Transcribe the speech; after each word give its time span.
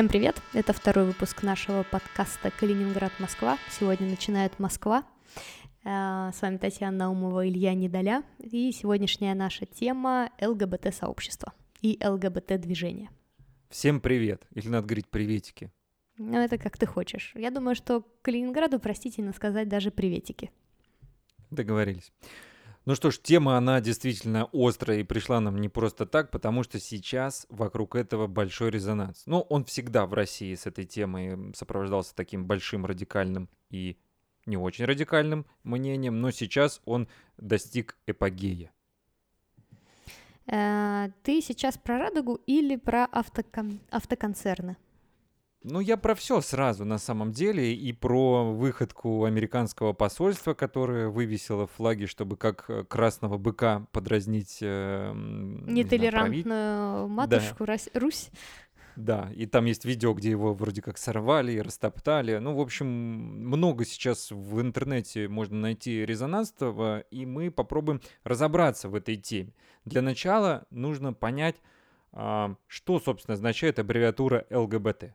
Всем 0.00 0.08
привет! 0.08 0.40
Это 0.54 0.72
второй 0.72 1.04
выпуск 1.04 1.42
нашего 1.42 1.82
подкаста 1.82 2.50
«Калининград-Москва». 2.58 3.58
Сегодня 3.68 4.08
начинает 4.08 4.58
Москва. 4.58 5.04
Э, 5.84 6.30
с 6.32 6.40
вами 6.40 6.56
Татьяна 6.56 6.96
Наумова, 6.96 7.46
Илья 7.46 7.74
Недоля. 7.74 8.22
И 8.38 8.72
сегодняшняя 8.72 9.34
наша 9.34 9.66
тема— 9.66 10.30
ЛГБТ-сообщество 10.40 11.52
и 11.82 12.00
ЛГБТ-движение. 12.02 13.10
Всем 13.68 14.00
привет! 14.00 14.46
Или 14.54 14.68
надо 14.68 14.86
говорить 14.86 15.06
приветики? 15.06 15.70
Ну, 16.16 16.38
это 16.38 16.56
как 16.56 16.78
ты 16.78 16.86
хочешь. 16.86 17.32
Я 17.34 17.50
думаю, 17.50 17.74
что 17.74 18.02
Калининграду 18.22 18.80
простительно 18.80 19.34
сказать 19.34 19.68
даже 19.68 19.90
приветики. 19.90 20.50
Договорились. 21.50 22.10
Ну 22.86 22.94
что 22.94 23.10
ж, 23.10 23.18
тема, 23.18 23.56
она 23.58 23.80
действительно 23.80 24.48
острая 24.52 25.00
и 25.00 25.04
пришла 25.04 25.38
нам 25.40 25.60
не 25.60 25.68
просто 25.68 26.06
так, 26.06 26.30
потому 26.30 26.62
что 26.62 26.80
сейчас 26.80 27.46
вокруг 27.50 27.94
этого 27.94 28.26
большой 28.26 28.70
резонанс. 28.70 29.22
Ну, 29.26 29.40
он 29.42 29.64
всегда 29.64 30.06
в 30.06 30.14
России 30.14 30.54
с 30.54 30.66
этой 30.66 30.86
темой 30.86 31.54
сопровождался 31.54 32.14
таким 32.14 32.46
большим 32.46 32.86
радикальным 32.86 33.50
и 33.68 33.98
не 34.46 34.56
очень 34.56 34.86
радикальным 34.86 35.44
мнением, 35.62 36.20
но 36.20 36.30
сейчас 36.30 36.80
он 36.86 37.08
достиг 37.36 37.98
эпогея. 38.06 38.72
Э, 40.46 41.10
ты 41.22 41.42
сейчас 41.42 41.76
про 41.76 41.98
радугу 41.98 42.40
или 42.46 42.76
про 42.76 43.04
автокон... 43.04 43.80
автоконцерны? 43.90 44.76
Ну, 45.62 45.80
я 45.80 45.98
про 45.98 46.14
все 46.14 46.40
сразу 46.40 46.84
на 46.84 46.98
самом 46.98 47.32
деле. 47.32 47.74
И 47.74 47.92
про 47.92 48.52
выходку 48.52 49.24
американского 49.24 49.92
посольства, 49.92 50.54
которое 50.54 51.08
вывесило 51.08 51.66
флаги, 51.66 52.06
чтобы 52.06 52.36
как 52.36 52.64
э, 52.68 52.84
красного 52.84 53.36
быка 53.36 53.86
подразнить... 53.92 54.58
Э, 54.62 55.12
Нетолерантную 55.14 57.08
не 57.08 57.14
матушку 57.14 57.66
да. 57.66 57.76
Русь. 57.94 58.30
Да, 58.96 59.30
и 59.34 59.46
там 59.46 59.66
есть 59.66 59.84
видео, 59.84 60.14
где 60.14 60.30
его 60.30 60.52
вроде 60.54 60.82
как 60.82 60.98
сорвали 60.98 61.52
и 61.52 61.60
растоптали. 61.60 62.38
Ну, 62.38 62.54
в 62.54 62.60
общем, 62.60 62.86
много 62.86 63.84
сейчас 63.84 64.30
в 64.30 64.60
интернете 64.60 65.28
можно 65.28 65.58
найти 65.58 66.04
резонансного, 66.04 67.00
и 67.10 67.24
мы 67.24 67.50
попробуем 67.50 68.00
разобраться 68.24 68.88
в 68.88 68.94
этой 68.94 69.16
теме. 69.16 69.54
Для 69.84 70.02
начала 70.02 70.66
нужно 70.70 71.12
понять, 71.12 71.56
а, 72.12 72.56
что, 72.66 72.98
собственно, 72.98 73.34
означает 73.34 73.78
аббревиатура 73.78 74.46
ЛГБТ. 74.50 75.14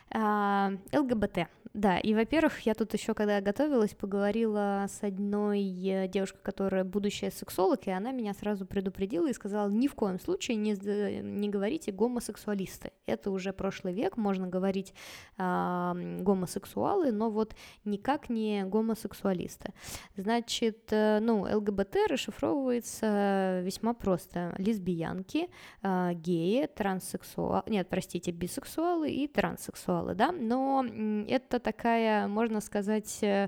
А, 0.13 0.71
ЛГБТ, 0.93 1.47
да. 1.73 1.99
И, 1.99 2.13
во-первых, 2.13 2.59
я 2.61 2.73
тут 2.73 2.93
еще, 2.93 3.13
когда 3.13 3.39
готовилась, 3.39 3.93
поговорила 3.93 4.85
с 4.89 5.03
одной 5.03 5.61
э, 5.61 6.07
девушкой, 6.09 6.41
которая 6.43 6.83
будущая 6.83 7.31
сексолог, 7.31 7.87
и 7.87 7.91
она 7.91 8.11
меня 8.11 8.33
сразу 8.33 8.65
предупредила 8.65 9.29
и 9.29 9.33
сказала, 9.33 9.69
ни 9.69 9.87
в 9.87 9.95
коем 9.95 10.19
случае 10.19 10.57
не, 10.57 10.73
не 11.21 11.47
говорите 11.47 11.93
гомосексуалисты. 11.93 12.91
Это 13.05 13.31
уже 13.31 13.53
прошлый 13.53 13.93
век, 13.93 14.17
можно 14.17 14.47
говорить 14.47 14.93
а, 15.37 15.95
гомосексуалы, 16.19 17.13
но 17.13 17.29
вот 17.29 17.55
никак 17.85 18.29
не 18.29 18.65
гомосексуалисты. 18.65 19.73
Значит, 20.17 20.91
э, 20.91 21.19
ну, 21.21 21.43
ЛГБТ 21.43 21.95
расшифровывается 22.09 23.61
весьма 23.63 23.93
просто. 23.93 24.53
Лесбиянки, 24.57 25.47
а, 25.81 26.13
геи, 26.13 26.65
транссексуалы, 26.65 27.63
нет, 27.67 27.87
простите, 27.89 28.31
бисексуалы 28.31 29.09
и 29.09 29.27
транссексуалы 29.27 30.00
делала, 30.01 30.15
да, 30.15 30.31
но 30.31 30.85
это 31.27 31.59
такая, 31.59 32.27
можно 32.27 32.61
сказать, 32.61 33.19
э, 33.23 33.47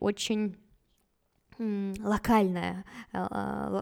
очень 0.00 0.56
локальное, 1.58 2.84
э, 3.12 3.26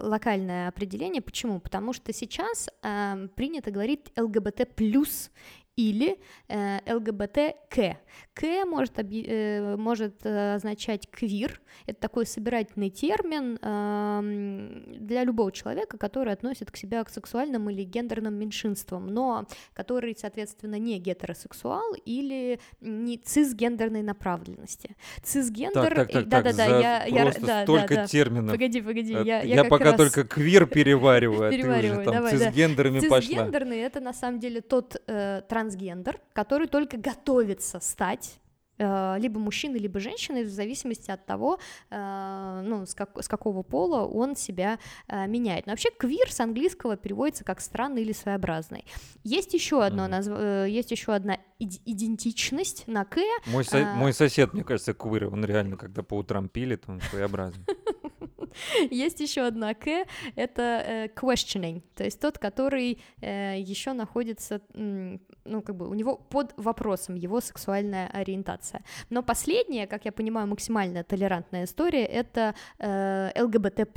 локальное 0.03 0.69
определение. 0.69 1.23
Почему? 1.23 1.61
Потому 1.61 1.93
что 1.93 2.13
сейчас 2.13 2.69
э, 2.83 3.29
принято 3.35 3.71
говорить 3.71 4.13
ЛГБТ 4.19 4.75
плюс 4.75 5.31
или 5.81 6.19
э, 6.49 6.79
ЛГБТК. 6.95 7.99
К 8.35 8.65
может, 8.67 8.93
э, 8.99 9.77
может 9.77 10.27
означать 10.27 11.09
квир, 11.11 11.61
это 11.87 12.01
такой 12.01 12.27
собирательный 12.27 12.91
термин 12.91 13.59
э, 13.61 14.97
для 14.99 15.25
любого 15.25 15.53
человека, 15.53 15.97
который 15.97 16.33
относит 16.33 16.71
к 16.71 16.77
себе 16.77 17.03
к 17.05 17.09
сексуальным 17.09 17.71
или 17.71 17.85
гендерным 17.85 18.35
меньшинствам, 18.35 19.07
но 19.07 19.47
который, 19.73 20.15
соответственно, 20.19 20.79
не 20.79 20.99
гетеросексуал 20.99 21.95
или 22.05 22.61
не 22.81 23.17
цисгендерной 23.17 24.03
направленности. 24.03 24.97
Цисгендер... 25.23 25.95
Так, 25.95 26.13
так, 26.13 26.13
так, 26.13 26.29
да-да-да, 26.29 26.67
я, 26.67 27.05
я, 27.05 27.33
да, 27.41 27.63
столько 27.63 27.95
да, 27.95 28.03
да. 28.03 28.07
терминов. 28.07 28.53
Погоди, 28.53 28.81
погоди, 28.81 29.13
я, 29.13 29.21
я, 29.21 29.43
я, 29.43 29.55
я 29.57 29.65
пока 29.65 29.93
раз... 29.93 29.97
только 29.97 30.25
квир 30.25 30.67
перевариваю, 30.81 31.49
а 31.49 31.51
ты 31.51 31.59
уже 31.59 32.05
там 32.05 32.15
давай, 32.15 32.37
цисгендерами 32.37 33.01
да. 33.01 33.09
пошла. 33.09 33.21
Цисгендерный— 33.21 33.79
это 33.81 34.01
на 34.01 34.13
самом 34.13 34.41
деле 34.41 34.61
тот 34.61 35.01
э, 35.07 35.43
трансгендер, 35.71 36.21
который 36.33 36.67
только 36.67 36.97
готовится 36.97 37.81
стать 37.81 38.39
э, 38.79 39.17
либо 39.19 39.39
мужчиной, 39.39 39.79
либо 39.79 40.01
женщиной, 40.01 40.45
в 40.45 40.51
зависимости 40.51 41.11
от 41.11 41.25
того, 41.27 41.59
э, 41.91 42.63
ну, 42.65 42.87
с, 42.87 42.95
как, 42.95 43.23
с 43.23 43.29
какого 43.29 43.63
пола 43.63 44.07
он 44.07 44.37
себя 44.37 44.79
э, 45.09 45.27
меняет. 45.27 45.67
Но 45.67 45.73
вообще 45.73 45.91
квир 45.97 46.31
с 46.31 46.41
английского 46.41 46.97
переводится 46.97 47.45
как 47.45 47.61
странный 47.61 48.03
или 48.03 48.13
своеобразный. 48.13 48.85
Есть 49.23 49.55
еще 49.55 49.83
одно, 49.83 50.07
mm-hmm. 50.07 50.09
назв... 50.09 50.69
есть 50.69 50.91
еще 50.91 51.15
одна 51.15 51.39
идентичность 51.59 52.85
на 52.87 53.05
к. 53.05 53.19
Мой, 53.47 53.65
со... 53.65 53.93
а... 53.93 53.95
мой 53.95 54.13
сосед, 54.13 54.53
мне 54.55 54.65
кажется, 54.65 54.95
квир, 54.95 55.29
он 55.29 55.45
реально, 55.45 55.77
когда 55.77 56.03
по 56.03 56.15
утрам 56.15 56.49
пилит, 56.49 56.85
он 56.87 57.01
своеобразный. 57.01 57.65
Есть 58.91 59.21
еще 59.21 59.43
одна 59.43 59.75
К, 59.75 60.07
это 60.37 60.63
э, 60.63 61.07
questioning, 61.09 61.83
то 61.95 62.05
есть 62.05 62.21
тот, 62.21 62.39
который 62.39 63.01
э, 63.21 63.61
еще 63.61 63.93
находится, 63.93 64.61
ну, 64.75 65.63
как 65.63 65.77
бы 65.77 65.89
у 65.89 65.95
него 65.95 66.17
под 66.17 66.53
вопросом 66.57 67.15
его 67.15 67.41
сексуальная 67.41 68.09
ориентация. 68.09 68.83
Но 69.11 69.23
последняя, 69.23 69.87
как 69.87 70.05
я 70.05 70.13
понимаю, 70.13 70.47
максимально 70.47 71.05
толерантная 71.05 71.65
история, 71.65 72.05
это 72.05 72.55
э, 72.79 73.31
ЛГБТ+. 73.43 73.89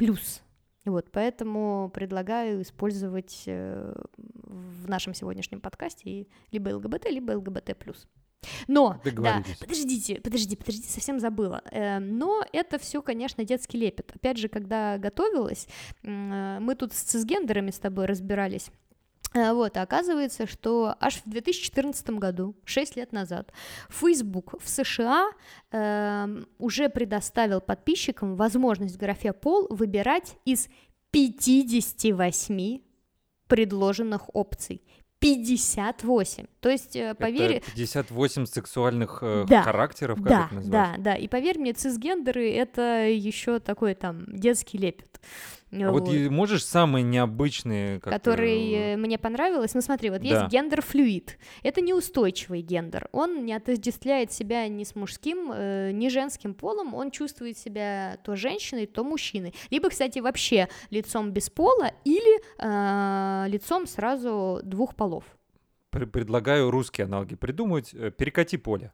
Вот, 0.85 1.11
поэтому 1.11 1.89
предлагаю 1.93 2.61
использовать 2.61 3.43
в 3.45 4.89
нашем 4.89 5.13
сегодняшнем 5.13 5.61
подкасте 5.61 6.27
либо 6.51 6.69
ЛГБТ, 6.69 7.09
либо 7.09 7.31
ЛГБТ+. 7.31 7.73
Но, 8.67 8.99
да, 9.03 9.43
подождите, 9.59 10.15
подожди, 10.15 10.55
подожди, 10.55 10.83
совсем 10.87 11.19
забыла. 11.19 11.61
Э, 11.71 11.99
но 11.99 12.43
это 12.51 12.77
все, 12.79 13.01
конечно, 13.01 13.43
детский 13.43 13.77
лепет. 13.77 14.11
Опять 14.15 14.37
же, 14.37 14.47
когда 14.47 14.97
готовилась, 14.97 15.67
мы 16.01 16.75
тут 16.77 16.93
с 16.93 17.01
цисгендерами 17.01 17.71
с 17.71 17.79
тобой 17.79 18.05
разбирались. 18.05 18.69
Э, 19.33 19.53
вот, 19.53 19.77
оказывается, 19.77 20.45
что 20.47 20.95
аж 20.99 21.21
в 21.25 21.29
2014 21.29 22.09
году, 22.11 22.55
6 22.65 22.95
лет 22.95 23.11
назад, 23.11 23.51
Facebook 23.89 24.61
в 24.61 24.69
США 24.69 25.31
э, 25.71 26.43
уже 26.59 26.89
предоставил 26.89 27.61
подписчикам 27.61 28.35
возможность 28.35 28.95
в 28.95 28.99
графе 28.99 29.33
пол 29.33 29.67
выбирать 29.69 30.37
из 30.45 30.69
58 31.11 32.81
предложенных 33.47 34.33
опций. 34.33 34.81
58. 35.23 36.47
То 36.59 36.69
есть, 36.69 36.95
э, 36.97 37.15
поверь... 37.15 37.53
Это 37.53 37.71
58 37.71 38.45
сексуальных 38.45 39.19
э, 39.21 39.45
да, 39.47 39.61
характеров, 39.61 40.17
как 40.17 40.27
да, 40.27 40.45
это 40.45 40.55
называется? 40.55 40.95
Да, 40.97 41.03
да, 41.11 41.15
и 41.15 41.27
поверь 41.29 41.59
мне, 41.59 41.71
цисгендеры— 41.71 42.51
это 42.53 43.07
еще 43.07 43.59
такой 43.59 43.95
там 43.95 44.25
детский 44.27 44.77
лепет. 44.77 45.21
А 45.81 45.91
вот, 45.91 46.07
вот 46.07 46.29
можешь 46.29 46.65
самые 46.65 47.03
необычные, 47.03 47.99
который 47.99 48.71
э, 48.71 48.97
мне 48.97 49.17
понравилось. 49.17 49.73
Ну 49.73 49.81
смотри, 49.81 50.09
вот 50.09 50.21
да. 50.21 50.27
есть 50.27 50.51
гендер 50.51 50.81
флюид. 50.81 51.37
Это 51.63 51.81
неустойчивый 51.81 52.61
гендер. 52.61 53.09
Он 53.11 53.45
не 53.45 53.53
отождествляет 53.53 54.31
себя 54.31 54.67
ни 54.67 54.83
с 54.83 54.95
мужским, 54.95 55.51
э, 55.53 55.91
ни 55.91 56.09
женским 56.09 56.53
полом. 56.53 56.93
Он 56.93 57.11
чувствует 57.11 57.57
себя 57.57 58.17
то 58.23 58.35
женщиной, 58.35 58.85
то 58.85 59.03
мужчиной. 59.03 59.53
Либо, 59.71 59.89
кстати, 59.89 60.19
вообще 60.19 60.67
лицом 60.89 61.31
без 61.31 61.49
пола 61.49 61.91
или 62.05 62.41
э, 62.59 63.49
лицом 63.49 63.87
сразу 63.87 64.61
двух 64.63 64.95
полов. 64.95 65.23
Предлагаю 65.89 66.71
русские 66.71 67.05
аналоги 67.05 67.35
придумать. 67.35 67.93
Э, 67.93 68.11
перекати 68.11 68.57
поле. 68.57 68.91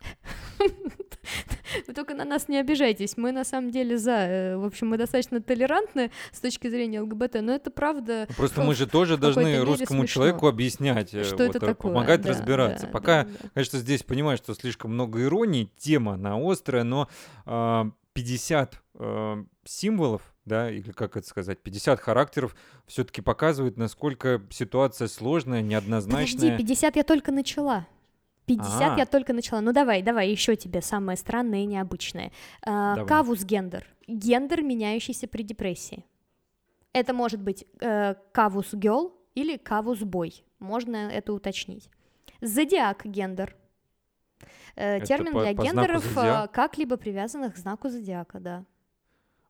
Вы 1.87 1.93
только 1.93 2.13
на 2.13 2.25
нас 2.25 2.47
не 2.47 2.57
обижайтесь, 2.57 3.17
мы 3.17 3.31
на 3.31 3.43
самом 3.43 3.71
деле 3.71 3.97
за. 3.97 4.11
Э, 4.11 4.57
в 4.57 4.65
общем, 4.65 4.87
мы 4.87 4.97
достаточно 4.97 5.41
толерантны 5.41 6.11
с 6.31 6.39
точки 6.39 6.69
зрения 6.69 7.01
ЛГБТ, 7.01 7.41
но 7.41 7.53
это 7.53 7.71
правда. 7.71 8.25
Ну, 8.29 8.35
просто 8.35 8.61
мы 8.61 8.75
же 8.75 8.87
тоже 8.87 9.17
должны 9.17 9.59
русскому 9.63 10.05
человеку 10.05 10.47
объяснять, 10.47 11.13
э, 11.13 11.23
что 11.23 11.43
это 11.43 11.59
такое, 11.59 11.91
помогать 11.91 12.25
разбираться. 12.25 12.87
Пока, 12.87 13.27
конечно, 13.53 13.79
здесь 13.79 14.03
понимаю, 14.03 14.37
что 14.37 14.53
слишком 14.53 14.93
много 14.93 15.23
иронии, 15.23 15.71
тема 15.77 16.13
она 16.13 16.37
острая, 16.37 16.83
но 16.83 17.09
50 18.13 18.81
а, 18.95 19.45
символов 19.65 20.21
да, 20.45 20.71
или 20.71 20.91
как 20.91 21.15
это 21.15 21.27
сказать, 21.27 21.59
50 21.59 21.99
характеров 21.99 22.55
все-таки 22.87 23.21
показывает, 23.21 23.77
насколько 23.77 24.41
ситуация 24.49 25.07
сложная, 25.07 25.61
неоднозначная. 25.61 26.51
Подожди, 26.51 26.63
50 26.63 26.95
я 26.95 27.03
только 27.03 27.31
начала. 27.31 27.87
50 28.49 28.81
А-а-а. 28.81 28.97
я 28.97 29.05
только 29.05 29.33
начала. 29.33 29.61
Ну 29.61 29.71
давай, 29.71 30.01
давай, 30.01 30.29
еще 30.31 30.55
тебе 30.55 30.81
самое 30.81 31.17
странное 31.17 31.59
и 31.59 31.65
необычное. 31.65 32.31
А, 32.65 33.05
кавус 33.05 33.43
гендер. 33.43 33.85
Гендер, 34.07 34.63
меняющийся 34.63 35.27
при 35.27 35.43
депрессии. 35.43 36.03
Это 36.93 37.13
может 37.13 37.39
быть 37.39 37.65
э, 37.79 38.15
кавус 38.31 38.73
гел 38.73 39.15
или 39.35 39.57
кавус 39.57 39.99
бой. 39.99 40.43
Можно 40.57 40.95
это 40.95 41.31
уточнить. 41.33 41.89
Зодиак 42.41 43.05
гендер. 43.05 43.55
Э, 44.75 44.99
термин 45.01 45.33
по- 45.33 45.43
для 45.43 45.53
по 45.53 45.63
гендеров, 45.63 46.17
а, 46.17 46.47
как-либо 46.47 46.97
привязанных 46.97 47.53
к 47.53 47.57
знаку 47.57 47.89
зодиака, 47.89 48.39
да. 48.39 48.65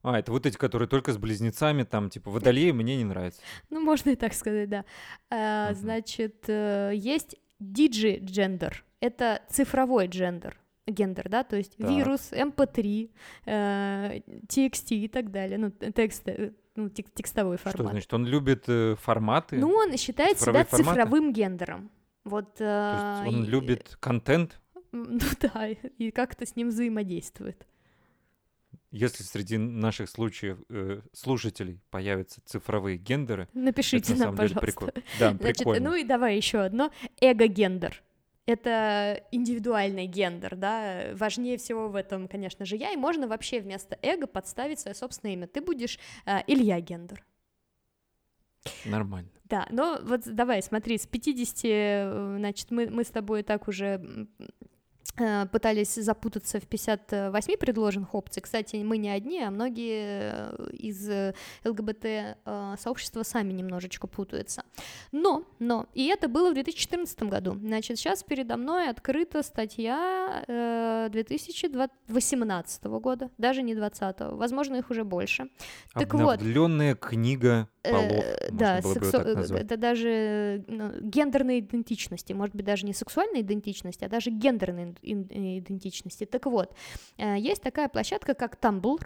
А, 0.02 0.18
это 0.18 0.32
вот 0.32 0.44
эти, 0.44 0.56
которые 0.58 0.88
только 0.88 1.12
с 1.12 1.16
близнецами, 1.18 1.84
там, 1.84 2.10
типа, 2.10 2.30
водолеи 2.30 2.70
мне 2.72 2.96
не 2.98 3.04
нравится. 3.04 3.40
Ну, 3.70 3.80
можно 3.80 4.10
и 4.10 4.16
так 4.16 4.34
сказать, 4.34 4.68
да. 4.68 4.84
Мгм. 5.30 5.74
Значит, 5.74 6.44
э, 6.48 6.92
есть 6.94 7.36
digi-gender. 7.60 8.84
Это 9.00 9.42
цифровой 9.48 10.06
gender. 10.06 10.58
Гендер, 10.86 11.28
да, 11.28 11.44
то 11.44 11.56
есть 11.56 11.76
Так. 11.76 11.88
вирус, 11.88 12.32
MP3, 12.32 13.10
э, 13.46 14.20
TXT 14.48 14.96
и 14.96 15.08
так 15.08 15.30
далее, 15.30 15.56
ну, 15.58 15.70
текст, 15.70 16.26
э, 16.26 16.52
ну, 16.74 16.88
тек- 16.88 17.12
текстовой 17.14 17.58
Что 17.58 17.70
формат. 17.70 17.92
значит? 17.92 18.12
Он 18.12 18.26
любит 18.26 18.64
э, 18.66 18.96
форматы? 18.98 19.56
Ну, 19.58 19.68
он 19.70 19.96
считает 19.96 20.40
себя 20.40 20.64
форматы? 20.64 20.76
цифровым 20.76 21.32
гендером. 21.32 21.90
Вот, 22.24 22.54
То 22.56 22.64
э, 22.64 23.24
есть 23.26 23.36
он 23.36 23.44
и- 23.44 23.46
любит 23.46 23.96
контент? 24.00 24.60
Ну 24.92 25.18
да, 25.40 25.68
и 25.68 26.10
как-то 26.10 26.44
с 26.44 26.56
ним 26.56 26.68
взаимодействует. 26.70 27.66
Если 28.90 29.22
среди 29.22 29.56
наших 29.58 30.10
случаев 30.10 30.58
э, 30.68 31.00
слушателей 31.12 31.78
появятся 31.90 32.40
цифровые 32.44 32.96
гендеры, 32.98 33.44
это 33.44 33.58
Напишите 33.58 34.14
на 34.14 34.18
нам, 34.18 34.36
самом 34.36 34.48
деле 34.48 34.60
пожалуйста. 34.60 34.66
прикольно. 34.92 35.06
Да, 35.20 35.30
Значит, 35.38 35.56
прикольно. 35.58 35.90
ну 35.90 35.94
и 35.96 36.02
давай 36.04 36.36
еще 36.36 36.58
одно. 36.58 36.90
Эго-гендер. 37.20 38.02
Это 38.46 39.24
индивидуальный 39.30 40.06
гендер, 40.06 40.56
да, 40.56 41.12
важнее 41.14 41.56
всего 41.56 41.88
в 41.88 41.94
этом, 41.94 42.26
конечно 42.26 42.64
же, 42.64 42.76
я, 42.76 42.92
и 42.92 42.96
можно 42.96 43.28
вообще 43.28 43.60
вместо 43.60 43.98
эго 44.02 44.26
подставить 44.26 44.80
свое 44.80 44.94
собственное 44.94 45.34
имя. 45.34 45.46
Ты 45.46 45.60
будешь 45.60 45.98
э, 46.26 46.38
Илья 46.46 46.80
Гендер. 46.80 47.24
Нормально. 48.84 49.30
Да, 49.44 49.66
но 49.70 49.98
вот 50.02 50.22
давай, 50.24 50.62
смотри, 50.62 50.96
с 50.96 51.06
50, 51.06 51.60
э, 51.64 52.36
значит, 52.38 52.70
мы, 52.70 52.88
мы 52.88 53.04
с 53.04 53.08
тобой 53.08 53.42
так 53.42 53.68
уже 53.68 54.28
пытались 55.16 55.94
запутаться 55.94 56.60
в 56.60 56.66
58 56.66 57.56
предложенных 57.56 58.14
опций. 58.14 58.42
Кстати, 58.42 58.76
мы 58.76 58.96
не 58.98 59.10
одни, 59.10 59.40
а 59.42 59.50
многие 59.50 60.32
э, 60.32 60.70
из 60.72 61.08
э, 61.08 61.34
ЛГБТ-сообщества 61.64 63.22
сами 63.22 63.52
немножечко 63.52 64.06
путаются. 64.06 64.64
Но, 65.12 65.44
но, 65.58 65.86
и 65.94 66.06
это 66.06 66.28
было 66.28 66.50
в 66.50 66.54
2014 66.54 67.22
году. 67.24 67.56
Значит, 67.60 67.98
сейчас 67.98 68.22
передо 68.22 68.56
мной 68.56 68.88
открыта 68.88 69.42
статья 69.42 70.44
э, 70.46 71.08
2018 71.10 72.84
года, 72.84 73.30
даже 73.38 73.62
не 73.62 73.74
20 73.74 74.16
возможно, 74.20 74.76
их 74.76 74.90
уже 74.90 75.04
больше. 75.04 75.48
Так 75.94 76.14
вот. 76.14 76.34
Обновленная 76.34 76.94
книга 76.94 77.68
полов, 77.82 78.24
Э, 78.24 78.48
да, 78.50 78.80
сексу- 78.82 79.34
назвать. 79.34 79.62
это 79.62 79.76
даже 79.76 80.64
ну, 80.66 80.92
гендерной 81.00 81.60
идентичности, 81.60 82.32
может 82.32 82.54
быть, 82.54 82.64
даже 82.64 82.86
не 82.86 82.92
сексуальной 82.92 83.40
идентичности, 83.40 84.04
а 84.04 84.08
даже 84.08 84.30
гендерной 84.30 84.94
идентичности. 85.02 86.24
Так 86.26 86.46
вот, 86.46 86.74
э, 87.16 87.36
есть 87.38 87.62
такая 87.62 87.88
площадка, 87.88 88.34
как 88.34 88.58
Tumblr. 88.60 89.00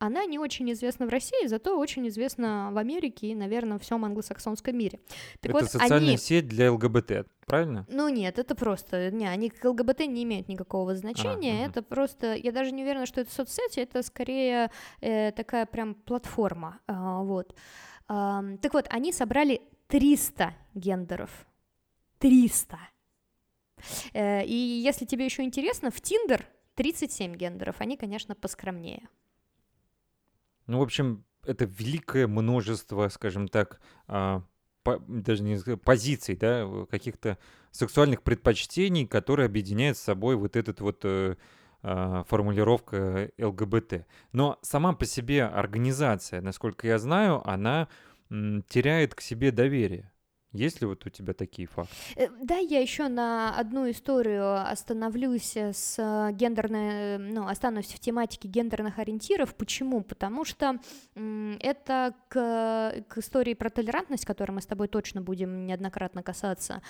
Она 0.00 0.26
не 0.26 0.38
очень 0.38 0.70
известна 0.72 1.06
в 1.06 1.08
России, 1.08 1.46
зато 1.46 1.78
очень 1.78 2.06
известна 2.08 2.68
в 2.72 2.78
Америке 2.78 3.28
и, 3.28 3.34
наверное, 3.34 3.78
всем 3.78 4.04
англосаксонском 4.04 4.76
мире. 4.76 4.98
Так 5.40 5.52
Это 5.52 5.60
вот, 5.60 5.70
социальная 5.70 6.08
они... 6.08 6.16
сеть 6.18 6.46
для 6.48 6.72
ЛГБТ, 6.72 7.26
правильно? 7.46 7.86
Ну 7.88 8.08
нет, 8.08 8.38
это 8.38 8.54
просто, 8.54 9.10
не, 9.12 9.26
они 9.26 9.48
к 9.48 9.64
ЛГБТ 9.64 10.00
не 10.00 10.24
имеют 10.24 10.48
никакого 10.48 10.94
значения, 10.94 11.62
мгм. 11.62 11.70
это 11.70 11.82
просто, 11.82 12.34
я 12.34 12.52
даже 12.52 12.72
не 12.72 12.82
уверена, 12.82 13.06
что 13.06 13.20
это 13.22 13.32
соцсети, 13.32 13.80
это 13.80 14.02
скорее 14.02 14.70
э, 15.00 15.32
такая 15.32 15.64
прям 15.64 15.94
платформа, 15.94 16.80
а, 16.86 17.22
вот. 17.22 17.54
Так 18.06 18.72
вот, 18.74 18.86
они 18.90 19.12
собрали 19.12 19.62
300 19.88 20.54
гендеров, 20.74 21.30
300. 22.18 22.78
Э, 24.12 24.44
и 24.44 24.54
если 24.54 25.04
тебе 25.04 25.24
еще 25.24 25.42
интересно, 25.42 25.90
в 25.90 26.00
Тиндер 26.00 26.46
37 26.74 27.34
гендеров, 27.34 27.76
они, 27.80 27.96
конечно, 27.96 28.34
поскромнее. 28.34 29.08
Ну, 30.66 30.78
в 30.78 30.82
общем, 30.82 31.24
это 31.44 31.66
великое 31.66 32.26
множество, 32.26 33.08
скажем 33.08 33.48
так, 33.48 33.80
а, 34.06 34.42
по- 34.82 34.98
даже 34.98 35.42
не 35.42 35.76
позиций, 35.76 36.36
да, 36.36 36.66
каких-то 36.90 37.38
сексуальных 37.70 38.22
предпочтений, 38.22 39.06
которые 39.06 39.46
объединяют 39.46 39.98
с 39.98 40.02
собой 40.02 40.36
вот 40.36 40.56
этот 40.56 40.80
вот 40.80 41.00
э, 41.04 41.36
формулировка 42.28 43.30
ЛГБТ. 43.38 44.06
Но 44.32 44.58
сама 44.62 44.94
по 44.94 45.04
себе 45.04 45.44
организация, 45.44 46.40
насколько 46.40 46.86
я 46.86 46.98
знаю, 46.98 47.46
она 47.48 47.88
теряет 48.30 49.14
к 49.14 49.20
себе 49.20 49.50
доверие. 49.50 50.10
Есть 50.54 50.80
ли 50.80 50.86
вот 50.86 51.04
у 51.04 51.10
тебя 51.10 51.34
такие 51.34 51.66
факты? 51.66 51.92
Э, 52.16 52.28
Да, 52.40 52.56
я 52.56 52.80
еще 52.80 53.08
на 53.08 53.58
одну 53.58 53.90
историю 53.90 54.54
остановлюсь 54.70 55.56
э, 55.56 55.72
с 55.72 55.96
э, 55.98 56.32
гендерной, 56.32 57.18
ну, 57.18 57.48
останусь 57.48 57.86
в 57.86 57.98
тематике 57.98 58.48
гендерных 58.48 59.00
ориентиров. 59.00 59.54
Почему? 59.56 60.02
Потому 60.02 60.44
что 60.44 60.78
это 61.14 62.14
к, 62.28 63.04
к 63.08 63.18
истории 63.18 63.54
про 63.54 63.68
толерантность, 63.68 64.24
которой 64.24 64.52
мы 64.52 64.60
с 64.60 64.66
тобой 64.66 64.86
точно 64.86 65.22
будем 65.22 65.66
неоднократно 65.66 66.22
касаться, 66.22 66.82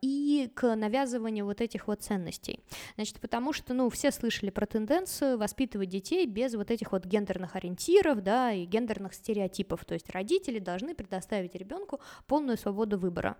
и 0.00 0.50
к 0.54 0.74
навязыванию 0.74 1.44
вот 1.44 1.60
этих 1.60 1.88
вот 1.88 2.02
ценностей. 2.02 2.60
Значит, 2.94 3.20
потому 3.20 3.52
что, 3.52 3.74
ну, 3.74 3.90
все 3.90 4.10
слышали 4.10 4.50
про 4.50 4.66
тенденцию 4.66 5.38
воспитывать 5.38 5.90
детей 5.90 6.26
без 6.26 6.54
вот 6.54 6.70
этих 6.70 6.92
вот 6.92 7.04
гендерных 7.04 7.56
ориентиров, 7.56 8.22
да, 8.22 8.52
и 8.52 8.64
гендерных 8.64 9.14
стереотипов. 9.14 9.84
То 9.84 9.94
есть 9.94 10.08
родители 10.10 10.58
должны 10.58 10.94
предоставить 10.94 11.54
ребенку 11.54 12.00
полную 12.26 12.56
свободу 12.62 12.98
выбора. 12.98 13.36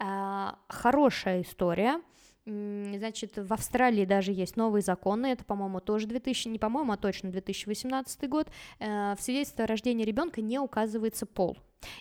А, 0.00 0.58
Хорошая 0.68 1.42
история. 1.42 2.00
Значит, 2.44 3.36
в 3.36 3.52
Австралии 3.52 4.04
даже 4.04 4.32
есть 4.32 4.56
новые 4.56 4.82
законы, 4.82 5.26
это, 5.26 5.44
по-моему, 5.44 5.78
тоже 5.80 6.08
2000, 6.08 6.48
не 6.48 6.58
по-моему, 6.58 6.92
а 6.92 6.96
точно 6.96 7.30
2018 7.30 8.28
год. 8.28 8.48
Э, 8.80 9.14
В 9.16 9.22
свидетельстве 9.22 9.64
о 9.64 9.68
рождении 9.68 10.04
ребенка 10.04 10.40
не 10.40 10.58
указывается 10.58 11.24
пол. 11.24 11.56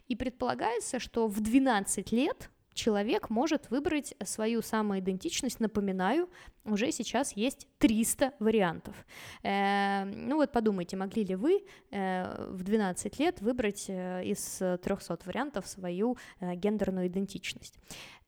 И 0.07 0.15
предполагается, 0.15 1.00
что 1.00 1.27
в 1.27 1.39
12 1.41 2.12
лет 2.12 2.50
человек 2.73 3.29
может 3.29 3.69
выбрать 3.69 4.15
свою 4.24 4.62
самоидентичность. 4.62 5.60
Напоминаю, 5.60 6.29
уже 6.65 6.91
сейчас 6.91 7.34
есть 7.34 7.67
300 7.79 8.34
вариантов. 8.39 8.95
Э, 9.43 10.05
ну 10.05 10.36
вот 10.36 10.51
подумайте, 10.51 10.98
могли 10.98 11.24
ли 11.24 11.36
вы 11.36 11.63
э, 11.91 12.48
в 12.50 12.63
12 12.63 13.19
лет 13.19 13.41
выбрать 13.41 13.86
э, 13.88 14.24
из 14.25 14.57
300 14.57 15.19
вариантов 15.25 15.67
свою 15.67 16.17
э, 16.39 16.55
гендерную 16.55 17.07
идентичность? 17.07 17.77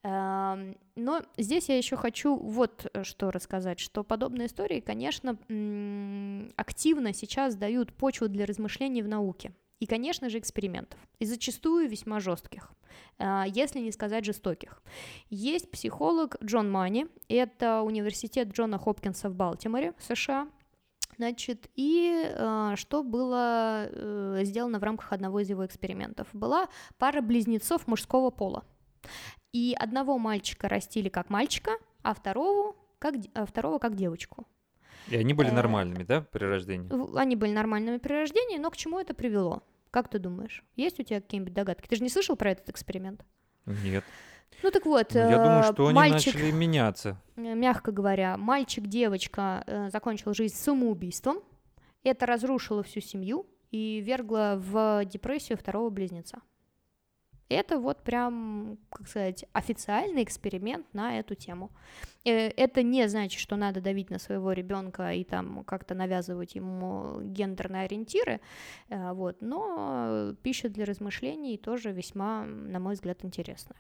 Эм, 0.04 0.76
Но 0.96 1.22
здесь 1.38 1.70
я 1.70 1.78
еще 1.78 1.96
хочу 1.96 2.36
вот 2.36 2.88
э, 2.94 3.04
что 3.04 3.32
рассказать, 3.32 3.80
что 3.80 4.04
подобные 4.04 4.48
истории, 4.48 4.82
конечно, 4.82 5.38
активно 6.58 7.14
сейчас 7.14 7.56
дают 7.56 7.94
почву 7.94 8.28
для 8.28 8.46
размышлений 8.46 9.02
в 9.02 9.08
науке. 9.08 9.54
И, 9.80 9.86
конечно 9.86 10.30
же, 10.30 10.40
экспериментов. 10.40 11.00
И 11.20 11.26
зачастую 11.26 11.90
весьма 11.90 12.20
жестких, 12.20 12.72
э, 13.20 13.44
если 13.48 13.80
не 13.80 13.92
сказать 13.92 14.26
жестоких. 14.26 14.82
Есть 15.30 15.72
психолог 15.72 16.38
Джон 16.44 16.72
Мани, 16.72 17.08
это 17.28 17.82
университет 17.82 18.50
Джона 18.50 18.78
Хопкинса 18.78 19.30
в 19.30 19.36
Балтиморе, 19.36 19.94
США. 20.00 20.48
Значит, 21.18 21.70
и 21.76 22.24
э, 22.26 22.74
что 22.76 23.04
было 23.04 23.88
э, 23.90 24.42
сделано 24.44 24.80
в 24.80 24.84
рамках 24.84 25.12
одного 25.14 25.42
из 25.42 25.50
его 25.50 25.66
экспериментов? 25.66 26.28
Была 26.34 26.68
пара 26.98 27.22
близнецов 27.22 27.88
мужского 27.88 28.30
пола. 28.30 28.64
И 29.52 29.76
одного 29.78 30.18
мальчика 30.18 30.68
растили 30.68 31.10
как 31.10 31.30
мальчика, 31.30 31.72
а 32.02 32.14
второго 32.14 32.76
как, 33.00 33.16
а 33.34 33.46
второго 33.46 33.80
как 33.80 33.96
девочку. 33.96 34.48
И 35.14 35.18
они 35.18 35.34
были 35.34 35.50
Э, 35.50 35.54
нормальными, 35.54 36.04
да, 36.04 36.22
при 36.22 36.44
рождении? 36.44 36.90
Они 37.18 37.36
были 37.36 37.52
нормальными 37.52 37.98
при 37.98 38.14
рождении, 38.14 38.58
но 38.58 38.72
к 38.72 38.78
чему 38.78 39.00
это 39.00 39.14
привело? 39.14 39.62
Как 39.92 40.10
ты 40.10 40.18
думаешь? 40.18 40.64
Есть 40.76 41.00
у 41.00 41.04
тебя 41.04 41.22
какие-нибудь 41.22 41.54
догадки? 41.54 41.88
Ты 41.88 41.96
же 41.98 42.04
не 42.04 42.10
слышал 42.10 42.36
про 42.36 42.52
этот 42.52 42.70
эксперимент? 42.70 43.24
Нет. 43.66 44.04
Ну 44.64 44.72
так 44.72 44.86
вот, 44.86 45.14
Ну, 45.14 45.20
я 45.20 45.38
думаю, 45.38 45.60
э, 45.62 45.74
что 45.74 45.88
они 45.88 45.96
мальчик, 45.96 46.34
начали 46.36 46.52
меняться. 46.52 47.22
э, 47.36 47.42
мягко 47.54 47.92
говоря, 47.92 48.38
мальчик-девочка 48.38 49.90
закончил 49.92 50.34
жизнь 50.34 50.56
самоубийством. 50.56 51.38
Это 52.04 52.26
разрушило 52.26 52.84
всю 52.84 53.00
семью 53.00 53.46
и 53.72 54.02
вергло 54.02 54.56
в 54.58 55.06
депрессию 55.06 55.58
второго 55.58 55.90
близнеца. 55.90 56.40
Это 57.54 57.80
вот 57.80 58.04
прям, 58.04 58.78
как 58.90 59.08
сказать, 59.08 59.46
официальный 59.54 60.24
эксперимент 60.24 60.86
на 60.94 61.20
эту 61.20 61.36
тему. 61.36 61.72
Э, 62.26 62.50
Это 62.50 62.84
не 62.84 63.08
значит, 63.10 63.40
что 63.40 63.56
надо 63.56 63.82
давить 63.82 64.10
на 64.10 64.20
своего 64.20 64.52
ребенка 64.54 65.14
и 65.14 65.24
там 65.24 65.64
как-то 65.64 65.94
навязывать 65.96 66.56
ему 66.56 67.22
гендерные 67.22 67.84
ориентиры, 67.86 68.40
э, 68.90 69.14
вот, 69.14 69.42
но 69.42 70.34
пища 70.44 70.70
для 70.70 70.86
размышлений 70.86 71.58
тоже 71.58 71.92
весьма, 71.92 72.46
на 72.46 72.80
мой 72.80 72.94
взгляд, 72.94 73.24
интересная. 73.26 73.78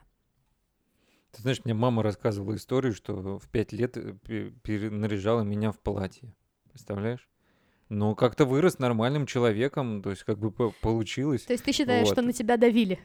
Ты 1.31 1.41
знаешь, 1.41 1.61
мне 1.65 1.73
мама 1.73 2.03
рассказывала 2.03 2.55
историю, 2.55 2.93
что 2.93 3.39
в 3.39 3.47
пять 3.49 3.71
лет 3.73 3.97
э, 3.97 4.13
пе- 4.25 4.51
перенаряжала 4.51 5.41
меня 5.41 5.71
в 5.71 5.79
платье. 5.79 6.33
Представляешь? 6.69 7.27
Но 7.89 8.15
как-то 8.15 8.45
вырос 8.45 8.79
нормальным 8.79 9.25
человеком, 9.25 10.01
то 10.01 10.09
есть 10.11 10.23
как 10.23 10.37
бы 10.39 10.51
по- 10.51 10.71
получилось. 10.81 11.43
То 11.43 11.53
есть 11.53 11.63
ты 11.65 11.71
считаешь, 11.71 12.07
Вот. 12.07 12.13
что 12.13 12.21
на 12.21 12.33
тебя 12.33 12.57
давили? 12.57 12.99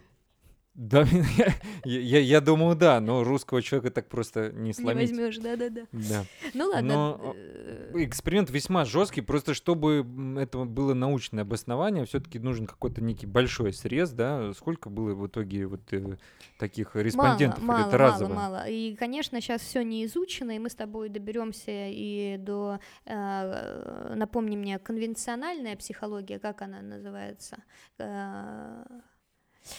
Да, 0.79 1.05
я, 1.85 2.01
я, 2.01 2.21
я 2.21 2.41
думаю, 2.41 2.77
да, 2.77 3.01
но 3.01 3.25
русского 3.25 3.63
человека 3.63 3.91
так 3.91 4.09
просто 4.09 4.53
не 4.53 4.69
Не 4.69 4.73
сломить. 4.73 5.11
возьмешь, 5.11 5.39
да-да-да. 5.39 5.87
Да. 5.91 6.25
Ну 6.55 6.67
ладно. 6.67 6.95
Но, 6.95 7.35
э, 7.35 7.95
Эксперимент 8.05 8.49
весьма 8.51 8.85
жесткий, 8.85 9.21
просто 9.21 9.55
чтобы 9.55 10.07
это 10.39 10.59
было 10.65 10.95
научное 10.95 11.43
обоснование, 11.43 12.05
все-таки 12.05 12.39
нужен 12.39 12.69
какой-то 12.69 13.03
некий 13.03 13.27
большой 13.27 13.73
срез, 13.73 14.13
да? 14.13 14.53
Сколько 14.53 14.89
было 14.89 15.15
в 15.17 15.27
итоге 15.27 15.67
вот 15.67 15.81
э, 15.93 16.17
таких 16.61 16.95
респондентов? 16.95 17.61
Мало, 17.61 17.79
Или 17.79 17.83
мало, 17.83 17.89
это 17.89 17.99
мало, 17.99 18.13
разово? 18.13 18.35
мало. 18.35 18.69
И, 18.69 18.95
конечно, 18.95 19.41
сейчас 19.41 19.63
все 19.63 19.83
не 19.83 20.05
изучено, 20.05 20.53
и 20.53 20.61
мы 20.61 20.71
с 20.71 20.77
тобой 20.77 21.09
доберемся 21.09 21.89
и 21.89 22.37
до, 22.39 22.79
э, 23.05 24.15
напомни 24.15 24.57
мне, 24.57 24.79
конвенциональная 24.79 25.75
психология, 25.75 26.39
как 26.39 26.63
она 26.63 26.83
называется? 26.83 27.57
Э, 27.99 28.85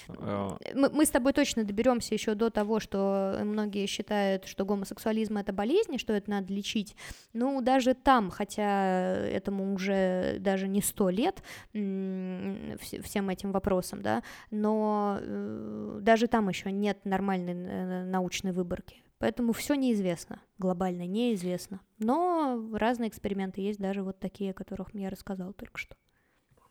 Мы, 0.08 0.90
мы 0.90 1.06
с 1.06 1.10
тобой 1.10 1.34
точно 1.34 1.64
доберемся 1.64 2.14
еще 2.14 2.36
до 2.36 2.50
того, 2.50 2.80
что 2.80 3.40
многие 3.44 3.86
считают, 3.86 4.46
что 4.46 4.66
гомосексуализм 4.66 5.38
это 5.38 5.54
болезнь, 5.54 5.96
и 5.96 5.98
что 5.98 6.14
это 6.14 6.30
надо 6.30 6.54
лечить. 6.54 6.96
Ну, 7.34 7.62
даже 7.62 7.94
там, 7.94 8.30
хотя 8.30 9.16
этому 9.16 9.74
уже 9.74 10.38
даже 10.40 10.68
не 10.68 10.82
сто 10.82 11.10
лет, 11.10 11.42
всем 11.72 13.30
этим 13.30 13.52
вопросам, 13.52 14.02
да, 14.02 14.24
но 14.52 15.18
э, 15.22 16.00
даже 16.02 16.28
там 16.28 16.50
еще 16.50 16.72
нет 16.72 17.06
нормальной 17.06 17.54
э, 17.54 18.04
научной 18.06 18.52
выборки. 18.52 19.04
Поэтому 19.20 19.52
все 19.52 19.76
неизвестно, 19.76 20.42
глобально 20.58 21.06
неизвестно. 21.06 21.82
Но 21.98 22.70
разные 22.74 23.10
эксперименты 23.10 23.60
есть, 23.60 23.80
даже 23.80 24.02
вот 24.02 24.18
такие, 24.20 24.52
о 24.52 24.54
которых 24.54 24.94
я 24.94 25.10
рассказал 25.10 25.54
только 25.54 25.78
что. 25.78 25.96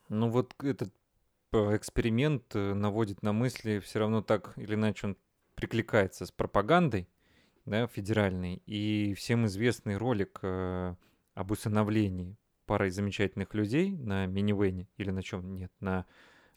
Ну 0.08 0.30
вот 0.30 0.54
этот 0.62 0.88
э, 0.88 1.07
эксперимент 1.52 2.54
э, 2.54 2.74
наводит 2.74 3.22
на 3.22 3.32
мысли, 3.32 3.78
все 3.78 4.00
равно 4.00 4.22
так 4.22 4.52
или 4.56 4.74
иначе 4.74 5.08
он 5.08 5.16
прикликается 5.54 6.26
с 6.26 6.30
пропагандой, 6.30 7.08
да, 7.64 7.86
федеральной, 7.86 8.62
и 8.66 9.14
всем 9.16 9.46
известный 9.46 9.96
ролик 9.96 10.38
э, 10.42 10.94
об 11.34 11.50
усыновлении 11.50 12.36
парой 12.66 12.90
замечательных 12.90 13.54
людей 13.54 13.96
на 13.96 14.26
минивэне 14.26 14.88
или 14.98 15.10
на 15.10 15.22
чем 15.22 15.54
нет, 15.54 15.72
на 15.80 16.04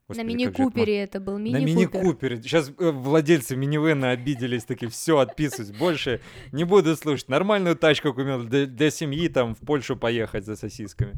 господи, 0.07 0.25
На 0.25 0.29
же 0.29 0.49
это 0.49 0.61
мини-купере 0.61 1.03
это 1.03 1.19
был 1.21 1.37
На 1.37 1.59
мини-купер. 1.59 2.01
мини-купере. 2.01 2.41
Сейчас 2.41 2.71
владельцы 2.77 3.55
минивэна 3.55 4.11
обиделись, 4.11 4.65
такие, 4.65 4.91
все, 4.91 5.19
отписываюсь, 5.19 5.71
больше 5.71 6.19
не 6.51 6.65
буду 6.65 6.95
слушать. 6.97 7.29
Нормальную 7.29 7.77
тачку 7.77 8.13
купил 8.13 8.43
для, 8.43 8.65
для 8.65 8.91
семьи, 8.91 9.29
там, 9.29 9.55
в 9.55 9.59
Польшу 9.59 9.95
поехать 9.95 10.45
за 10.45 10.57
сосисками. 10.57 11.13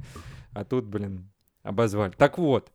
А 0.51 0.63
тут, 0.63 0.85
блин, 0.85 1.31
обозвали. 1.63 2.11
Так 2.11 2.37
вот, 2.37 2.71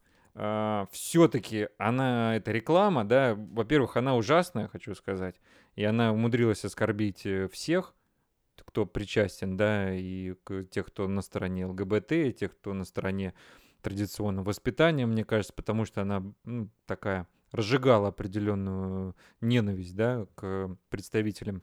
все-таки 0.93 1.69
она, 1.79 2.37
эта 2.37 2.53
реклама, 2.53 3.05
да, 3.05 3.35
во-первых, 3.35 3.97
она 3.97 4.15
ужасная, 4.15 4.69
хочу 4.69 4.95
сказать, 4.95 5.35
и 5.75 5.85
она 5.85 6.13
умудрилась 6.13 6.65
оскорбить 6.65 7.27
э, 7.27 7.49
всех, 7.49 7.95
кто 8.65 8.87
причастен, 8.87 9.57
да, 9.57 9.95
и 9.95 10.35
тех, 10.71 10.87
кто 10.87 11.09
на 11.09 11.23
стороне 11.23 11.67
ЛГБТ, 11.67 12.13
и 12.13 12.33
тех, 12.33 12.53
кто 12.53 12.73
на 12.75 12.85
стороне 12.85 13.35
традиционного 13.83 14.47
воспитания, 14.47 15.07
мне 15.07 15.25
кажется, 15.25 15.53
потому 15.53 15.85
что 15.85 16.03
она 16.03 16.23
ну, 16.45 16.69
такая 16.87 17.27
разжигала 17.51 18.09
определенную 18.09 19.17
ненависть, 19.41 19.97
да, 19.97 20.27
к 20.35 20.77
представителям 20.91 21.63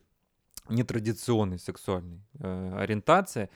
нетрадиционной 0.70 1.60
сексуальной 1.60 2.22
э, 2.40 2.78
ориентации. 2.78 3.50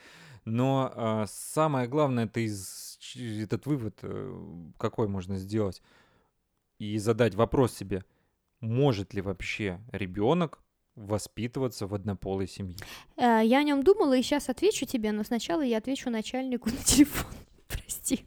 Но 0.46 0.94
э, 0.96 1.26
самое 1.28 1.88
главное, 1.88 2.26
это 2.26 2.40
из, 2.40 2.89
этот 3.16 3.66
вывод 3.66 4.00
э, 4.02 4.40
какой 4.78 5.08
можно 5.08 5.38
сделать 5.38 5.82
и 6.80 6.98
задать 6.98 7.36
вопрос 7.36 7.74
себе, 7.74 8.04
может 8.62 9.14
ли 9.14 9.22
вообще 9.22 9.80
ребенок 9.92 10.60
воспитываться 10.96 11.88
в 11.88 11.94
однополой 11.94 12.48
семье? 12.48 12.78
Э, 13.18 13.42
Я 13.44 13.60
о 13.60 13.64
нем 13.64 13.84
думала 13.84 14.18
и 14.18 14.22
сейчас 14.22 14.50
отвечу 14.50 14.86
тебе, 14.86 15.12
но 15.12 15.24
сначала 15.24 15.62
я 15.62 15.78
отвечу 15.78 16.10
начальнику 16.10 16.70
на 16.70 16.78
телефон. 16.78 17.32
Прости. 17.68 18.26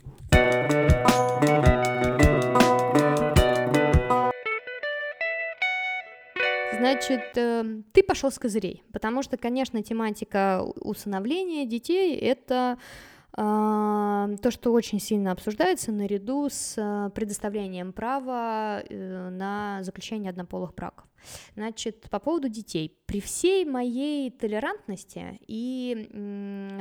Значит, 6.78 7.36
эм, 7.36 7.84
ты 7.92 8.02
пошел 8.02 8.30
с 8.30 8.38
козырей, 8.38 8.82
потому 8.92 9.22
что, 9.22 9.36
конечно, 9.36 9.82
тематика 9.82 10.62
усыновления 10.80 11.64
детей 11.66 12.16
это 12.16 12.78
то, 13.34 14.50
что 14.50 14.72
очень 14.72 15.00
сильно 15.00 15.32
обсуждается 15.32 15.90
наряду 15.90 16.48
с 16.50 16.76
а, 16.78 17.08
предоставлением 17.10 17.92
права 17.92 18.82
э, 18.82 19.30
на 19.30 19.82
заключение 19.82 20.30
однополых 20.30 20.74
браков. 20.74 21.06
Значит, 21.54 22.10
по 22.10 22.18
поводу 22.18 22.48
детей. 22.48 22.98
При 23.06 23.20
всей 23.20 23.64
моей 23.64 24.30
толерантности 24.30 25.38
и 25.46 26.08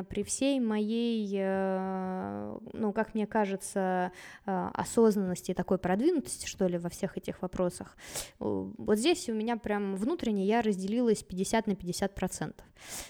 при 0.09 0.23
всей 0.23 0.59
моей, 0.59 1.31
э, 1.37 2.57
ну, 2.73 2.91
как 2.91 3.13
мне 3.13 3.27
кажется, 3.27 4.11
э, 4.45 4.69
осознанности, 4.73 5.53
такой 5.53 5.77
продвинутости, 5.77 6.47
что 6.47 6.67
ли, 6.67 6.77
во 6.77 6.89
всех 6.89 7.17
этих 7.17 7.41
вопросах, 7.41 7.95
вот 8.39 8.97
здесь 8.97 9.29
у 9.29 9.33
меня 9.33 9.57
прям 9.57 9.95
внутренне 9.95 10.45
я 10.45 10.61
разделилась 10.61 11.23
50 11.23 11.67
на 11.67 11.75
50 11.75 12.15
процентов. 12.15 12.65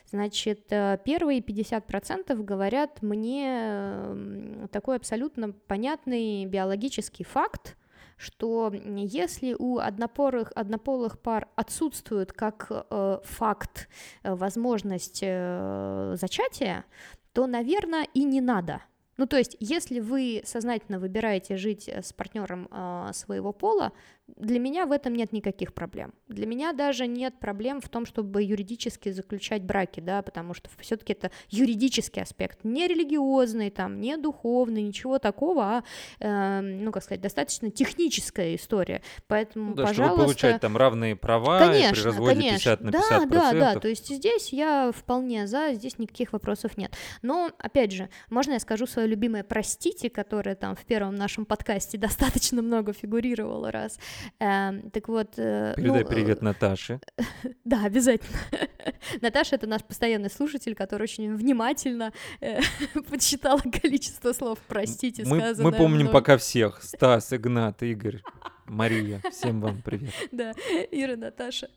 Значит, 0.10 0.68
первые 1.06 1.42
50 1.42 1.88
процентов 1.88 2.44
говорят 2.44 3.02
мне 3.02 3.31
м, 3.40 4.68
такой 4.70 4.98
абсолютно 4.98 5.52
понятный 5.52 6.46
биологический 6.46 7.24
факт, 7.24 7.78
что 8.18 8.72
если 8.74 9.56
у 9.58 9.80
однопорых, 9.80 10.52
однополых 10.56 11.20
пар 11.20 11.48
отсутствует 11.56 12.32
как 12.34 12.68
э, 12.70 13.20
факт 13.24 13.90
э, 14.24 14.36
возможность 14.36 15.22
э, 15.24 16.14
зачатия, 16.16 16.86
то, 17.34 17.48
наверное, 17.48 18.08
и 18.14 18.24
не 18.24 18.42
надо. 18.42 18.82
Ну, 19.18 19.28
то 19.28 19.38
есть, 19.38 19.58
если 19.60 20.00
вы 20.00 20.42
сознательно 20.46 21.00
выбираете 21.00 21.58
жить 21.58 21.88
э, 21.88 22.02
с 22.02 22.14
партнером 22.14 22.68
э, 22.72 23.10
своего 23.14 23.54
пола, 23.54 23.92
для 24.38 24.60
меня 24.60 24.86
в 24.86 24.92
этом 24.92 25.14
нет 25.14 25.32
никаких 25.32 25.74
проблем. 25.74 26.14
Для 26.28 26.46
меня 26.46 26.74
даже 26.74 27.08
нет 27.08 27.40
проблем 27.40 27.82
в 27.82 27.90
том, 27.90 28.06
чтобы 28.06 28.44
юридически 28.44 29.12
заключать 29.12 29.64
браки, 29.64 30.00
да, 30.00 30.22
потому 30.22 30.54
что 30.54 30.70
все-таки 30.80 31.14
это 31.14 31.32
юридический 31.50 32.22
аспект, 32.22 32.64
не 32.64 32.88
религиозный, 32.88 33.70
там, 33.70 34.00
не 34.00 34.18
духовный, 34.18 34.84
ничего 34.84 35.20
такого, 35.20 35.64
а, 35.64 35.84
э, 36.20 36.62
ну, 36.62 36.92
как 36.92 37.04
сказать, 37.04 37.22
достаточно 37.22 37.70
техническая 37.72 38.56
история. 38.56 39.02
Поэтому, 39.28 39.72
Ну 39.72 39.76
да, 39.76 39.86
пожалуйста, 39.88 40.14
чтобы 40.14 40.24
получать 40.24 40.62
там 40.62 40.78
равные 40.78 41.16
права 41.16 41.58
и 41.58 41.70
при 41.70 41.82
Конечно, 41.82 42.04
разводе 42.06 42.36
конечно. 42.36 42.58
50 42.58 42.82
на 42.82 42.92
да, 42.92 43.00
50 43.00 43.30
да, 43.30 43.52
да. 43.74 43.80
То 43.80 43.88
есть 43.88 44.08
здесь 44.08 44.54
я 44.54 44.92
вполне 44.96 45.48
за, 45.48 45.74
здесь 45.74 45.98
никаких 45.98 46.34
вопросов 46.34 46.78
нет. 46.78 46.96
Но, 47.22 47.52
опять 47.58 47.92
же, 47.92 48.10
можно 48.30 48.54
я 48.54 48.60
скажу 48.60 48.86
свое 48.86 49.08
любимое 49.08 49.44
«простите», 49.44 50.10
которое 50.10 50.56
там 50.56 50.76
в 50.76 50.86
первом 50.86 51.16
нашем 51.16 51.46
подкасте 51.46 51.98
достаточно 51.98 52.62
много 52.62 52.94
фигурировало 52.94 53.72
раз. 53.72 54.00
Эм, 54.40 54.90
так 54.92 55.08
вот... 55.08 55.34
э, 55.38 55.74
Передай 55.76 56.04
ну, 56.04 56.10
привет 56.10 56.42
Наташе. 56.42 57.00
э, 57.18 57.24
Да, 57.64 57.86
обязательно. 57.86 58.38
Наташа— 59.22 59.56
это 59.58 59.68
наш 59.68 59.84
постоянный 59.84 60.30
слушатель, 60.30 60.76
который 60.76 61.04
очень 61.04 61.36
внимательно 61.36 62.12
э, 62.40 62.60
подсчитала 63.10 63.60
количество 63.60 64.34
слов 64.34 64.60
«простите», 64.68 65.24
Мы, 65.26 65.54
мы 65.58 65.72
помним 65.72 66.02
мной. 66.02 66.14
пока 66.14 66.38
всех. 66.38 66.82
Стас, 66.84 67.34
Игнат, 67.34 67.82
Игорь, 67.84 68.22
Мария. 68.66 69.22
Всем 69.32 69.62
вам 69.62 69.82
привет. 69.82 70.14
Да, 70.32 70.54
Ира, 70.92 71.16
Наташа. 71.16 71.70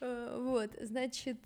Вот, 0.00 0.70
значит, 0.82 1.38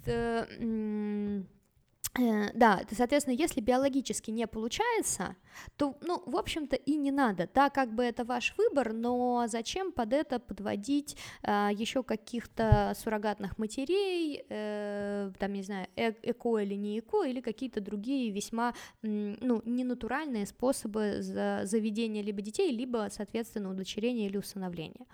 да, 2.15 2.79
то, 2.89 2.95
соответственно, 2.97 3.35
если 3.35 3.61
биологически 3.61 4.33
не 4.33 4.47
получается, 4.49 5.37
то, 5.77 5.97
ну, 6.01 6.21
в 6.27 6.37
общем-то, 6.37 6.75
и 6.75 6.97
не 6.97 7.13
надо. 7.13 7.49
Да, 7.55 7.71
как 7.71 7.95
бы 7.95 8.03
это 8.03 8.25
ваш 8.25 8.55
выбор, 8.59 8.93
но 8.93 9.45
зачем 9.47 9.93
под 9.93 10.13
это 10.13 10.41
подводить 10.41 11.17
еще 11.45 12.03
каких-то 12.03 12.95
суррогатных 12.97 13.59
матерей, 13.59 14.45
э, 14.49 15.31
там, 15.39 15.53
не 15.53 15.63
знаю, 15.63 15.87
э- 15.97 16.13
эко 16.23 16.59
или 16.59 16.75
не 16.75 16.99
эко, 16.99 17.23
или 17.23 17.41
какие-то 17.41 17.81
другие 17.81 18.31
весьма, 18.31 18.75
ну, 19.03 19.63
ненатуральные 19.65 20.47
способы 20.47 21.23
за- 21.23 21.61
заведения 21.65 22.23
либо 22.23 22.43
детей, 22.43 22.73
либо, 22.73 23.09
соответственно, 23.11 23.71
удочерения 23.71 24.27
или 24.27 24.37
усыновления. 24.37 25.07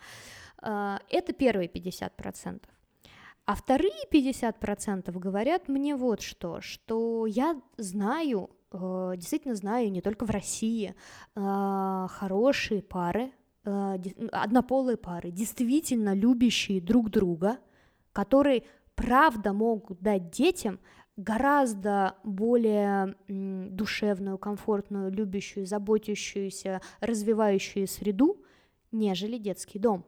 А, 0.58 1.00
Это 1.10 1.32
первые 1.34 1.68
50%. 1.68 2.75
А 3.46 3.54
вторые 3.54 3.94
50% 4.10 5.16
говорят 5.18 5.68
мне 5.68 5.94
вот 5.94 6.20
что, 6.20 6.60
что 6.60 7.26
я 7.26 7.60
знаю, 7.76 8.50
э, 8.72 9.12
действительно 9.16 9.54
знаю, 9.54 9.92
не 9.92 10.00
только 10.00 10.26
в 10.26 10.30
России, 10.30 10.96
э, 11.36 12.06
хорошие 12.10 12.82
пары, 12.82 13.30
э, 13.64 13.98
однополые 14.32 14.96
пары, 14.96 15.30
действительно 15.30 16.12
любящие 16.12 16.80
друг 16.80 17.10
друга, 17.10 17.58
которые 18.12 18.64
правда 18.96 19.52
могут 19.52 20.00
дать 20.00 20.30
детям 20.30 20.80
гораздо 21.16 22.16
более 22.24 23.14
душевную, 23.28 24.38
комфортную, 24.38 25.12
любящую, 25.12 25.66
заботящуюся, 25.66 26.80
развивающую 27.00 27.86
среду, 27.86 28.44
нежели 28.90 29.38
детский 29.38 29.78
дом. 29.78 30.04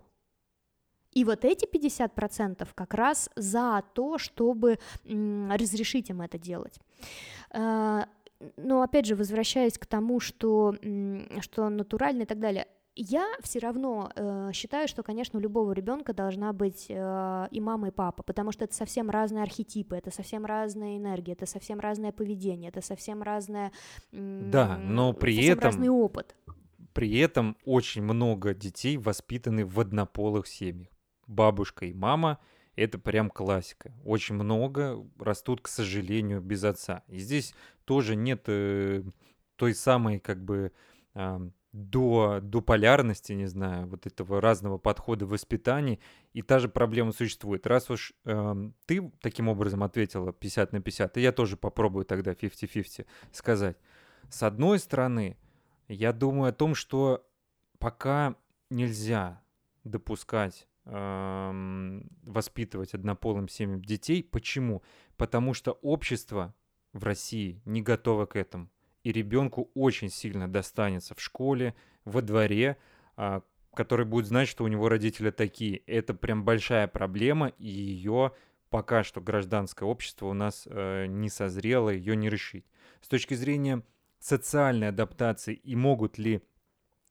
И 1.12 1.24
вот 1.24 1.44
эти 1.44 1.66
50% 1.66 2.68
как 2.74 2.94
раз 2.94 3.30
за 3.36 3.82
то, 3.94 4.18
чтобы 4.18 4.78
разрешить 5.04 6.10
им 6.10 6.20
это 6.20 6.38
делать. 6.38 6.78
Э, 7.52 8.04
но 8.56 8.82
опять 8.82 9.06
же, 9.06 9.16
возвращаясь 9.16 9.78
к 9.78 9.86
тому, 9.86 10.20
что, 10.20 10.74
что 11.40 11.68
натурально 11.68 12.22
и 12.22 12.26
так 12.26 12.38
далее, 12.38 12.66
я 13.00 13.26
все 13.42 13.60
равно 13.60 14.10
э, 14.16 14.50
считаю, 14.52 14.88
что, 14.88 15.04
конечно, 15.04 15.38
у 15.38 15.42
любого 15.42 15.70
ребенка 15.72 16.12
должна 16.12 16.52
быть 16.52 16.86
э, 16.88 17.48
и 17.52 17.60
мама, 17.60 17.88
и 17.88 17.90
папа, 17.92 18.24
потому 18.24 18.50
что 18.50 18.64
это 18.64 18.74
совсем 18.74 19.08
разные 19.08 19.44
архетипы, 19.44 19.96
это 19.96 20.10
совсем 20.10 20.44
разная 20.44 20.96
энергия, 20.96 21.34
это 21.34 21.46
совсем 21.46 21.78
разное 21.78 22.10
поведение, 22.10 22.70
это 22.70 22.80
совсем 22.80 23.22
разное... 23.22 23.70
Э, 24.10 24.50
да, 24.50 24.78
но 24.78 25.12
при 25.12 25.46
этом... 25.46 25.64
разный 25.64 25.88
опыт. 25.88 26.34
При 26.92 27.16
этом 27.18 27.56
очень 27.64 28.02
много 28.02 28.52
детей 28.52 28.96
воспитаны 28.96 29.64
в 29.64 29.78
однополых 29.78 30.48
семьях. 30.48 30.88
Бабушка 31.28 31.86
и 31.86 31.92
мама— 31.92 32.38
это 32.76 32.98
прям 32.98 33.30
классика. 33.30 33.92
Очень 34.04 34.34
много 34.36 35.06
растут, 35.18 35.60
к 35.60 35.68
сожалению, 35.68 36.40
без 36.40 36.64
отца. 36.64 37.02
И 37.06 37.18
здесь 37.18 37.54
тоже 37.84 38.16
нет 38.16 38.44
э, 38.46 39.02
той 39.56 39.74
самой, 39.74 40.20
как 40.20 40.42
бы, 40.44 40.72
э, 41.14 41.50
до, 41.72 42.40
до 42.40 42.60
полярности, 42.60 43.32
не 43.32 43.46
знаю, 43.46 43.88
вот 43.88 44.06
этого 44.06 44.40
разного 44.40 44.78
подхода 44.78 45.26
в 45.26 45.30
воспитании, 45.30 46.00
и 46.32 46.42
та 46.42 46.60
же 46.60 46.68
проблема 46.68 47.12
существует. 47.12 47.66
Раз 47.66 47.90
уж 47.90 48.14
э, 48.24 48.70
ты 48.86 49.12
таким 49.20 49.48
образом 49.48 49.82
ответила 49.82 50.32
50 50.32 50.72
на 50.72 50.80
50, 50.80 51.16
и 51.16 51.20
я 51.20 51.32
тоже 51.32 51.56
попробую 51.56 52.04
тогда 52.04 52.32
50-50 52.32 53.06
сказать. 53.32 53.76
С 54.30 54.42
одной 54.42 54.78
стороны, 54.78 55.36
я 55.88 56.12
думаю 56.12 56.50
о 56.50 56.52
том, 56.52 56.74
что 56.74 57.26
пока 57.78 58.36
нельзя 58.70 59.42
допускать 59.84 60.67
воспитывать 60.90 62.94
однополым 62.94 63.48
семьям 63.48 63.82
детей. 63.82 64.22
Почему? 64.22 64.82
Потому 65.16 65.52
что 65.52 65.72
общество 65.72 66.54
в 66.92 67.04
России 67.04 67.60
не 67.66 67.82
готово 67.82 68.24
к 68.24 68.36
этому 68.36 68.70
и 69.08 69.12
ребенку 69.12 69.70
очень 69.74 70.10
сильно 70.10 70.48
достанется 70.48 71.14
в 71.14 71.20
школе, 71.20 71.74
во 72.04 72.22
дворе, 72.22 72.76
а, 73.16 73.42
который 73.74 74.04
будет 74.04 74.26
знать, 74.26 74.48
что 74.48 74.64
у 74.64 74.68
него 74.68 74.88
родители 74.88 75.30
такие. 75.30 75.78
Это 75.86 76.14
прям 76.14 76.44
большая 76.44 76.88
проблема, 76.88 77.48
и 77.58 77.68
ее 77.68 78.32
пока 78.70 79.04
что 79.04 79.22
гражданское 79.22 79.86
общество 79.86 80.26
у 80.26 80.34
нас 80.34 80.68
э, 80.70 81.06
не 81.06 81.30
созрело, 81.30 81.88
ее 81.88 82.16
не 82.16 82.28
решить. 82.28 82.66
С 83.00 83.08
точки 83.08 83.32
зрения 83.32 83.82
социальной 84.18 84.88
адаптации 84.88 85.54
и 85.54 85.74
могут 85.74 86.18
ли 86.18 86.42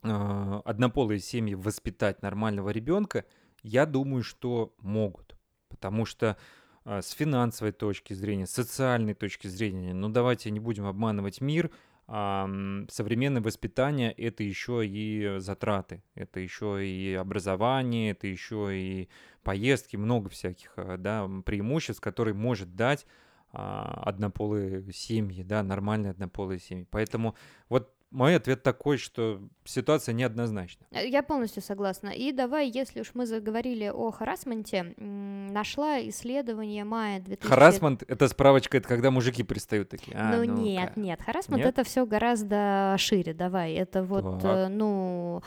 э, 0.03 0.61
однополые 0.65 1.19
семьи 1.19 1.55
воспитать 1.55 2.21
нормального 2.21 2.69
ребенка, 2.69 3.25
я 3.63 3.85
думаю, 3.85 4.23
что 4.23 4.73
могут. 4.79 5.35
Потому 5.69 6.05
что 6.05 6.37
а, 6.85 7.01
с 7.01 7.11
финансовой 7.11 7.73
точки 7.73 8.13
зрения, 8.13 8.45
с 8.47 8.51
социальной 8.51 9.13
точки 9.13 9.47
зрения. 9.47 9.93
Ну 9.93 10.09
давайте 10.09 10.49
не 10.51 10.59
будем 10.59 10.85
обманывать 10.85 11.41
мир. 11.41 11.69
Современное 12.07 13.41
воспитание— 13.41 14.11
это 14.17 14.41
еще 14.41 14.87
и 14.87 15.39
затраты, 15.39 16.01
это 16.15 16.39
еще 16.39 16.87
и 16.87 17.13
образование, 17.13 18.11
это 18.11 18.27
еще 18.27 18.69
и 18.71 19.09
поездки, 19.43 19.97
много 19.97 20.29
всяких 20.29 20.71
а, 20.77 20.95
да, 20.95 21.27
преимуществ, 21.45 21.99
которые 21.99 22.33
может 22.33 22.75
дать 22.75 23.05
однополые 23.51 24.91
семьи, 24.93 25.43
да, 25.43 25.63
нормальные 25.63 26.11
однополые 26.11 26.59
семьи. 26.59 26.87
Поэтому 26.89 27.35
вот 27.69 27.96
мой 28.09 28.35
ответ 28.35 28.63
такой, 28.63 28.97
что 28.97 29.41
ситуация 29.65 30.13
неоднозначна. 30.13 30.85
Э, 30.91 31.07
я 31.07 31.23
полностью 31.23 31.61
согласна. 31.61 32.09
И 32.09 32.31
давай, 32.31 32.69
если 32.69 33.01
уж 33.01 33.11
мы 33.13 33.25
заговорили 33.25 33.91
о 33.93 34.11
харасменте, 34.11 34.93
нашла 34.97 35.99
исследование 36.07 36.85
мая 36.85 37.19
2000... 37.19 37.47
Харасмент— 37.47 38.03
это 38.07 38.27
справочка, 38.29 38.77
это 38.77 38.87
когда 38.87 39.11
мужики 39.11 39.43
пристают 39.43 39.89
такие. 39.89 40.15
А, 40.17 40.31
ну, 40.31 40.45
ну 40.45 40.61
нет, 40.61 40.95
нет, 40.95 41.21
харасмент— 41.21 41.65
это 41.65 41.83
все 41.83 42.05
гораздо 42.05 42.95
шире, 42.97 43.33
давай. 43.33 43.73
Это 43.73 44.03
вот, 44.03 44.41
так. 44.41 44.55
Э, 44.55 44.67
ну, 44.69 45.41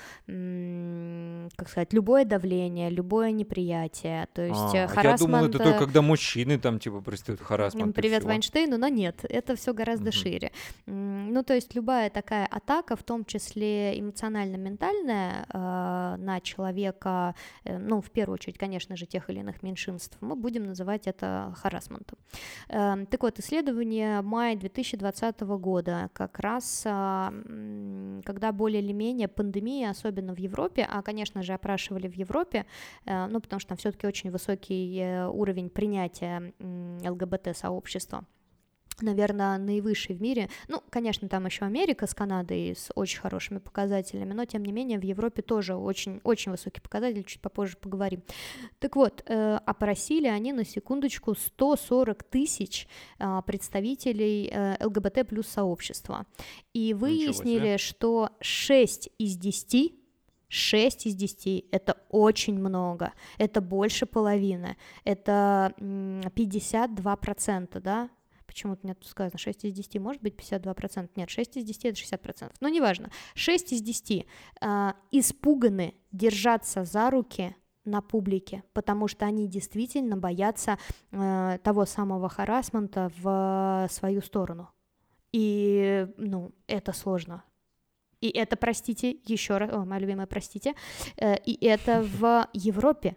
как 1.57 1.69
сказать, 1.69 1.93
любое 1.95 2.27
давление, 2.27 2.91
любое 2.91 3.33
неприятие. 3.33 4.29
То 4.35 4.43
есть 4.43 4.75
а, 4.75 4.87
харасмент... 4.87 5.21
Я 5.21 5.27
думал, 5.27 5.45
это 5.47 5.59
только 5.59 5.79
когда 5.79 6.03
мужчины 6.03 6.59
там 6.59 6.79
типа 6.79 7.01
пристают 7.01 7.41
харасмент. 7.41 7.97
Привет 7.97 8.25
Вайнштейну, 8.25 8.77
но 8.77 8.89
нет, 8.89 9.25
это 9.29 9.57
все 9.57 9.73
гораздо 9.73 10.11
угу. 10.11 10.17
шире. 10.17 10.53
Ну, 10.87 11.43
то 11.43 11.55
есть 11.55 11.75
любая 11.75 12.11
такая 12.11 12.50
атака, 12.51 12.97
в 12.97 13.03
том 13.03 13.25
числе 13.25 13.99
эмоционально-ментальная, 13.99 15.47
э, 15.49 16.17
на 16.19 16.41
человека, 16.41 17.35
э, 17.65 17.79
ну, 17.79 18.01
в 18.01 18.11
первую 18.11 18.35
очередь, 18.35 18.59
конечно 18.59 18.97
же, 18.97 19.07
тех 19.07 19.31
или 19.31 19.41
иных 19.41 19.63
меньшинств, 19.63 20.17
мы 20.21 20.37
будем 20.37 20.65
называть 20.65 21.07
это 21.07 21.55
харасментом. 21.57 22.19
Э, 22.69 23.07
так 23.11 23.23
вот, 23.23 23.39
исследование 23.39 24.21
мая 24.23 24.57
2020 24.57 25.41
года, 25.59 26.11
как 26.13 26.39
раз 26.39 26.83
э, 26.85 28.23
когда 28.25 28.53
более 28.53 28.83
или 28.83 28.93
менее 28.93 29.29
пандемия, 29.29 29.91
особенно 29.91 30.35
в 30.35 30.39
Европе, 30.39 30.87
а, 30.91 31.03
конечно 31.03 31.43
же, 31.43 31.53
опрашивали 31.53 32.09
в 32.09 32.15
Европе, 32.15 32.67
э, 33.07 33.27
ну, 33.27 33.41
потому 33.41 33.61
что 33.61 33.69
там 33.71 33.79
все-таки 33.79 34.07
очень 34.07 34.31
высокий 34.31 35.25
уровень 35.29 35.71
принятия 35.71 36.53
ЛГБТ-сообщества, 37.09 38.25
наверное, 39.03 39.59
наивысший 39.59 40.17
в 40.17 40.23
мире. 40.23 40.49
Ну, 40.69 40.83
конечно, 40.91 41.29
там 41.29 41.47
еще 41.47 41.65
Америка 41.65 42.07
с 42.07 42.15
Канадой 42.15 42.75
с 42.75 42.91
очень 42.95 43.21
хорошими 43.21 43.59
показателями, 43.59 44.33
но 44.33 44.45
тем 44.45 44.65
не 44.65 44.73
менее 44.73 44.99
в 44.99 45.05
Европе 45.05 45.43
тоже 45.43 45.75
очень, 45.75 46.21
очень 46.25 46.53
высокий 46.53 46.81
показатель, 46.81 47.25
чуть 47.25 47.41
попозже 47.41 47.77
поговорим. 47.77 48.23
Так 48.79 48.97
вот, 48.97 49.23
э, 49.27 49.59
опросили 49.67 50.27
они 50.27 50.53
на 50.53 50.65
секундочку 50.65 51.35
140 51.35 52.23
тысяч 52.25 52.89
э, 53.19 53.41
представителей 53.47 54.51
э, 54.53 54.85
ЛГБТ 54.85 55.29
плюс 55.29 55.47
сообщества. 55.47 56.27
И 56.73 56.95
выяснили, 56.95 57.77
что 57.77 58.31
6 58.41 59.11
из 59.19 59.37
10 59.37 60.01
6 60.51 61.07
из 61.07 61.15
10— 61.15 61.67
это 61.73 61.97
очень 62.11 62.59
много, 62.59 63.13
это 63.39 63.61
больше 63.61 64.05
половины, 64.05 64.77
это 65.05 65.73
52%, 65.79 67.81
да, 67.81 68.11
почему-то 68.51 68.85
нет 68.85 68.99
сказано 69.05 69.39
6 69.39 69.65
из 69.65 69.73
10, 69.73 70.01
может 70.01 70.21
быть 70.23 70.35
52%, 70.35 71.09
нет, 71.15 71.31
6 71.31 71.57
из 71.59 71.65
10 71.65 71.85
это 71.85 72.01
60%, 72.01 72.53
но 72.61 72.69
неважно, 72.69 73.11
6 73.35 73.73
из 73.73 73.81
10 73.81 74.27
э, 74.61 74.93
испуганы 75.13 75.95
держаться 76.11 76.85
за 76.85 77.11
руки 77.11 77.55
на 77.85 78.03
публике, 78.03 78.65
потому 78.73 79.07
что 79.07 79.25
они 79.25 79.47
действительно 79.47 80.17
боятся 80.17 80.79
э, 81.13 81.59
того 81.63 81.87
самого 81.87 82.29
харасмента 82.29 83.13
в 83.23 83.89
свою 83.89 84.21
сторону. 84.21 84.69
И, 85.33 86.09
ну, 86.17 86.53
это 86.67 86.93
сложно. 86.93 87.45
И 88.21 88.29
это, 88.31 88.57
простите, 88.57 89.17
еще 89.25 89.59
раз, 89.59 89.73
о, 89.73 89.85
моя 89.85 90.01
любимая, 90.01 90.27
простите, 90.27 90.75
э, 91.17 91.37
и 91.45 91.65
это 91.65 92.03
в 92.03 92.49
Европе, 92.53 93.17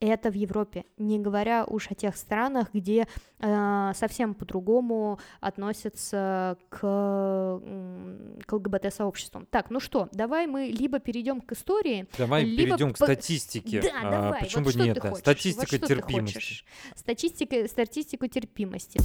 это 0.00 0.30
в 0.30 0.34
Европе, 0.34 0.84
не 0.96 1.18
говоря 1.18 1.64
уж 1.64 1.90
о 1.90 1.94
тех 1.94 2.16
странах, 2.16 2.68
где 2.72 3.06
э, 3.40 3.92
совсем 3.94 4.34
по-другому 4.34 5.18
относятся 5.40 6.56
к, 6.68 6.78
к 6.78 8.52
ЛГБТ-сообществам. 8.52 9.46
Так, 9.50 9.70
ну 9.70 9.80
что, 9.80 10.08
давай 10.12 10.46
мы 10.46 10.66
либо 10.66 10.98
перейдем 10.98 11.40
к 11.40 11.52
истории, 11.52 12.06
давай 12.16 12.44
либо 12.44 12.76
перейдем 12.76 12.92
к 12.92 12.96
статистике. 12.96 13.82
Да, 13.82 13.88
а, 14.02 14.10
давай. 14.10 14.40
Почему 14.40 14.64
вот 14.64 14.76
бы 14.76 14.82
нет? 14.82 14.98
Статистика 15.16 15.76
вот 15.80 15.88
терпимости. 15.88 16.64
Статистика, 16.94 17.68
статистику 17.68 18.26
терпимости. 18.26 19.00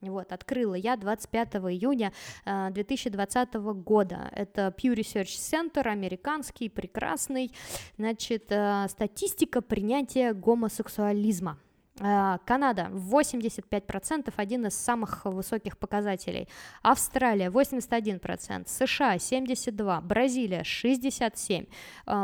Вот, 0.00 0.32
открыла 0.32 0.74
я 0.74 0.96
25 0.96 1.56
июня 1.56 2.12
2020 2.44 3.48
э, 3.54 3.58
года. 3.58 4.30
Это 4.32 4.74
Pew 4.76 4.94
Research 4.94 5.36
Center, 5.38 5.86
американский, 5.88 6.68
прекрасный. 6.68 7.52
Значит, 7.96 8.46
э, 8.50 8.86
статистика 8.88 9.60
принятия 9.60 10.32
гомосексуализма. 10.32 11.58
Э, 12.00 12.38
Канада 12.44 12.90
85%, 12.92 14.32
один 14.36 14.66
из 14.66 14.74
самых 14.74 15.24
высоких 15.24 15.78
показателей. 15.78 16.48
Австралия 16.82 17.50
81%, 17.50 18.68
США 18.68 19.16
72%, 19.16 20.00
Бразилия 20.02 20.62
67%. 20.62 21.68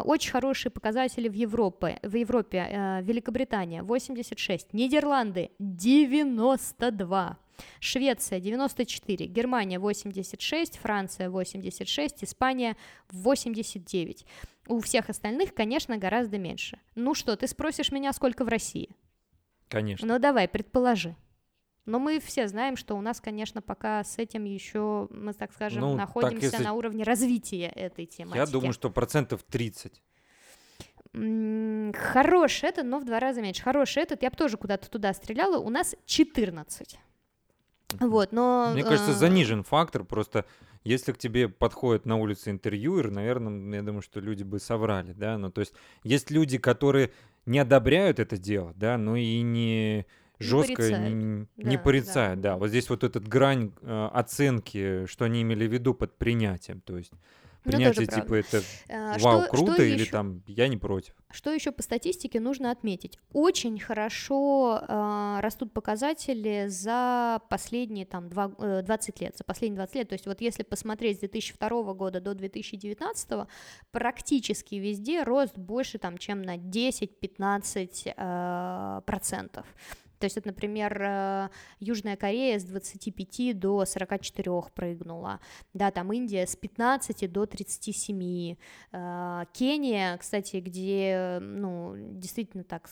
Очень 0.05 0.33
хорошие 0.33 0.71
показатели 0.71 1.29
в 1.29 1.35
Европе. 1.35 1.99
В 2.03 2.15
Европе 2.15 3.01
Великобритания 3.03 3.83
86%, 3.83 4.69
Нидерланды 4.73 5.51
92%. 5.59 7.37
Швеция 7.81 8.41
94, 8.41 9.27
Германия 9.27 9.79
86, 9.79 10.77
Франция 10.79 11.31
86, 11.31 12.25
Испания 12.25 12.77
89. 13.11 14.27
У 14.67 14.81
всех 14.81 15.11
остальных, 15.11 15.55
конечно, 15.55 15.97
гораздо 15.99 16.39
меньше. 16.39 16.79
Ну 16.95 17.15
что, 17.15 17.37
ты 17.37 17.47
спросишь 17.47 17.93
меня, 17.93 18.13
сколько 18.13 18.45
в 18.45 18.49
России? 18.49 18.89
Конечно. 19.69 20.07
Ну 20.07 20.19
давай, 20.19 20.49
предположи. 20.49 21.17
Но 21.87 21.99
мы 21.99 22.19
все 22.19 22.49
знаем, 22.49 22.77
что 22.77 22.95
у 22.95 23.01
нас, 23.03 23.21
конечно, 23.21 23.61
пока 23.61 24.03
с 24.05 24.19
этим 24.19 24.45
еще, 24.45 25.07
мы 25.11 25.35
так 25.35 25.53
скажем, 25.53 25.83
ну, 25.83 25.97
находимся 25.97 26.51
так 26.51 26.53
если... 26.53 26.65
на 26.65 26.73
уровне 26.73 27.05
развития 27.05 27.67
этой 27.69 28.07
тематики. 28.07 28.39
Я 28.39 28.47
думаю, 28.47 28.73
что 28.73 28.89
процентов 28.91 29.43
30. 29.43 30.03
Хороший 31.13 32.69
этот, 32.69 32.87
но 32.87 32.99
в 32.99 33.05
два 33.05 33.21
раза 33.21 33.43
меньше. 33.43 33.63
Хороший 33.63 34.03
этот, 34.03 34.23
я 34.23 34.31
бы 34.31 34.37
тоже 34.37 34.57
куда-то 34.57 34.91
туда 34.91 35.13
стреляла, 35.13 35.59
у 35.59 35.69
нас 35.69 35.95
14. 36.07 36.99
Вот, 38.01 38.33
но... 38.33 38.71
Мне 38.73 38.83
кажется, 38.83 39.13
э, 39.13 39.15
занижен 39.15 39.63
фактор, 39.65 40.05
просто 40.05 40.45
если 40.85 41.13
к 41.13 41.19
тебе 41.19 41.49
подходит 41.49 42.05
на 42.07 42.17
улице 42.17 42.51
интервьюер, 42.51 43.11
наверное, 43.11 43.77
я 43.77 43.83
думаю, 43.83 44.03
что 44.03 44.21
люди 44.21 44.43
бы 44.43 44.59
соврали, 44.61 45.13
да, 45.13 45.39
ну, 45.39 45.51
то 45.51 45.61
есть 45.61 45.73
есть 46.03 46.31
люди, 46.31 46.59
которые 46.59 47.11
не 47.47 47.59
одобряют 47.59 48.19
это 48.19 48.37
дело, 48.37 48.73
да, 48.77 48.99
но 48.99 49.17
и 49.17 49.41
не 49.41 50.07
жестко 50.39 50.77
порицают. 50.77 51.15
не, 51.15 51.47
Да, 51.57 51.71
не 51.71 51.77
да. 51.77 51.83
порицают, 51.83 52.41
да. 52.41 52.57
Вот 52.57 52.69
здесь 52.69 52.91
вот 52.91 53.05
этот 53.05 53.27
грань 53.27 53.73
э, 53.81 54.09
оценки, 54.13 55.07
что 55.07 55.25
они 55.25 55.43
имели 55.43 55.67
в 55.67 55.73
виду 55.73 55.95
под 55.95 56.17
принятием, 56.17 56.81
то 56.81 56.99
есть 56.99 57.13
принятие 57.65 58.07
правда. 58.07 58.23
типа 58.23 58.35
это 58.35 58.63
э, 58.89 59.19
вау, 59.21 59.41
что- 59.43 59.51
круто 59.51 59.73
что 59.75 59.83
или 59.83 60.01
ещё- 60.01 60.11
там 60.13 60.43
я 60.47 60.69
не 60.69 60.77
против. 60.77 61.15
Что 61.31 61.51
еще 61.51 61.73
по 61.73 61.83
статистике 61.83 62.39
нужно 62.39 62.71
отметить? 62.71 63.19
Очень 63.33 63.81
хорошо 63.81 64.81
э, 64.87 65.41
растут 65.41 65.73
показатели 65.73 66.67
за 66.69 67.41
последние 67.51 68.07
там, 68.07 68.29
два, 68.29 68.53
э, 68.59 68.83
20 68.83 69.21
лет, 69.21 69.37
за 69.37 69.43
последние 69.45 69.77
20 69.79 69.97
лет. 69.97 70.09
То 70.09 70.13
есть 70.15 70.27
вот 70.27 70.41
если 70.41 70.63
посмотреть 70.63 71.17
с 71.17 71.21
2002 71.21 71.95
года 71.95 72.21
до 72.21 72.35
2019, 72.35 73.49
практически 73.91 74.77
везде 74.77 75.23
рост 75.25 75.57
больше, 75.59 75.99
там, 75.99 76.19
чем 76.19 76.43
на 76.43 76.57
10-15 76.57 78.13
э, 78.17 79.01
процентов. 79.07 79.67
То 80.19 80.25
есть, 80.25 80.37
это, 80.37 80.49
например, 80.49 81.01
э, 81.03 81.49
Южная 81.81 82.17
Корея 82.17 82.59
с 82.59 82.65
25 82.65 83.53
до 83.59 83.85
44 83.85 84.71
прыгнула, 84.75 85.41
да, 85.73 85.91
там 85.91 86.13
Индия 86.13 86.47
с 86.47 86.57
15 86.57 87.27
до 87.27 87.47
37, 87.47 88.57
э, 88.93 89.45
Кения, 89.53 90.17
кстати, 90.17 90.57
где, 90.57 91.39
ну, 91.41 91.95
действительно 91.97 92.65
так 92.65 92.91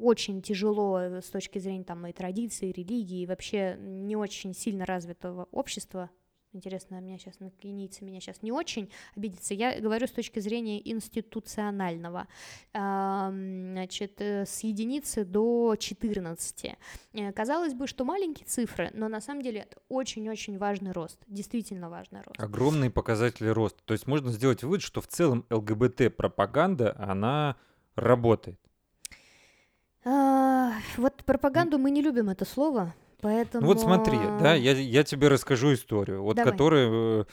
очень 0.00 0.42
тяжело 0.42 0.98
с 0.98 1.30
точки 1.30 1.58
зрения 1.58 1.84
там 1.84 2.06
и 2.06 2.12
традиций, 2.12 2.70
и 2.70 2.72
религии, 2.72 3.22
и 3.22 3.26
вообще 3.26 3.76
не 3.78 4.16
очень 4.16 4.54
сильно 4.54 4.84
развитого 4.86 5.48
общества. 5.52 6.10
Интересно, 6.56 6.98
меня 7.02 7.18
сейчас 7.18 7.38
на 7.38 7.50
кенийцы 7.50 8.02
меня 8.02 8.18
сейчас 8.18 8.42
не 8.42 8.50
очень 8.50 8.90
обидится. 9.14 9.52
Я 9.52 9.78
говорю 9.78 10.06
с 10.06 10.10
точки 10.10 10.40
зрения 10.40 10.80
институционального. 10.90 12.28
Значит, 12.72 14.22
э, 14.22 14.46
с 14.46 14.60
единицы 14.60 15.26
до 15.26 15.76
14. 15.78 16.78
Э, 17.12 17.32
Казалось 17.32 17.74
бы, 17.74 17.86
что 17.86 18.06
маленькие 18.06 18.46
цифры, 18.46 18.90
но 18.94 19.08
на 19.08 19.20
самом 19.20 19.42
деле 19.42 19.60
это 19.60 19.76
очень-очень 19.90 20.56
важный 20.56 20.92
рост, 20.92 21.18
действительно 21.26 21.90
важный 21.90 22.22
рост. 22.22 22.40
Огромные 22.40 22.90
показатели 22.90 23.48
роста. 23.48 23.82
То 23.84 23.92
есть 23.92 24.06
можно 24.06 24.32
сделать 24.32 24.62
вывод, 24.62 24.80
что 24.80 25.02
в 25.02 25.08
целом 25.08 25.44
ЛГБТ-пропаганда, 25.50 26.96
она 26.98 27.56
работает. 27.96 28.58
А, 30.04 30.72
Вот 30.96 31.22
пропаганду 31.24 31.78
мы 31.78 31.90
не 31.90 32.00
любим 32.00 32.30
это 32.30 32.46
слово, 32.46 32.94
поэтому... 33.20 33.62
Ну 33.62 33.68
вот 33.68 33.80
смотри, 33.80 34.18
да, 34.40 34.54
я, 34.54 34.72
я 34.72 35.04
тебе 35.04 35.28
расскажу 35.28 35.74
историю, 35.74 36.22
вот 36.22 36.36
Давай. 36.36 36.52
которая 36.52 36.88
э, 36.90 37.24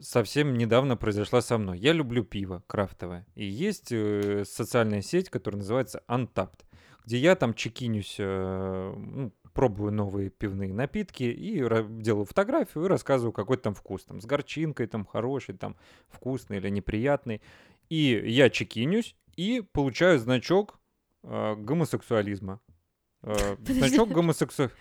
совсем 0.00 0.56
недавно 0.56 0.96
произошла 0.96 1.40
со 1.40 1.58
мной. 1.58 1.78
Я 1.78 1.92
люблю 1.92 2.24
пиво 2.24 2.62
крафтовое. 2.66 3.26
И 3.34 3.44
есть 3.44 3.92
э, 3.92 4.44
социальная 4.46 5.02
сеть, 5.02 5.30
которая 5.30 5.58
называется 5.58 6.02
Untapped, 6.08 6.64
где 7.04 7.18
я 7.18 7.36
там 7.36 7.54
чекинюсь, 7.54 8.16
э, 8.18 8.94
ну, 8.96 9.32
пробую 9.52 9.92
новые 9.92 10.30
пивные 10.30 10.74
напитки 10.74 11.22
и 11.22 11.64
делаю 12.02 12.24
фотографию 12.24 12.84
и 12.84 12.88
рассказываю, 12.88 13.32
какой 13.32 13.56
там 13.56 13.74
вкус. 13.74 14.04
Там 14.04 14.20
с 14.20 14.26
горчинкой, 14.26 14.86
там 14.88 15.06
хороший, 15.06 15.56
там 15.56 15.76
вкусный 16.08 16.58
или 16.58 16.68
неприятный. 16.68 17.40
И 17.88 18.22
я 18.26 18.50
чекинюсь 18.50 19.14
и 19.36 19.62
получаю 19.72 20.18
значок 20.18 20.80
э, 21.22 21.54
гомосексуализма. 21.56 22.60
Э, 23.22 23.56
значок 23.64 24.10
гомосексуализма. 24.10 24.76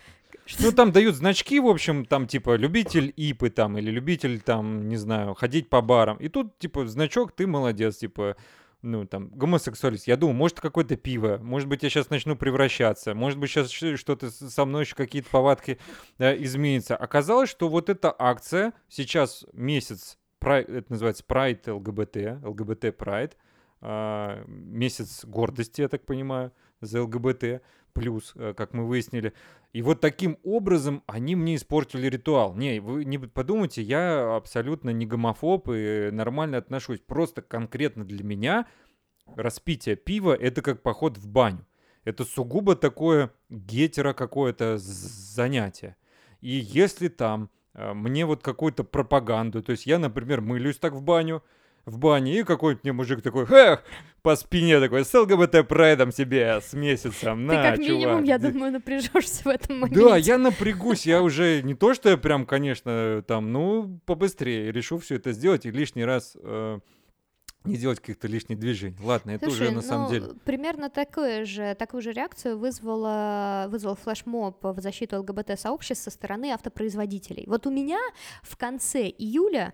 Ну, 0.59 0.71
там 0.71 0.91
дают 0.91 1.15
значки, 1.15 1.59
в 1.59 1.67
общем, 1.67 2.05
там, 2.05 2.27
типа, 2.27 2.55
любитель 2.55 3.13
ипы, 3.15 3.49
там, 3.49 3.77
или 3.77 3.89
любитель, 3.89 4.41
там, 4.41 4.89
не 4.89 4.97
знаю, 4.97 5.33
ходить 5.35 5.69
по 5.69 5.81
барам. 5.81 6.17
И 6.17 6.27
тут, 6.27 6.57
типа, 6.59 6.85
значок, 6.87 7.31
ты 7.31 7.47
молодец, 7.47 7.97
типа, 7.97 8.35
ну, 8.81 9.05
там, 9.05 9.29
гомосексуалист. 9.29 10.07
Я 10.07 10.17
думаю, 10.17 10.35
может, 10.35 10.59
какое-то 10.59 10.97
пиво, 10.97 11.39
может 11.41 11.69
быть, 11.69 11.83
я 11.83 11.89
сейчас 11.89 12.09
начну 12.09 12.35
превращаться, 12.35 13.15
может 13.15 13.39
быть, 13.39 13.49
сейчас 13.49 13.71
что-то 13.71 14.29
со 14.29 14.65
мной 14.65 14.83
еще 14.83 14.95
какие-то 14.95 15.29
повадки 15.29 15.79
да, 16.19 16.35
изменятся. 16.35 16.95
Оказалось, 16.95 17.49
что 17.49 17.69
вот 17.69 17.89
эта 17.89 18.13
акция, 18.17 18.73
сейчас 18.89 19.45
месяц, 19.53 20.17
это 20.41 20.85
называется 20.89 21.23
Pride 21.25 21.71
ЛГБТ, 21.71 22.45
ЛГБТ 22.45 22.83
Pride, 22.97 23.31
а, 23.79 24.43
месяц 24.47 25.23
гордости, 25.23 25.81
я 25.81 25.87
так 25.87 26.05
понимаю, 26.05 26.51
за 26.81 27.03
ЛГБТ, 27.03 27.61
плюс, 27.93 28.33
э, 28.35 28.53
как 28.55 28.73
мы 28.73 28.87
выяснили. 28.87 29.33
И 29.71 29.81
вот 29.81 30.01
таким 30.01 30.37
образом 30.43 31.03
они 31.07 31.35
мне 31.35 31.55
испортили 31.55 32.07
ритуал. 32.07 32.55
Не, 32.55 32.79
вы 32.79 33.05
не 33.05 33.17
подумайте, 33.17 33.81
я 33.81 34.35
абсолютно 34.35 34.89
не 34.91 35.05
гомофоб 35.05 35.69
и 35.69 36.09
нормально 36.11 36.57
отношусь. 36.57 36.99
Просто 36.99 37.41
конкретно 37.41 38.05
для 38.05 38.23
меня 38.23 38.67
распитие 39.35 39.95
пива— 39.95 40.35
это 40.39 40.61
как 40.61 40.81
поход 40.81 41.17
в 41.17 41.27
баню. 41.27 41.65
Это 42.03 42.25
сугубо 42.25 42.75
такое 42.75 43.31
гетеро 43.49 44.13
какое-то 44.13 44.77
занятие. 44.77 45.95
И 46.41 46.49
если 46.49 47.07
там 47.07 47.49
э, 47.73 47.93
мне 47.93 48.25
вот 48.25 48.43
какую-то 48.43 48.83
пропаганду, 48.83 49.63
то 49.63 49.71
есть 49.71 49.85
я, 49.85 49.99
например, 49.99 50.41
мылюсь 50.41 50.77
так 50.77 50.93
в 50.93 51.01
баню, 51.01 51.41
в 51.85 51.97
бане, 51.97 52.39
и 52.39 52.43
какой-нибудь 52.43 52.83
мне 52.83 52.93
мужик 52.93 53.21
такой, 53.21 53.45
эх, 53.49 53.83
по 54.21 54.35
спине 54.37 54.79
такой, 54.79 55.03
с 55.03 55.13
ЛГБТ 55.13 55.67
прайдом 55.67 56.11
себе, 56.13 56.59
с 56.61 56.73
месяцем, 56.73 57.39
Ты 57.47 57.55
на, 57.55 57.61
как 57.63 57.77
минимум, 57.79 58.01
чувак, 58.01 58.25
я 58.25 58.37
д- 58.37 58.51
думаю, 58.51 58.71
напряжешься 58.71 59.43
в 59.43 59.47
этом 59.47 59.79
моменте. 59.79 59.99
да, 60.01 60.15
я 60.17 60.37
напрягусь, 60.37 61.05
я 61.05 61.21
уже 61.21 61.61
не 61.61 61.73
то, 61.75 61.93
что 61.93 62.09
я 62.09 62.17
прям, 62.17 62.45
конечно, 62.45 63.21
там, 63.27 63.51
ну, 63.51 63.99
побыстрее 64.05 64.71
решу 64.71 64.97
все 64.99 65.15
это 65.15 65.33
сделать 65.33 65.65
и 65.65 65.71
лишний 65.71 66.05
раз 66.05 66.37
э, 66.41 66.79
не 67.65 67.77
делать 67.77 67.99
каких-то 67.99 68.27
лишних 68.27 68.59
движений. 68.59 68.97
Ладно, 69.01 69.31
это 69.31 69.45
Слушай, 69.45 69.67
уже 69.67 69.71
на 69.75 69.81
самом 69.81 70.05
ну, 70.05 70.09
деле. 70.09 70.27
примерно 70.43 70.89
такое 70.89 71.45
же, 71.45 71.75
такую 71.75 72.01
же 72.01 72.11
реакцию 72.11 72.57
вызвала, 72.57 73.67
вызвал 73.69 73.95
флешмоб 73.95 74.63
в 74.63 74.81
защиту 74.81 75.19
ЛГБТ-сообществ 75.19 76.03
со 76.03 76.11
стороны 76.11 76.51
автопроизводителей. 76.51 77.45
Вот 77.47 77.65
у 77.65 77.71
меня 77.71 77.99
в 78.41 78.57
конце 78.57 79.07
июля 79.07 79.73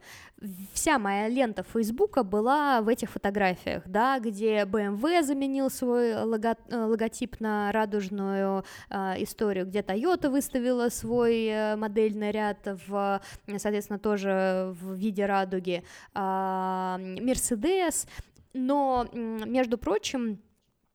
вся 0.74 1.00
моя 1.00 1.28
лента 1.28 1.64
Фейсбука 1.64 2.24
была 2.24 2.82
в 2.82 2.88
этих 2.88 3.10
фотографиях, 3.10 3.84
да, 3.86 4.20
где 4.20 4.64
BMW 4.64 5.24
заменил 5.24 5.70
свой 5.70 6.14
лого- 6.14 6.58
э, 6.70 6.78
логотип 6.78 7.40
на 7.40 7.72
радужную 7.72 8.64
э, 8.90 9.24
историю, 9.24 9.66
где 9.66 9.80
Toyota 9.80 10.30
выставила 10.30 10.90
свой 10.90 11.46
э, 11.46 11.76
модельный 11.76 12.32
ряд 12.32 12.58
в, 12.88 13.22
соответственно, 13.58 14.00
тоже 14.00 14.76
в 14.80 14.94
виде 14.94 15.26
радуги, 15.26 15.84
а, 16.14 16.98
Mercedes, 17.00 17.79
но, 18.54 19.08
м, 19.14 19.52
между 19.52 19.78
прочим, 19.78 20.40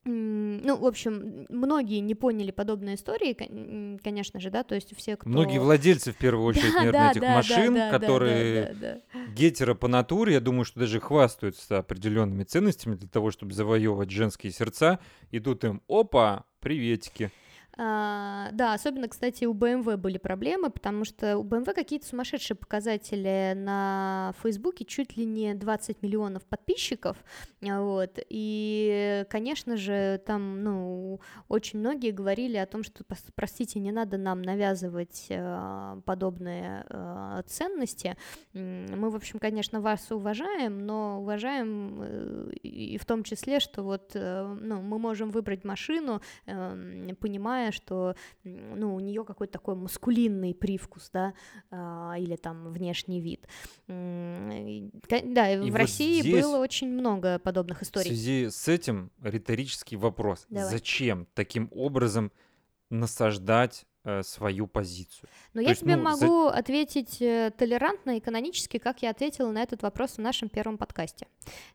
ну, 0.06 0.76
в 0.76 0.84
общем, 0.84 1.46
многие 1.48 2.00
не 2.00 2.14
поняли 2.14 2.50
подобные 2.50 2.96
истории, 2.96 3.32
конечно 4.02 4.38
же, 4.38 4.50
да, 4.50 4.62
то 4.62 4.74
есть 4.74 4.94
все, 4.94 5.16
кто... 5.16 5.28
Многие 5.28 5.58
владельцы, 5.58 6.12
в 6.12 6.16
первую 6.16 6.46
очередь, 6.48 6.72
Да, 6.72 6.78
наверное, 6.78 7.00
да, 7.00 7.10
этих 7.10 7.20
да, 7.22 7.26
да, 7.28 7.34
машин, 7.34 7.74
да, 7.74 7.90
да, 7.90 7.98
которые 7.98 8.62
да, 8.66 8.74
да, 8.74 9.00
да. 9.14 9.32
гетеро 9.32 9.74
по 9.74 9.88
натуре, 9.88 10.34
я 10.34 10.40
думаю, 10.40 10.66
что 10.66 10.80
даже 10.80 11.00
хвастаются 11.00 11.78
определенными 11.78 12.44
ценностями 12.44 12.96
для 12.96 13.08
того, 13.08 13.30
чтобы 13.30 13.54
завоевывать 13.54 14.10
женские 14.10 14.52
сердца. 14.52 14.98
И 15.30 15.40
тут 15.40 15.64
им, 15.64 15.80
опа, 15.88 16.44
приветики. 16.60 17.30
А, 17.76 18.50
да, 18.52 18.74
особенно, 18.74 19.08
кстати, 19.08 19.44
у 19.44 19.54
BMW 19.54 19.96
были 19.96 20.18
проблемы, 20.18 20.70
потому 20.70 21.04
что 21.04 21.38
у 21.38 21.44
BMW 21.44 21.74
какие-то 21.74 22.06
сумасшедшие 22.06 22.56
показатели 22.56 23.52
на 23.56 24.34
Фейсбуке, 24.42 24.84
чуть 24.84 25.16
ли 25.16 25.24
не 25.24 25.54
20 25.54 26.02
миллионов 26.02 26.44
подписчиков, 26.44 27.16
а, 27.62 27.80
вот, 27.80 28.18
и, 28.28 29.24
конечно 29.28 29.76
же, 29.76 30.20
там, 30.24 30.62
ну, 30.62 31.20
очень 31.48 31.80
многие 31.80 32.10
говорили 32.10 32.56
о 32.56 32.66
том, 32.66 32.84
что, 32.84 33.04
простите, 33.34 33.80
не 33.80 33.92
надо 33.92 34.18
нам 34.18 34.42
навязывать 34.42 35.26
э, 35.30 36.00
подобные 36.04 36.86
ценности, 37.46 38.16
мы, 38.52 39.10
в 39.10 39.16
общем, 39.16 39.38
конечно, 39.38 39.80
вас 39.80 40.10
уважаем, 40.10 40.86
но 40.86 41.20
уважаем 41.20 41.98
э, 42.00 42.50
и 42.62 42.98
в 42.98 43.04
том 43.04 43.24
числе, 43.24 43.60
что 43.60 43.82
вот, 43.82 44.12
э, 44.14 44.56
ну, 44.60 44.80
мы 44.80 44.98
можем 44.98 45.30
выбрать 45.30 45.64
машину, 45.64 46.20
эм, 46.46 47.06
понимая, 47.64 47.72
что 47.72 48.14
ну, 48.44 48.94
у 48.94 49.00
нее 49.00 49.24
какой-то 49.24 49.54
такой 49.54 49.74
мускулинный 49.74 50.54
привкус, 50.54 51.10
да, 51.12 51.34
а, 51.70 52.14
или 52.18 52.36
там 52.36 52.70
внешний 52.70 53.20
вид. 53.20 53.46
Да, 53.86 55.50
и 55.50 55.58
в 55.58 55.70
вот 55.70 55.78
России 55.78 56.32
было 56.32 56.58
очень 56.58 56.88
много 56.88 57.38
подобных 57.38 57.78
В 57.78 57.82
историй. 57.82 58.08
связи 58.08 58.48
с 58.50 58.68
этим 58.68 59.10
риторический 59.22 59.96
вопрос. 59.96 60.46
Давай. 60.48 60.70
Зачем 60.70 61.26
таким 61.34 61.68
образом 61.72 62.32
насаждать 62.90 63.86
свою 64.22 64.66
позицию. 64.66 65.28
Но 65.54 65.60
я 65.60 65.70
есть, 65.70 65.80
тебе 65.80 65.96
ну, 65.96 66.02
могу 66.02 66.50
за... 66.50 66.50
ответить 66.50 67.22
э, 67.22 67.50
толерантно 67.56 68.16
и 68.16 68.20
канонически, 68.20 68.78
как 68.78 69.02
я 69.02 69.10
ответила 69.10 69.50
на 69.50 69.62
этот 69.62 69.82
вопрос 69.82 70.16
в 70.16 70.18
нашем 70.18 70.48
первом 70.48 70.78
подкасте. 70.78 71.26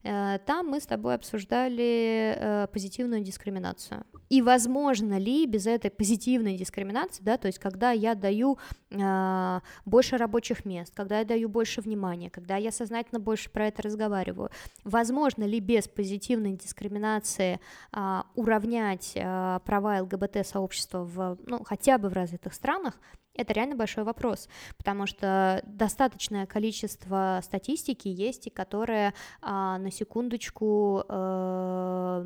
Э, 0.03 0.37
там 0.45 0.67
мы 0.67 0.79
с 0.79 0.85
тобой 0.85 1.15
обсуждали 1.15 2.35
э, 2.37 2.67
позитивную 2.71 3.21
дискриминацию. 3.21 4.05
И 4.29 4.41
возможно 4.41 5.17
ли 5.17 5.47
без 5.47 5.65
этой 5.65 5.89
позитивной 5.89 6.55
дискриминации, 6.55 7.23
да, 7.23 7.37
то 7.37 7.47
есть 7.47 7.57
когда 7.57 7.91
я 7.91 8.13
даю 8.13 8.59
э, 8.91 9.59
больше 9.85 10.17
рабочих 10.17 10.65
мест, 10.65 10.93
когда 10.95 11.19
я 11.19 11.25
даю 11.25 11.49
больше 11.49 11.81
внимания, 11.81 12.29
когда 12.29 12.57
я 12.57 12.71
сознательно 12.71 13.19
больше 13.19 13.49
про 13.49 13.67
это 13.67 13.81
разговариваю, 13.81 14.51
возможно 14.83 15.45
ли 15.45 15.59
без 15.59 15.87
позитивной 15.87 16.53
дискриминации 16.53 17.59
э, 17.91 18.21
уравнять 18.35 19.13
э, 19.15 19.59
права 19.65 20.01
ЛГБТ-сообщества 20.01 21.03
в, 21.03 21.37
ну, 21.47 21.63
хотя 21.63 21.97
бы 21.97 22.09
в 22.09 22.18
развитых 22.19 22.53
странах, 22.53 22.99
это 23.33 23.53
реально 23.53 23.75
большой 23.75 24.03
вопрос, 24.03 24.49
потому 24.77 25.05
что 25.05 25.61
достаточное 25.65 26.45
количество 26.45 27.39
статистики 27.43 28.07
есть, 28.07 28.53
которая 28.53 29.13
а, 29.41 29.77
на 29.77 29.91
секундочку 29.91 31.03
а, 31.07 32.25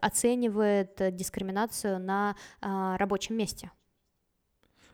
оценивает 0.00 1.14
дискриминацию 1.14 2.00
на 2.00 2.36
а, 2.60 2.96
рабочем 2.96 3.36
месте. 3.36 3.70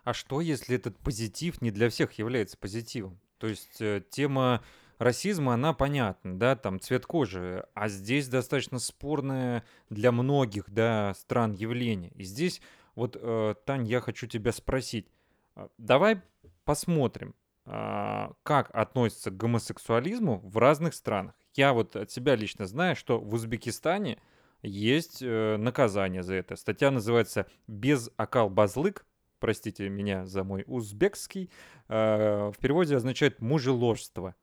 А 0.04 0.12
что, 0.12 0.40
если 0.40 0.76
этот 0.76 0.98
позитив 0.98 1.60
не 1.60 1.70
для 1.70 1.88
всех 1.90 2.12
является 2.12 2.56
позитивом? 2.56 3.18
То 3.38 3.48
есть 3.48 3.80
э, 3.80 4.02
тема 4.08 4.62
расизма, 4.98 5.54
она 5.54 5.72
понятна, 5.72 6.38
да, 6.38 6.56
там 6.56 6.80
цвет 6.80 7.06
кожи, 7.06 7.66
а 7.74 7.88
здесь 7.88 8.28
достаточно 8.28 8.78
спорное 8.78 9.64
для 9.90 10.12
многих, 10.12 10.70
да, 10.70 11.12
стран 11.14 11.52
явление. 11.52 12.12
И 12.14 12.24
здесь 12.24 12.60
вот, 12.96 13.16
э, 13.20 13.54
Тань, 13.64 13.86
я 13.86 14.00
хочу 14.00 14.26
тебя 14.26 14.50
спросить, 14.50 15.06
а, 15.54 15.68
давай 15.78 16.20
посмотрим, 16.64 17.34
а, 17.64 18.32
как 18.42 18.70
относится 18.74 19.30
к 19.30 19.36
гомосексуализму 19.36 20.40
в 20.42 20.56
разных 20.56 20.94
странах. 20.94 21.34
Я 21.54 21.72
вот 21.72 21.94
от 21.94 22.10
себя 22.10 22.34
лично 22.34 22.66
знаю, 22.66 22.96
что 22.96 23.20
в 23.20 23.34
Узбекистане 23.34 24.18
есть 24.62 25.22
э, 25.22 25.56
наказание 25.56 26.22
за 26.22 26.34
это. 26.34 26.56
Статья 26.56 26.90
называется 26.90 27.46
«Без 27.66 28.10
акал 28.16 28.50
базлык», 28.50 29.06
простите 29.38 29.88
меня 29.88 30.26
за 30.26 30.42
мой 30.42 30.64
узбекский, 30.66 31.50
э, 31.88 32.50
в 32.50 32.58
переводе 32.58 32.96
означает 32.96 33.40
«мужеложство». 33.40 34.34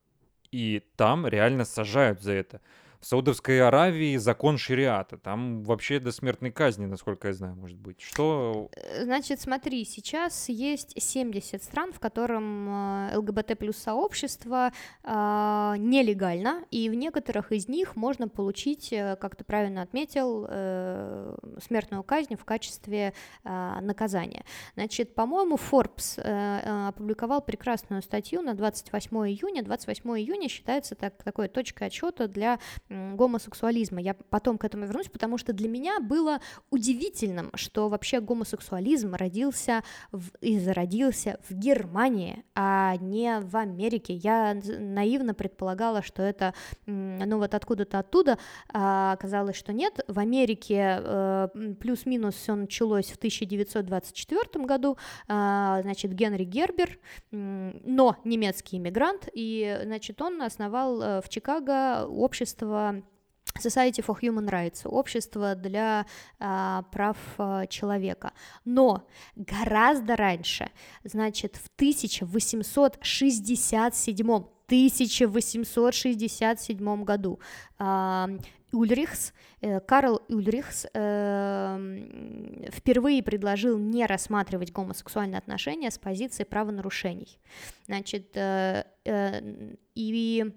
И 0.52 0.84
там 0.96 1.26
реально 1.28 1.66
сажают 1.66 2.22
за 2.22 2.34
это. 2.34 2.62
В 3.04 3.06
Саудовской 3.06 3.60
Аравии 3.60 4.16
закон 4.16 4.58
шариата. 4.58 5.18
Там 5.18 5.62
вообще 5.64 6.00
до 6.00 6.14
смертной 6.14 6.52
казни, 6.52 6.86
насколько 6.86 7.28
я 7.28 7.34
знаю, 7.34 7.54
может 7.54 7.78
быть. 7.78 8.00
Что... 8.00 8.70
Э, 8.78 9.04
значит, 9.04 9.42
смотри, 9.42 9.84
сейчас 9.84 10.48
есть 10.48 10.94
70 10.96 11.62
стран, 11.62 11.92
в 11.92 12.00
котором 12.00 13.10
э, 13.10 13.18
ЛГБТ 13.18 13.58
плюс 13.60 13.76
сообщество 13.76 14.72
э, 15.04 15.10
нелегально, 15.80 16.64
и 16.72 16.90
в 16.90 16.94
некоторых 16.94 17.52
из 17.52 17.68
них 17.68 17.98
можно 17.98 18.30
получить, 18.30 18.94
э, 18.94 19.18
как 19.20 19.36
ты 19.36 19.44
правильно 19.44 19.82
отметил, 19.82 20.46
э, 20.48 21.36
смертную 21.62 22.04
казнь 22.04 22.38
в 22.38 22.46
качестве 22.46 23.14
э, 23.44 23.80
наказания. 23.82 24.46
Значит, 24.76 25.14
по-моему, 25.14 25.58
Forbes 25.58 26.22
э, 26.22 26.88
опубликовал 26.88 27.42
прекрасную 27.42 28.02
статью 28.02 28.42
на 28.44 28.54
28 28.54 29.10
июня. 29.28 29.62
28 29.62 30.10
июня 30.12 30.48
считается 30.48 30.96
так, 30.96 31.22
такой 31.22 31.50
точкой 31.50 31.88
отчета 31.90 32.30
для 32.30 32.60
гомосексуализма. 33.16 34.02
Я 34.02 34.14
потом 34.14 34.58
к 34.58 34.66
этому 34.66 34.86
вернусь, 34.86 35.10
потому 35.10 35.38
что 35.38 35.54
для 35.54 35.68
меня 35.68 36.00
было 36.00 36.40
удивительным, 36.70 37.52
что 37.56 37.90
вообще 37.90 38.22
гомосексуализм 38.22 39.16
родился 39.16 39.84
в, 40.12 40.30
и 40.42 40.60
зародился 40.60 41.40
в 41.48 41.54
Германии, 41.54 42.44
а 42.56 42.96
не 42.98 43.40
в 43.40 43.56
Америке. 43.56 44.14
Я 44.14 44.56
наивно 44.80 45.34
предполагала, 45.34 46.02
что 46.02 46.22
это, 46.22 46.54
ну 46.86 47.38
вот 47.38 47.54
откуда-то 47.54 48.00
оттуда, 48.00 48.38
а 48.72 49.14
оказалось, 49.14 49.56
что 49.56 49.74
нет. 49.74 50.00
В 50.08 50.20
Америке 50.20 51.00
э, 51.00 51.48
плюс-минус 51.80 52.36
все 52.36 52.56
началось 52.56 53.08
в 53.08 53.18
1924 53.18 54.66
году, 54.66 54.98
э, 55.28 55.80
значит, 55.82 56.14
Генри 56.14 56.44
Гербер, 56.44 57.00
но 57.32 58.18
немецкий 58.24 58.78
иммигрант, 58.78 59.30
и, 59.34 59.80
значит, 59.84 60.22
он 60.22 60.42
основал 60.42 61.02
э, 61.02 61.22
в 61.22 61.30
Чикаго 61.30 62.06
общество 62.08 62.83
Society 63.60 64.02
for 64.02 64.18
Human 64.20 64.50
Rights, 64.50 64.88
общество 64.88 65.56
для 65.56 66.06
а, 66.40 66.84
прав 66.92 67.18
а, 67.38 67.68
человека. 67.68 68.34
Но 68.66 69.08
гораздо 69.36 70.16
раньше, 70.16 70.72
значит, 71.04 71.58
в 71.58 71.68
1867 71.76 74.44
1867 74.66 77.04
году 77.04 77.40
а, 77.78 78.30
Ульрихс, 78.72 79.34
э, 79.62 79.80
Карл 79.82 80.24
Ульрихс 80.30 80.88
э, 80.94 82.70
впервые 82.74 83.22
предложил 83.22 83.78
не 83.78 84.08
рассматривать 84.08 84.72
гомосексуальные 84.72 85.38
отношения 85.38 85.92
с 85.92 86.00
позиции 86.00 86.44
правонарушений. 86.44 87.38
Значит, 87.86 88.36
э, 88.36 88.86
э, 89.06 89.76
и 89.94 90.52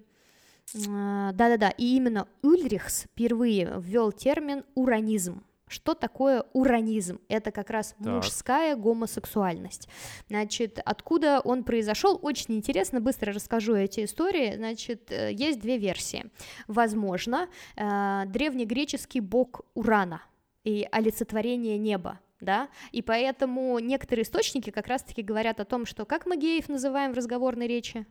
да-да-да, 0.73 1.69
и 1.69 1.95
именно 1.95 2.27
Ульрихс 2.41 3.03
впервые 3.03 3.73
ввел 3.79 4.11
термин 4.11 4.63
уранизм. 4.75 5.43
Что 5.67 5.95
такое 5.95 6.45
уранизм? 6.53 7.19
Это 7.27 7.51
как 7.51 7.69
раз 7.69 7.93
так. 7.97 8.07
мужская 8.07 8.75
гомосексуальность. 8.77 9.89
Значит, 10.29 10.79
откуда 10.83 11.41
он 11.41 11.63
произошел? 11.65 12.17
Очень 12.21 12.55
интересно, 12.55 13.01
быстро 13.01 13.33
расскажу 13.33 13.75
эти 13.75 14.05
истории. 14.05 14.55
Значит, 14.55 15.11
э, 15.11 15.33
есть 15.33 15.59
две 15.59 15.77
версии. 15.77 16.31
Возможно, 16.67 17.49
э, 17.75 18.23
древнегреческий 18.27 19.19
бог 19.19 19.61
Урана 19.73 20.21
и 20.63 20.87
олицетворение 20.89 21.77
неба, 21.77 22.19
да, 22.39 22.69
и 22.91 23.01
поэтому 23.01 23.79
некоторые 23.79 24.23
источники 24.23 24.69
как 24.69 24.87
раз-таки 24.87 25.21
говорят 25.21 25.59
о 25.59 25.65
том, 25.65 25.85
что 25.85 26.05
как 26.05 26.25
мы 26.25 26.37
геев 26.37 26.69
называем 26.69 27.11
в 27.11 27.17
разговорной 27.17 27.67
речи 27.67 28.05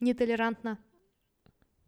нетолерантно, 0.00 0.78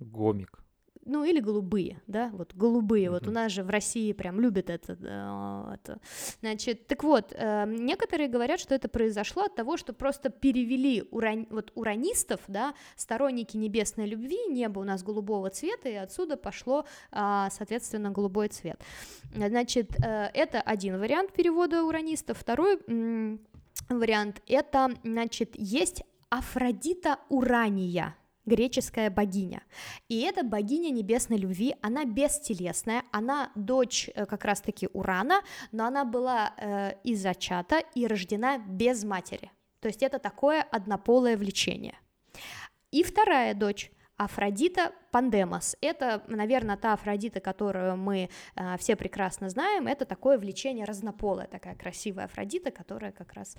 Гомик. 0.00 0.60
Ну, 1.06 1.24
или 1.24 1.40
голубые, 1.40 2.02
да, 2.06 2.30
вот 2.34 2.54
голубые, 2.54 3.06
mm-hmm. 3.06 3.10
вот 3.10 3.26
у 3.26 3.30
нас 3.30 3.52
же 3.52 3.64
в 3.64 3.70
России 3.70 4.12
прям 4.12 4.38
любят 4.38 4.68
это, 4.68 4.92
это. 4.92 5.98
Значит, 6.40 6.86
так 6.88 7.02
вот, 7.02 7.32
э, 7.32 7.64
некоторые 7.66 8.28
говорят, 8.28 8.60
что 8.60 8.74
это 8.74 8.88
произошло 8.88 9.44
от 9.44 9.54
того, 9.54 9.78
что 9.78 9.94
просто 9.94 10.28
перевели 10.28 11.02
уран, 11.10 11.46
вот 11.50 11.72
уранистов, 11.74 12.40
да, 12.48 12.74
сторонники 12.96 13.56
небесной 13.56 14.06
любви, 14.06 14.38
небо 14.50 14.80
у 14.80 14.84
нас 14.84 15.02
голубого 15.02 15.48
цвета, 15.48 15.88
и 15.88 15.94
отсюда 15.94 16.36
пошло, 16.36 16.84
э, 17.12 17.48
соответственно, 17.50 18.10
голубой 18.10 18.48
цвет. 18.48 18.78
Значит, 19.34 19.92
э, 20.04 20.30
это 20.34 20.60
один 20.60 21.00
вариант 21.00 21.32
перевода 21.32 21.82
уранистов, 21.82 22.38
второй 22.38 22.78
вариант, 23.88 24.42
это, 24.46 24.90
значит, 25.02 25.52
есть 25.56 26.04
Афродита 26.28 27.18
Урания, 27.30 28.14
греческая 28.50 29.10
богиня. 29.10 29.62
И 30.08 30.20
эта 30.22 30.42
богиня 30.42 30.90
небесной 30.90 31.38
любви, 31.38 31.74
она 31.82 32.04
бестелесная, 32.04 33.04
она 33.12 33.50
дочь 33.54 34.10
э, 34.14 34.26
как 34.26 34.44
раз-таки 34.44 34.88
Урана, 34.92 35.42
но 35.72 35.86
она 35.86 36.04
была 36.04 36.52
э, 36.56 36.94
и 37.04 37.14
зачата, 37.14 37.82
и 37.94 38.06
рождена 38.06 38.58
без 38.58 39.04
матери. 39.04 39.50
То 39.80 39.88
есть 39.88 40.02
это 40.02 40.18
такое 40.18 40.62
однополое 40.62 41.36
влечение. 41.36 41.94
И 42.90 43.02
вторая 43.02 43.54
дочь 43.54 43.90
Афродита 44.20 44.92
Пандемос. 45.12 45.76
Это, 45.80 46.22
наверное, 46.28 46.76
та 46.76 46.92
Афродита, 46.92 47.40
которую 47.40 47.96
мы 47.96 48.28
э, 48.54 48.76
все 48.76 48.94
прекрасно 48.94 49.48
знаем. 49.48 49.86
Это 49.86 50.04
такое 50.04 50.36
влечение 50.36 50.84
разнополое, 50.84 51.46
такая 51.46 51.74
красивая 51.74 52.26
Афродита, 52.26 52.70
которая 52.70 53.12
как 53.12 53.32
раз, 53.32 53.56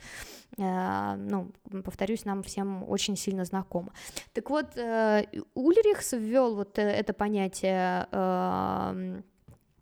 э, 0.59 1.15
ну, 1.15 1.51
повторюсь, 1.83 2.25
нам 2.25 2.43
всем 2.43 2.87
очень 2.87 3.17
сильно 3.17 3.43
знакома. 3.43 3.91
Так 4.33 4.51
вот, 4.51 4.77
э, 4.77 5.25
Ульрихс 5.55 6.13
ввел 6.13 6.53
вот 6.53 6.77
э, 6.77 6.83
это 6.83 7.13
понятие 7.13 8.07
э, 8.11 9.21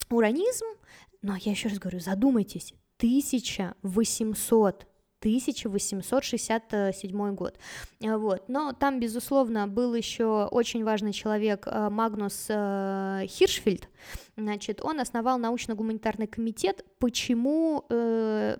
уранизм, 0.10 0.66
но 1.22 1.36
я 1.36 1.52
еще 1.52 1.68
раз 1.68 1.78
говорю, 1.78 2.00
задумайтесь, 2.00 2.74
1800 3.00 4.88
1867 5.20 7.36
год. 7.36 7.60
Э, 8.02 8.18
вот. 8.18 8.44
Но 8.48 8.74
там, 8.74 9.00
безусловно, 9.00 9.68
был 9.68 9.94
еще 9.94 10.48
очень 10.52 10.84
важный 10.84 11.14
человек 11.14 11.68
э, 11.68 11.90
Магнус 11.90 12.48
э, 12.50 13.26
Хиршфельд. 13.28 13.88
Значит, 14.38 14.82
он 14.82 15.00
основал 15.02 15.38
научно-гуманитарный 15.38 16.28
комитет. 16.28 16.86
Почему, 17.00 17.84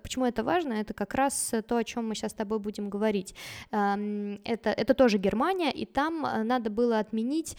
почему 0.02 0.26
это 0.26 0.44
важно? 0.44 0.74
Это 0.74 0.92
как 0.92 1.14
раз 1.14 1.54
то, 1.66 1.78
о 1.78 1.84
чем 1.84 2.08
мы 2.08 2.14
сейчас 2.14 2.32
с 2.32 2.34
тобой 2.34 2.58
будем 2.58 2.90
говорить. 2.90 3.34
Эм, 3.70 4.38
это, 4.44 4.68
это 4.68 4.92
тоже 4.92 5.16
Германия, 5.16 5.72
и 5.72 5.86
там 5.86 6.26
надо 6.44 6.68
было 6.68 6.98
отменить 6.98 7.56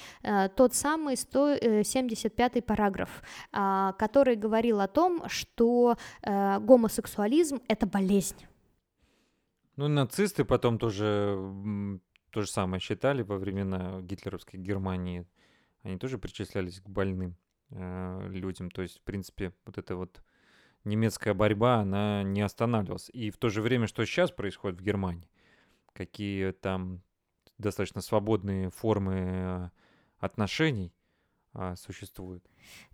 тот 0.55 0.75
самый 0.75 1.17
175 1.17 2.63
параграф, 2.63 3.23
который 3.51 4.35
говорил 4.35 4.81
о 4.81 4.87
том, 4.87 5.27
что 5.27 5.97
гомосексуализм— 6.23 7.59
это 7.67 7.87
болезнь 7.87 8.35
Ну, 9.75 9.87
нацисты 9.87 10.45
потом 10.45 10.77
тоже 10.77 11.99
то 12.31 12.41
же 12.41 12.47
самое 12.47 12.79
считали 12.79 13.21
во 13.23 13.37
времена 13.37 14.01
гитлеровской 14.01 14.59
Германии. 14.59 15.25
Они 15.83 15.97
тоже 15.97 16.17
причислялись 16.17 16.79
к 16.79 16.89
больным 16.89 17.35
э, 17.69 18.27
людям. 18.29 18.71
То 18.71 18.81
есть, 18.81 18.99
в 18.99 19.01
принципе, 19.01 19.53
вот 19.65 19.77
эта 19.77 19.95
вот 19.95 20.21
немецкая 20.83 21.33
борьба, 21.33 21.77
она 21.77 22.23
не 22.23 22.41
останавливалась. 22.41 23.09
И 23.09 23.31
в 23.31 23.37
то 23.37 23.49
же 23.49 23.61
время, 23.61 23.87
что 23.87 24.05
сейчас 24.05 24.31
происходит 24.31 24.79
в 24.79 24.83
Германии, 24.83 25.29
какие 25.93 26.51
там 26.51 27.01
достаточно 27.57 28.01
свободные 28.01 28.69
формы 28.69 29.15
э, 29.15 29.69
отношений 30.19 30.93
а, 31.53 31.75
существуют. 31.75 32.45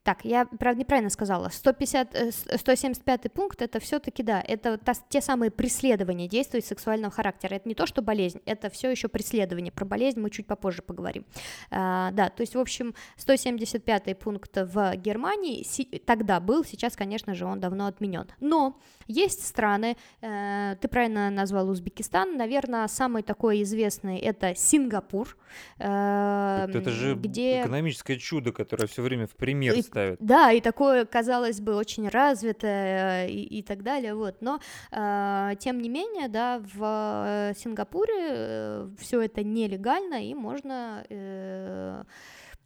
Так, 0.07 0.23
я, 0.23 0.45
правда, 0.45 0.79
неправильно 0.79 1.09
сказала. 1.09 1.49
150, 1.49 2.33
175 2.55 3.25
э, 3.25 3.29
пункт 3.29 3.61
это 3.61 3.81
все-таки, 3.81 4.23
да, 4.23 4.41
это 4.41 4.77
та, 4.77 4.93
те 5.09 5.19
самые 5.19 5.51
преследования 5.51 6.29
действий 6.29 6.61
сексуального 6.61 7.11
характера. 7.11 7.55
Это 7.55 7.67
не 7.67 7.75
то, 7.75 7.85
что 7.85 8.01
болезнь, 8.01 8.39
это 8.45 8.69
все 8.69 8.89
еще 8.89 9.09
преследование. 9.09 9.69
Про 9.69 9.83
болезнь 9.83 10.21
мы 10.21 10.29
чуть 10.29 10.47
попозже 10.47 10.81
поговорим. 10.81 11.25
А, 11.71 12.11
да, 12.11 12.29
то 12.29 12.39
есть, 12.39 12.55
в 12.55 12.59
общем, 12.59 12.95
175 13.17 14.17
пункт 14.17 14.55
в 14.55 14.95
Германии 14.95 15.63
си, 15.63 15.83
тогда 16.05 16.39
был, 16.39 16.63
сейчас, 16.63 16.95
конечно 16.95 17.35
же, 17.35 17.45
он 17.45 17.59
давно 17.59 17.87
отменен. 17.87 18.27
Но 18.39 18.79
есть 19.07 19.45
страны, 19.45 19.97
э, 20.21 20.77
ты 20.79 20.87
правильно 20.87 21.29
назвал 21.29 21.69
Узбекистан, 21.69 22.37
наверное, 22.37 22.87
самый 22.87 23.23
такой 23.23 23.61
известный 23.63 24.19
это 24.19 24.55
Сингапур. 24.55 25.35
Э, 25.79 26.67
это 26.73 26.91
же 26.91 27.15
где... 27.15 27.59
экономическое 27.61 28.17
чудо, 28.17 28.53
которое 28.53 28.87
все 28.87 29.01
время 29.01 29.27
в 29.27 29.35
пример 29.57 29.75
и, 29.75 29.81
ставят. 29.81 30.19
Да, 30.19 30.51
и 30.51 30.61
такое, 30.61 31.05
казалось 31.05 31.61
бы, 31.61 31.75
очень 31.75 32.07
развитое 32.07 33.27
и, 33.27 33.41
и 33.41 33.63
так 33.63 33.83
далее, 33.83 34.15
вот, 34.15 34.35
но 34.41 34.59
э, 34.91 35.51
тем 35.59 35.79
не 35.81 35.89
менее, 35.89 36.27
да, 36.27 36.61
в 36.75 37.53
Сингапуре 37.57 38.13
э, 38.29 38.89
все 38.99 39.21
это 39.21 39.43
нелегально, 39.43 40.25
и 40.27 40.33
можно 40.33 41.03
э, 41.09 42.03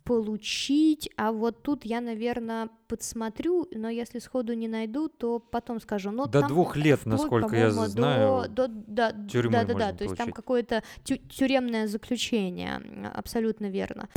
получить, 0.03 1.09
а 1.15 1.31
вот 1.31 1.63
тут 1.63 1.85
я, 1.85 2.01
наверное, 2.01 2.69
подсмотрю, 2.87 3.67
но 3.71 3.89
если 3.89 4.19
сходу 4.19 4.53
не 4.53 4.67
найду, 4.67 5.07
то 5.07 5.39
потом 5.39 5.79
скажу. 5.79 6.11
Но 6.11 6.25
до 6.25 6.47
двух 6.47 6.75
лет, 6.75 6.99
вплоть, 6.99 7.19
насколько 7.19 7.55
я 7.55 7.71
знаю, 7.71 8.49
до, 8.49 8.67
до, 8.67 8.83
да, 8.87 9.11
да, 9.11 9.63
да, 9.63 9.73
да, 9.73 9.93
то 9.93 10.03
есть 10.03 10.17
там 10.17 10.31
какое-то 10.31 10.83
тю 11.03 11.17
тюремное 11.17 11.87
заключение, 11.87 12.81
абсолютно 13.13 13.67
верно 13.67 14.09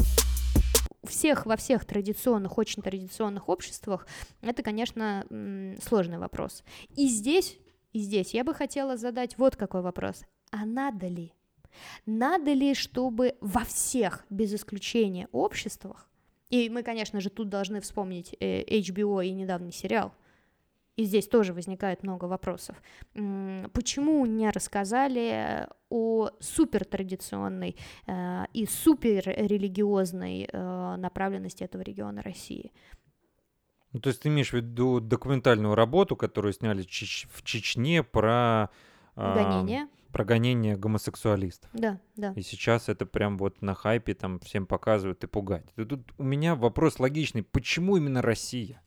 всех 1.04 1.46
во 1.46 1.56
всех 1.56 1.84
традиционных, 1.84 2.58
очень 2.58 2.82
традиционных 2.82 3.48
обществах, 3.48 4.06
это, 4.40 4.62
конечно, 4.62 5.24
сложный 5.82 6.18
вопрос. 6.18 6.62
И 6.96 7.08
здесь, 7.08 7.58
и 7.92 8.00
здесь 8.00 8.34
я 8.34 8.44
бы 8.44 8.54
хотела 8.54 8.96
задать 8.96 9.38
вот 9.38 9.56
какой 9.56 9.82
вопрос. 9.82 10.22
А 10.50 10.64
надо 10.64 11.08
ли? 11.08 11.32
Надо 12.06 12.52
ли, 12.52 12.74
чтобы 12.74 13.36
во 13.40 13.64
всех, 13.64 14.24
без 14.30 14.54
исключения, 14.54 15.28
обществах, 15.32 16.08
и 16.50 16.68
мы, 16.68 16.82
конечно 16.82 17.20
же, 17.20 17.30
тут 17.30 17.48
должны 17.48 17.80
вспомнить 17.80 18.36
э, 18.38 18.62
HBO 18.62 19.26
и 19.26 19.32
недавний 19.32 19.72
сериал, 19.72 20.14
и 20.96 21.04
здесь 21.04 21.26
тоже 21.28 21.52
возникает 21.52 22.02
много 22.02 22.26
вопросов. 22.26 22.76
Почему 23.12 24.24
не 24.26 24.50
рассказали 24.50 25.68
о 25.90 26.30
супертрадиционной 26.40 27.76
э, 28.06 28.44
и 28.52 28.66
суперрелигиозной 28.66 30.48
э, 30.50 30.96
направленности 30.96 31.64
этого 31.64 31.82
региона 31.82 32.22
России? 32.22 32.72
Ну, 33.92 34.00
то 34.00 34.08
есть 34.08 34.22
ты 34.22 34.28
имеешь 34.28 34.50
в 34.50 34.54
виду 34.54 35.00
документальную 35.00 35.74
работу, 35.74 36.16
которую 36.16 36.52
сняли 36.52 36.82
Чеч- 36.82 37.28
в 37.32 37.42
Чечне 37.42 38.02
про... 38.02 38.70
Э, 39.16 39.34
гонение. 39.34 39.88
Про 40.12 40.24
гонение 40.24 40.76
гомосексуалистов. 40.76 41.70
Да, 41.72 42.00
да. 42.16 42.32
И 42.36 42.42
сейчас 42.42 42.88
это 42.88 43.04
прям 43.04 43.36
вот 43.36 43.62
на 43.62 43.74
хайпе 43.74 44.14
там 44.14 44.38
всем 44.40 44.66
показывают 44.66 45.24
и 45.24 45.26
пугать. 45.26 45.66
тут 45.74 46.12
у 46.18 46.22
меня 46.22 46.54
вопрос 46.54 47.00
логичный. 47.00 47.42
Почему 47.42 47.96
именно 47.96 48.22
Россия? 48.22 48.80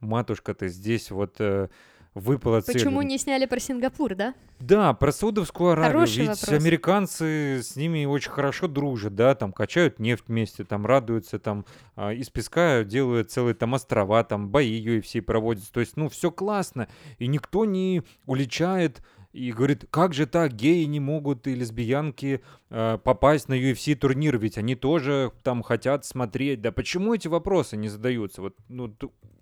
Матушка, 0.00 0.54
ты 0.54 0.68
здесь 0.68 1.10
вот 1.10 1.36
э, 1.40 1.68
выпала 2.14 2.60
цель. 2.60 2.74
Почему 2.74 3.02
не 3.02 3.18
сняли 3.18 3.46
про 3.46 3.58
Сингапур, 3.58 4.14
да? 4.14 4.34
Да, 4.60 4.92
про 4.92 5.12
Саудовскую 5.12 5.70
Аравию. 5.70 5.92
Хороший 5.92 6.26
Ведь 6.26 6.40
вопрос. 6.40 6.48
американцы 6.48 7.62
с 7.62 7.76
ними 7.76 8.04
очень 8.04 8.30
хорошо 8.30 8.66
дружат, 8.66 9.14
да, 9.14 9.34
там 9.34 9.52
качают 9.52 10.00
нефть 10.00 10.24
вместе, 10.26 10.64
там 10.64 10.84
радуются, 10.84 11.38
там 11.38 11.64
э, 11.96 12.16
из 12.16 12.28
песка 12.28 12.82
делают 12.84 13.30
целые 13.30 13.54
там 13.54 13.74
острова, 13.74 14.24
там 14.24 14.48
бои 14.48 14.84
UFC 14.84 15.22
проводятся. 15.22 15.72
То 15.72 15.80
есть, 15.80 15.96
ну, 15.96 16.08
все 16.08 16.30
классно. 16.30 16.88
И 17.18 17.26
никто 17.26 17.64
не 17.64 18.02
уличает 18.26 19.02
и 19.32 19.52
говорит, 19.52 19.84
как 19.90 20.14
же 20.14 20.26
так, 20.26 20.54
геи 20.54 20.84
не 20.84 21.00
могут 21.00 21.46
и 21.46 21.54
лесбиянки 21.54 22.42
э, 22.70 22.98
попасть 23.02 23.48
на 23.48 23.54
UFC 23.54 23.94
турнир, 23.94 24.38
ведь 24.38 24.58
они 24.58 24.74
тоже 24.74 25.32
там 25.44 25.62
хотят 25.62 26.04
смотреть. 26.04 26.62
Да 26.62 26.72
почему 26.72 27.14
эти 27.14 27.28
вопросы 27.28 27.76
не 27.76 27.88
задаются? 27.88 28.42
Вот, 28.42 28.56
ну, 28.68 28.92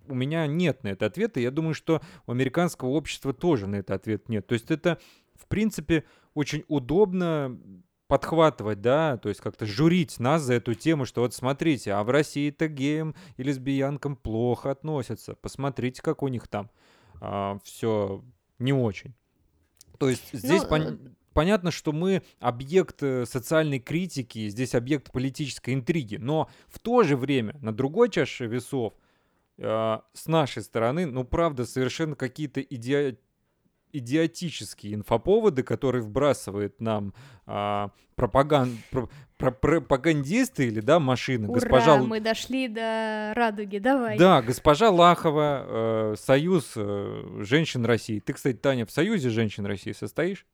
у 0.08 0.14
меня 0.14 0.46
нет 0.46 0.84
на 0.84 0.88
это 0.88 1.06
ответа. 1.06 1.40
Я 1.40 1.50
думаю, 1.50 1.74
что 1.74 2.00
у 2.26 2.32
американского 2.32 2.90
общества 2.90 3.32
тоже 3.32 3.66
на 3.66 3.76
это 3.76 3.94
ответ 3.94 4.28
нет. 4.28 4.46
То 4.46 4.54
есть 4.54 4.70
это, 4.70 4.98
в 5.34 5.46
принципе, 5.46 6.04
очень 6.34 6.64
удобно 6.68 7.58
подхватывать, 8.08 8.80
да, 8.80 9.16
то 9.16 9.28
есть 9.28 9.40
как-то 9.40 9.66
журить 9.66 10.20
нас 10.20 10.42
за 10.42 10.54
эту 10.54 10.74
тему, 10.74 11.06
что 11.06 11.22
вот 11.22 11.34
смотрите, 11.34 11.92
а 11.92 12.04
в 12.04 12.10
России-то 12.10 12.68
геям 12.68 13.14
и 13.36 13.42
лесбиянкам 13.42 14.16
плохо 14.16 14.70
относятся. 14.70 15.34
Посмотрите, 15.34 16.02
как 16.02 16.22
у 16.22 16.28
них 16.28 16.46
там 16.46 16.70
а, 17.20 17.58
все 17.64 18.22
не 18.58 18.72
очень. 18.72 19.14
То 19.98 20.08
есть 20.08 20.28
здесь 20.32 20.62
ну, 20.62 20.68
пон... 20.68 21.16
понятно, 21.32 21.70
что 21.70 21.92
мы 21.92 22.22
объект 22.38 23.02
э, 23.02 23.26
социальной 23.26 23.80
критики, 23.80 24.48
здесь 24.48 24.74
объект 24.74 25.10
политической 25.10 25.74
интриги, 25.74 26.16
но 26.16 26.48
в 26.68 26.78
то 26.78 27.02
же 27.02 27.16
время 27.16 27.56
на 27.60 27.74
другой 27.74 28.10
чаше 28.10 28.46
весов– 28.46 28.94
э, 29.58 29.98
с 30.12 30.26
нашей 30.26 30.62
стороны, 30.62 31.06
ну, 31.06 31.24
правда, 31.24 31.64
совершенно 31.66 32.14
какие-то 32.16 32.60
иди... 32.60 33.18
идиотические 33.92 34.94
инфоповоды, 34.94 35.62
которые 35.62 36.02
вбрасывает 36.02 36.80
нам 36.80 37.14
э, 37.46 37.88
пропаган... 38.14 38.78
про... 38.90 39.08
Про... 39.38 39.50
пропагандисты 39.50 40.66
или, 40.66 40.80
да, 40.80 40.98
машины. 40.98 41.46
Ура, 41.46 41.60
госпожа... 41.60 41.98
мы 41.98 42.20
дошли 42.20 42.68
до 42.68 43.34
радуги, 43.36 43.78
давай. 43.78 44.16
Да, 44.16 44.40
госпожа 44.40 44.90
Лахова, 44.90 45.64
э, 45.66 46.14
Союз 46.18 46.72
э, 46.74 47.42
женщин 47.42 47.84
России. 47.84 48.18
Ты, 48.18 48.32
кстати, 48.32 48.56
Таня, 48.56 48.86
в 48.86 48.90
Союзе 48.90 49.28
женщин 49.28 49.66
России 49.66 49.92
состоишь? 49.92 50.46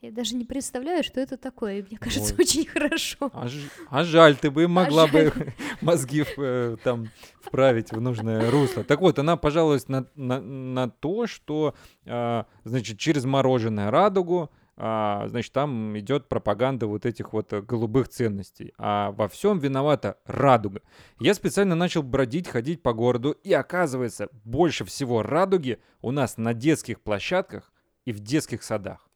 Я 0.00 0.12
даже 0.12 0.34
не 0.34 0.46
представляю, 0.46 1.04
что 1.04 1.20
это 1.20 1.36
такое. 1.36 1.84
Мне 1.86 1.98
кажется, 1.98 2.34
Ой. 2.34 2.44
очень 2.44 2.66
хорошо. 2.66 3.30
А, 3.34 3.48
ж... 3.48 3.68
а 3.90 4.02
жаль, 4.02 4.34
ты 4.34 4.50
бы 4.50 4.64
а 4.64 4.68
могла 4.68 5.04
а 5.04 5.06
бы 5.08 5.32
мозги 5.82 6.24
э, 6.38 6.76
там 6.82 7.08
вправить 7.42 7.92
в 7.92 8.00
нужное 8.00 8.50
русло. 8.50 8.82
Так 8.82 9.00
вот, 9.00 9.18
она 9.18 9.36
пожаловалась 9.36 9.88
на, 9.88 10.06
на, 10.14 10.40
на 10.40 10.88
то, 10.88 11.26
что, 11.26 11.74
э, 12.06 12.44
значит, 12.64 12.98
через 12.98 13.26
мороженое 13.26 13.90
радугу 13.90 14.50
а, 14.82 15.28
значит, 15.28 15.52
там 15.52 15.98
идет 15.98 16.26
пропаганда 16.26 16.86
вот 16.86 17.04
этих 17.04 17.34
вот 17.34 17.52
голубых 17.52 18.08
ценностей. 18.08 18.72
А 18.78 19.10
во 19.10 19.28
всем 19.28 19.58
виновата 19.58 20.16
радуга. 20.24 20.80
Я 21.18 21.34
специально 21.34 21.74
начал 21.74 22.02
бродить, 22.02 22.48
ходить 22.48 22.82
по 22.82 22.94
городу, 22.94 23.32
и 23.32 23.52
оказывается, 23.52 24.28
больше 24.44 24.86
всего 24.86 25.22
радуги 25.22 25.82
у 26.00 26.12
нас 26.12 26.38
на 26.38 26.54
детских 26.54 27.02
площадках 27.02 27.70
и 28.06 28.12
в 28.12 28.20
детских 28.20 28.62
садах. 28.62 29.09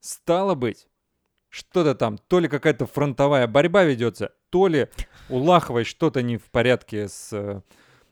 Стало 0.00 0.54
быть, 0.54 0.88
что-то 1.48 1.94
там, 1.94 2.18
то 2.18 2.40
ли 2.40 2.48
какая-то 2.48 2.86
фронтовая 2.86 3.46
борьба 3.46 3.84
ведется, 3.84 4.32
то 4.50 4.68
ли 4.68 4.88
у 5.28 5.38
Лаховой 5.38 5.84
что-то 5.84 6.22
не 6.22 6.36
в 6.36 6.44
порядке 6.50 7.08
с, 7.08 7.30
с 7.30 7.62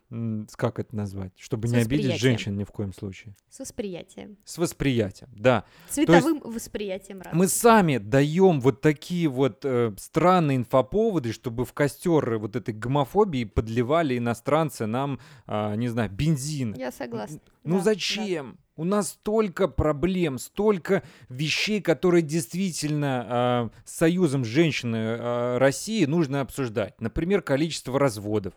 как 0.09 0.79
это 0.79 0.95
назвать, 0.95 1.33
чтобы 1.37 1.67
с 1.67 1.71
не 1.71 1.79
обидеть 1.79 2.19
женщин 2.19 2.57
ни 2.57 2.63
в 2.63 2.71
коем 2.71 2.93
случае. 2.93 3.35
С 3.49 3.59
восприятием. 3.59 4.37
С 4.45 4.57
восприятием, 4.57 5.29
да. 5.35 5.65
Цветовым 5.89 6.41
восприятием 6.43 7.19
радости. 7.19 7.35
Мы 7.35 7.47
сами 7.47 7.97
даем 7.97 8.61
вот 8.61 8.81
такие 8.81 9.27
вот 9.27 9.65
э, 9.65 9.93
странные 9.97 10.57
инфоповоды, 10.57 11.33
чтобы 11.33 11.65
в 11.65 11.73
костер 11.73 12.37
вот 12.37 12.55
этой 12.55 12.73
гомофобии 12.73 13.43
подливали 13.43 14.17
иностранцы 14.17 14.85
нам, 14.85 15.19
э, 15.45 15.75
не 15.75 15.89
знаю, 15.89 16.09
бензин. 16.09 16.73
Я 16.75 16.91
согласна. 16.91 17.39
Ну 17.63 17.77
да, 17.77 17.83
зачем? 17.83 18.51
Да. 18.53 18.57
У 18.77 18.83
нас 18.83 19.09
столько 19.09 19.67
проблем, 19.67 20.37
столько 20.37 21.03
вещей, 21.29 21.81
которые 21.81 22.21
действительно 22.21 23.71
э, 23.73 23.79
Союзом 23.85 24.45
женщин 24.45 24.93
э, 24.95 25.57
России 25.57 26.05
нужно 26.05 26.41
обсуждать. 26.41 27.01
Например, 27.01 27.41
количество 27.41 27.99
разводов 27.99 28.53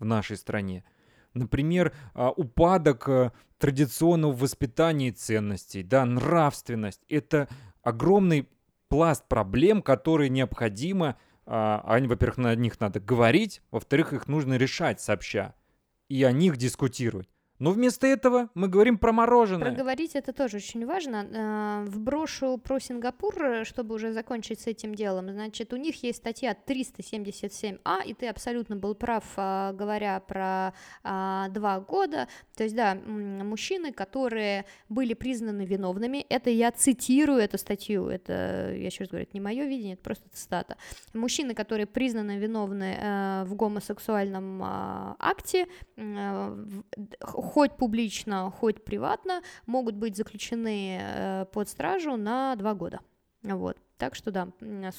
в 0.00 0.04
нашей 0.04 0.36
стране. 0.36 0.84
Например, 1.34 1.92
э, 2.14 2.28
упадок 2.36 3.08
э, 3.08 3.30
традиционного 3.58 4.32
воспитания 4.32 5.12
ценностей, 5.12 5.82
да, 5.82 6.04
нравственность. 6.04 7.02
Это 7.08 7.48
огромный 7.82 8.48
пласт 8.88 9.28
проблем, 9.28 9.82
которые 9.82 10.28
необходимо, 10.28 11.16
э, 11.46 11.80
они, 11.84 12.08
во-первых, 12.08 12.38
на 12.38 12.54
них 12.56 12.80
надо 12.80 12.98
говорить, 12.98 13.62
во-вторых, 13.70 14.12
их 14.12 14.26
нужно 14.26 14.54
решать 14.54 15.00
сообща 15.00 15.54
и 16.08 16.24
о 16.24 16.32
них 16.32 16.56
дискутировать. 16.56 17.28
Но 17.60 17.72
вместо 17.72 18.06
этого 18.06 18.48
мы 18.54 18.68
говорим 18.68 18.96
про 18.96 19.12
мороженое. 19.12 19.66
Проговорить 19.66 20.16
это 20.16 20.32
тоже 20.32 20.56
очень 20.56 20.86
важно. 20.86 21.26
Э, 21.30 21.84
вброшу 21.86 22.56
про 22.56 22.80
Сингапур, 22.80 23.34
э, 23.42 23.64
чтобы 23.64 23.94
уже 23.94 24.12
закончить 24.12 24.60
с 24.60 24.66
этим 24.66 24.94
делом. 24.94 25.30
Значит, 25.30 25.74
у 25.74 25.76
них 25.76 26.02
есть 26.02 26.18
статья 26.18 26.56
377А, 26.66 28.02
и 28.06 28.14
ты 28.14 28.28
абсолютно 28.28 28.76
был 28.76 28.94
прав, 28.94 29.24
э, 29.36 29.72
говоря 29.74 30.20
про 30.20 30.72
два 31.02 31.80
года. 31.80 32.28
То 32.56 32.64
есть, 32.64 32.74
да, 32.74 32.94
мужчины, 32.94 33.92
которые 33.92 34.64
были 34.88 35.12
признаны 35.12 35.66
виновными, 35.66 36.24
это 36.30 36.48
я 36.48 36.72
цитирую 36.72 37.40
эту 37.40 37.58
статью, 37.58 38.08
это, 38.08 38.72
я 38.74 38.86
еще 38.86 39.04
раз 39.04 39.10
говорю, 39.10 39.24
это 39.24 39.32
не 39.34 39.40
мое 39.40 39.66
видение, 39.66 39.94
это 39.94 40.02
просто 40.02 40.24
цитата. 40.32 40.78
Мужчины, 41.12 41.54
которые 41.54 41.86
признаны 41.86 42.38
виновны 42.38 43.44
в 43.44 43.54
гомосексуальном 43.54 44.62
акте, 44.62 45.66
хоть 47.50 47.76
публично, 47.76 48.50
хоть 48.50 48.84
приватно, 48.84 49.42
могут 49.66 49.96
быть 49.96 50.16
заключены 50.16 51.00
э, 51.02 51.46
под 51.52 51.68
стражу 51.68 52.16
на 52.16 52.54
два 52.54 52.74
года. 52.74 53.00
Вот. 53.42 53.76
Так 53.98 54.14
что 54.14 54.30
да, 54.30 54.48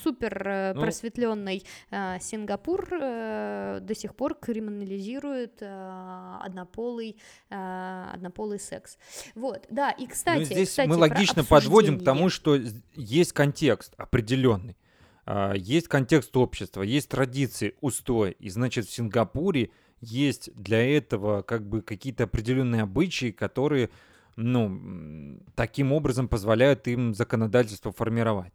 супер 0.04 0.48
э, 0.48 0.74
ну, 0.74 0.82
просветленный 0.82 1.64
э, 1.92 2.18
Сингапур 2.20 2.90
до 2.90 3.94
сих 3.96 4.16
пор 4.16 4.36
криминализирует 4.36 5.64
однополый, 5.64 7.18
однополый 7.50 8.60
секс. 8.60 8.98
Вот, 9.34 9.66
да, 9.70 9.92
и 9.92 10.06
кстати... 10.06 10.40
Ну, 10.40 10.46
здесь 10.46 10.70
кстати, 10.70 10.90
мы 10.90 10.98
логично 10.98 11.44
подводим 11.46 12.00
к 12.00 12.04
тому, 12.04 12.30
что 12.30 12.60
есть 12.96 13.32
контекст 13.34 13.94
определенный. 13.98 14.76
Uh, 15.28 15.56
есть 15.56 15.88
контекст 15.88 16.36
общества, 16.36 16.82
есть 16.82 17.10
традиции, 17.10 17.76
устой. 17.80 18.32
И 18.40 18.50
значит, 18.50 18.88
в 18.88 18.92
Сингапуре 18.92 19.70
есть 20.02 20.54
для 20.56 20.98
этого 20.98 21.42
как 21.44 21.68
бы 21.68 21.82
какие-то 21.82 22.26
определенные 22.26 22.84
обычаи, 22.84 23.32
которые, 23.32 23.90
ну, 24.36 25.40
таким 25.56 25.94
образом 25.94 26.28
позволяют 26.28 26.88
им 26.88 27.14
законодательство 27.14 27.92
формировать. 27.92 28.54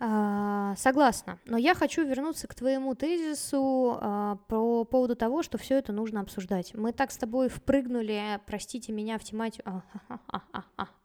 А, 0.00 0.74
согласна, 0.76 1.38
но 1.44 1.56
я 1.56 1.72
хочу 1.74 2.04
вернуться 2.04 2.48
к 2.48 2.54
твоему 2.54 2.96
тезису 2.96 3.96
а, 4.00 4.36
по 4.48 4.84
поводу 4.84 5.14
того, 5.14 5.44
что 5.44 5.56
все 5.56 5.78
это 5.78 5.92
нужно 5.92 6.20
обсуждать. 6.20 6.74
Мы 6.74 6.92
так 6.92 7.12
с 7.12 7.16
тобой 7.16 7.48
впрыгнули, 7.48 8.40
простите 8.44 8.92
меня, 8.92 9.18
в 9.18 9.24
тематику, 9.24 9.82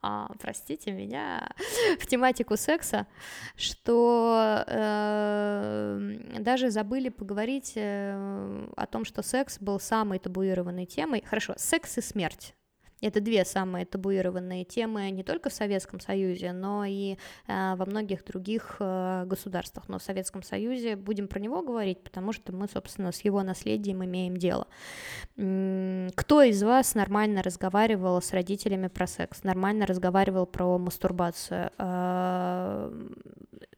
а, 0.02 0.32
простите 0.40 0.92
меня, 0.92 1.52
в 2.00 2.08
тематику 2.08 2.58
секса, 2.58 3.06
что 3.56 4.64
э, 4.66 6.18
даже 6.40 6.72
забыли 6.72 7.10
поговорить 7.10 7.74
э, 7.76 8.68
о 8.76 8.88
том, 8.88 9.06
что 9.06 9.22
секс 9.22 9.60
был 9.60 9.80
самой 9.80 10.18
табуированной 10.18 10.86
темой. 10.86 11.24
Хорошо, 11.28 11.54
секс 11.58 11.98
и 12.00 12.02
смерть 12.02 12.56
это 13.02 13.22
две 13.22 13.46
самые 13.46 13.86
табуированные 13.86 14.66
темы 14.66 15.10
не 15.12 15.24
только 15.24 15.50
в 15.50 15.54
Советском 15.54 16.00
Союзе, 16.00 16.52
но 16.52 16.86
и 16.86 17.18
э, 17.48 17.76
во 17.76 17.86
многих 17.86 18.26
других 18.26 18.78
э, 18.80 19.24
государствах. 19.26 19.88
Но 19.88 20.00
в 20.00 20.04
Советском 20.04 20.44
Союзе 20.44 20.96
будем 20.96 21.28
про 21.28 21.40
него 21.40 21.62
говорить, 21.62 22.04
потому 22.04 22.34
что 22.34 22.54
мы, 22.54 22.68
собственно, 22.68 23.12
с 23.12 23.22
его 23.22 23.44
наследием 23.44 24.04
имеем 24.04 24.38
дело. 24.38 24.68
Кто 25.36 26.42
из 26.42 26.62
вас 26.64 26.96
нормально 26.96 27.42
разговаривал 27.42 28.22
с 28.22 28.34
родителями 28.34 28.88
про 28.88 29.08
секс, 29.08 29.44
нормально 29.44 29.86
разговаривал 29.86 30.46
про 30.46 30.78
мастурбацию? 30.78 31.72
Э, 31.78 32.92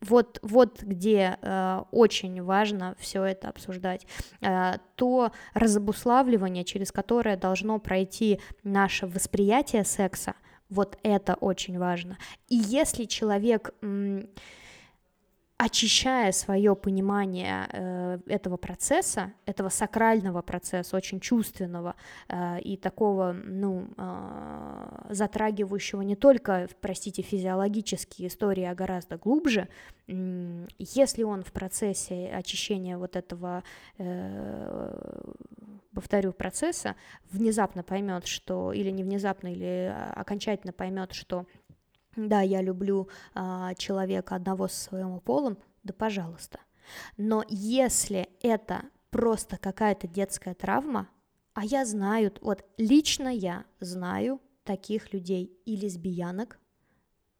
вот, 0.01 0.39
вот 0.41 0.81
где 0.81 1.37
э, 1.41 1.83
очень 1.91 2.41
важно 2.41 2.95
все 2.99 3.23
это 3.23 3.49
обсуждать. 3.49 4.07
Э, 4.41 4.73
то 4.95 5.31
разобуславливание, 5.53 6.63
через 6.63 6.91
которое 6.91 7.37
должно 7.37 7.79
пройти 7.79 8.39
наше 8.63 9.07
восприятие 9.07 9.83
секса, 9.83 10.35
вот 10.69 10.97
это 11.03 11.35
очень 11.35 11.77
важно. 11.77 12.17
И 12.49 12.55
если 12.55 13.05
человек... 13.05 13.73
М- 13.81 14.27
очищая 15.61 16.31
свое 16.31 16.75
понимание 16.75 17.67
э, 17.71 18.19
этого 18.25 18.57
процесса, 18.57 19.31
этого 19.45 19.69
сакрального 19.69 20.41
процесса, 20.41 20.97
очень 20.97 21.19
чувственного 21.19 21.93
э, 22.29 22.59
и 22.61 22.77
такого, 22.77 23.33
ну, 23.33 23.87
э, 23.95 25.05
затрагивающего 25.11 26.01
не 26.01 26.15
только, 26.15 26.67
простите, 26.81 27.21
физиологические 27.21 28.29
истории, 28.29 28.63
а 28.63 28.73
гораздо 28.73 29.17
глубже, 29.17 29.67
э, 30.07 30.65
если 30.79 31.21
он 31.21 31.43
в 31.43 31.51
процессе 31.51 32.31
очищения 32.33 32.97
вот 32.97 33.15
этого, 33.15 33.63
э, 33.99 35.21
повторю, 35.93 36.33
процесса 36.33 36.95
внезапно 37.29 37.83
поймет, 37.83 38.25
что, 38.25 38.73
или 38.73 38.89
не 38.89 39.03
внезапно, 39.03 39.53
или 39.53 39.95
окончательно 40.15 40.73
поймет, 40.73 41.13
что 41.13 41.45
да, 42.15 42.41
я 42.41 42.61
люблю 42.61 43.09
а, 43.33 43.73
человека 43.75 44.35
одного 44.35 44.67
со 44.67 44.83
своим 44.83 45.19
полом, 45.19 45.57
да 45.83 45.93
пожалуйста. 45.93 46.59
Но 47.17 47.43
если 47.47 48.29
это 48.41 48.83
просто 49.09 49.57
какая-то 49.57 50.07
детская 50.07 50.53
травма, 50.53 51.09
а 51.53 51.65
я 51.65 51.85
знаю, 51.85 52.33
вот 52.41 52.65
лично 52.77 53.27
я 53.27 53.65
знаю 53.79 54.41
таких 54.63 55.13
людей 55.13 55.57
и 55.65 55.75
лесбиянок, 55.75 56.59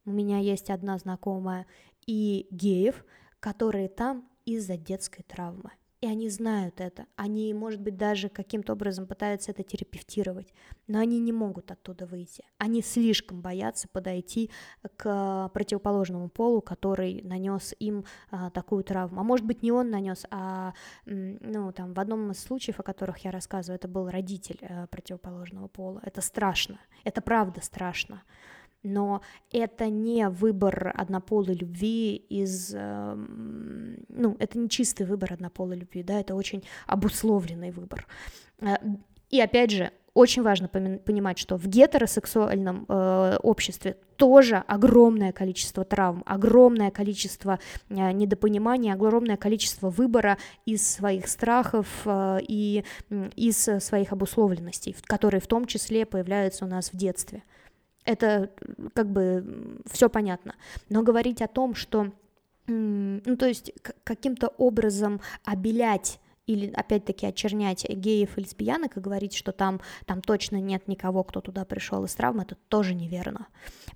у 0.06 0.12
меня 0.12 0.40
есть 0.40 0.70
одна 0.70 0.98
знакомая, 0.98 1.68
и 2.08 2.48
геев, 2.50 3.06
которые 3.40 3.88
там 3.88 4.28
из-за 4.46 4.76
детской 4.76 5.24
травмы. 5.24 5.72
И 6.02 6.08
они 6.08 6.30
знают 6.30 6.82
это. 6.82 7.06
Они, 7.16 7.54
может 7.54 7.80
быть, 7.80 7.96
даже 7.96 8.28
каким-то 8.28 8.74
образом 8.74 9.06
пытаются 9.06 9.52
это 9.52 9.62
терапевтировать, 9.62 10.52
но 10.88 10.98
они 10.98 11.20
не 11.20 11.32
могут 11.32 11.70
оттуда 11.70 12.08
выйти. 12.08 12.44
Они 12.58 12.82
слишком 12.82 13.42
боятся 13.42 13.88
подойти 13.88 14.50
к 14.98 15.50
противоположному 15.54 16.28
полу, 16.30 16.62
который 16.62 17.22
нанес 17.22 17.76
им 17.78 18.06
а, 18.32 18.50
такую 18.50 18.84
травму. 18.84 19.22
А 19.22 19.24
может 19.24 19.46
быть, 19.46 19.62
не 19.62 19.72
он 19.72 19.92
нанес, 19.92 20.26
а 20.32 20.74
ну, 21.06 21.72
там, 21.72 21.94
в 21.94 22.00
одном 22.00 22.32
из 22.32 22.40
случаев, 22.40 22.80
о 22.80 22.84
которых 22.84 23.20
я 23.20 23.30
рассказываю, 23.30 23.76
это 23.76 23.88
был 23.88 24.10
родитель 24.10 24.58
а, 24.64 24.88
противоположного 24.88 25.68
пола. 25.68 26.02
Это 26.04 26.22
страшно. 26.22 26.80
Это 27.04 27.22
правда 27.22 27.62
страшно 27.62 28.24
но 28.84 29.22
это 29.52 29.90
не 29.90 30.30
выбор 30.30 30.94
однополой 30.96 31.56
любви 31.56 32.16
из, 32.16 32.74
эм, 32.74 34.06
ну, 34.10 34.36
это 34.40 34.58
не 34.58 34.70
чистый 34.70 35.06
выбор 35.06 35.34
однополой 35.34 35.78
любви, 35.78 36.04
да, 36.04 36.20
это 36.20 36.36
очень 36.36 36.64
обусловленный 36.88 37.72
выбор. 37.72 38.08
Э, 38.60 38.76
и 39.30 39.40
опять 39.40 39.72
же, 39.72 39.92
очень 40.14 40.42
важно 40.42 40.68
понимать, 40.68 41.38
что 41.38 41.58
в 41.58 41.68
гетеросексуальном 41.68 42.86
э, 42.88 43.38
обществе 43.42 43.96
тоже 44.18 44.58
огромное 44.68 45.32
количество 45.32 45.86
травм, 45.86 46.24
огромное 46.26 46.92
количество 46.92 47.60
э, 47.90 48.12
недопонимания, 48.12 48.94
огромное 48.94 49.38
количество 49.38 49.90
выбора 49.90 50.38
из 50.66 50.86
своих 50.86 51.30
страхов 51.30 51.88
э, 52.06 52.40
и 52.46 52.84
э, 53.10 53.30
из 53.38 53.70
своих 53.80 54.12
обусловленностей, 54.12 54.96
которые 55.04 55.40
в 55.40 55.48
том 55.48 55.66
числе 55.66 56.06
появляются 56.06 56.66
у 56.66 56.68
нас 56.68 56.92
в 56.92 56.98
детстве. 56.98 57.44
Это 58.06 58.52
как 58.94 59.12
бы 59.12 59.80
все 59.86 60.10
понятно. 60.10 60.56
Но 60.90 61.04
говорить 61.04 61.42
о 61.42 61.48
том, 61.48 61.76
что, 61.76 62.12
ну, 62.68 63.38
то 63.38 63.48
есть 63.48 63.74
каким-то 64.04 64.48
образом 64.48 65.22
обелять 65.46 66.20
или 66.48 66.72
опять-таки 66.72 67.26
очернять 67.26 67.88
геев 67.88 68.38
и 68.38 68.42
лесбиянок 68.42 68.98
и 68.98 69.00
говорить, 69.00 69.34
что 69.34 69.52
там, 69.52 69.82
там 70.06 70.22
точно 70.22 70.58
нет 70.58 70.88
никого, 70.88 71.24
кто 71.24 71.42
туда 71.42 71.66
пришел 71.66 72.04
из 72.04 72.14
травмы, 72.16 72.44
это 72.44 72.56
тоже 72.68 72.96
неверно. 72.96 73.48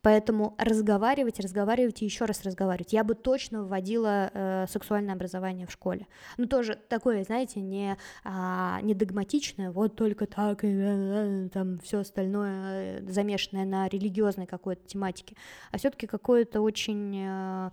Поэтому 0.01 0.55
разговаривать, 0.57 1.39
разговаривать 1.39 2.01
и 2.01 2.05
еще 2.05 2.25
раз 2.25 2.43
разговаривать. 2.43 2.93
Я 2.93 3.03
бы 3.03 3.15
точно 3.15 3.63
вводила 3.63 4.29
э, 4.33 4.65
сексуальное 4.69 5.15
образование 5.15 5.67
в 5.67 5.71
школе. 5.71 6.07
Ну, 6.37 6.45
тоже 6.45 6.75
такое, 6.87 7.23
знаете, 7.23 7.61
не, 7.61 7.97
а, 8.23 8.79
не 8.81 8.93
догматичное, 8.93 9.71
вот 9.71 9.95
только 9.95 10.27
так, 10.27 10.63
и, 10.63 10.67
э, 10.69 11.49
там 11.51 11.79
все 11.79 11.99
остальное 11.99 12.99
э, 12.99 13.11
замешанное 13.11 13.65
на 13.65 13.87
религиозной 13.87 14.45
какой-то 14.45 14.85
тематике, 14.87 15.35
а 15.71 15.77
все-таки 15.77 16.07
какое-то 16.07 16.61
очень, 16.61 17.15
э, 17.17 17.71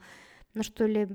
ну 0.55 0.63
что 0.63 0.87
ли, 0.87 1.09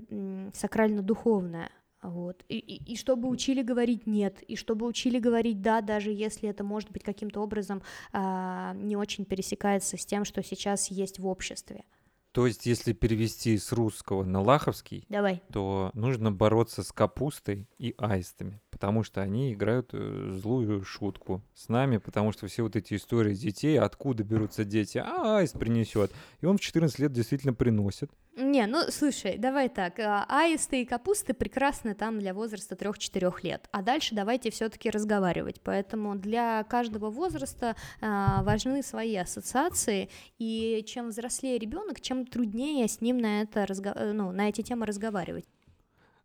сакрально-духовное. 0.53 1.71
Вот. 2.01 2.43
И, 2.47 2.57
и, 2.57 2.93
и 2.93 2.95
чтобы 2.95 3.27
учили 3.27 3.61
говорить 3.61 4.05
нет, 4.05 4.41
и 4.43 4.55
чтобы 4.55 4.85
учили 4.85 5.19
говорить 5.19 5.61
да, 5.61 5.81
даже 5.81 6.11
если 6.11 6.49
это 6.49 6.63
может 6.63 6.91
быть 6.91 7.03
каким-то 7.03 7.41
образом 7.41 7.81
а, 8.13 8.73
не 8.75 8.95
очень 8.95 9.25
пересекается 9.25 9.97
с 9.97 10.05
тем, 10.05 10.23
что 10.23 10.43
сейчас 10.43 10.91
есть 10.91 11.19
в 11.19 11.25
обществе. 11.25 11.85
То 12.31 12.45
есть, 12.45 12.67
если 12.67 12.93
перевести 12.93 13.57
с 13.57 13.71
русского 13.71 14.23
на 14.23 14.41
лаховский, 14.41 15.05
Давай. 15.09 15.41
то 15.51 15.89
нужно 15.95 16.31
бороться 16.31 16.83
с 16.83 16.91
капустой 16.91 17.67
и 17.79 17.95
аистами, 17.97 18.61
потому 18.77 19.01
что 19.01 19.23
они 19.23 19.53
играют 19.53 19.89
э, 19.93 20.37
злую 20.39 20.83
шутку 20.83 21.41
с 21.55 21.67
нами, 21.67 21.97
потому 21.97 22.31
что 22.31 22.45
все 22.45 22.61
вот 22.61 22.75
эти 22.75 22.93
истории 22.93 23.33
детей, 23.33 23.79
откуда 23.79 24.23
берутся 24.23 24.63
дети, 24.63 24.99
а 24.99 25.39
аист 25.39 25.57
принесет. 25.57 26.11
И 26.41 26.45
он 26.45 26.59
в 26.59 26.61
14 26.61 26.99
лет 26.99 27.11
действительно 27.11 27.55
приносит. 27.55 28.11
Не, 28.35 28.67
ну 28.67 28.81
слушай, 28.91 29.39
давай 29.39 29.67
так, 29.67 29.97
а, 29.97 30.27
аисты 30.29 30.83
и 30.83 30.85
капусты 30.85 31.33
прекрасны 31.33 31.95
там 31.95 32.19
для 32.19 32.35
возраста 32.35 32.75
3-4 32.75 33.33
лет, 33.41 33.67
а 33.71 33.81
дальше 33.81 34.13
давайте 34.13 34.51
все-таки 34.51 34.91
разговаривать, 34.91 35.59
поэтому 35.63 36.15
для 36.15 36.63
каждого 36.65 37.09
возраста 37.09 37.75
а, 37.99 38.43
важны 38.43 38.83
свои 38.83 39.15
ассоциации, 39.15 40.09
и 40.37 40.83
чем 40.85 41.09
взрослее 41.09 41.57
ребенок, 41.57 41.99
чем 41.99 42.27
труднее 42.27 42.87
с 42.87 43.01
ним 43.01 43.17
на, 43.17 43.41
это 43.41 43.65
разго... 43.65 43.95
ну, 44.13 44.31
на 44.31 44.49
эти 44.49 44.61
темы 44.61 44.85
разговаривать. 44.85 45.45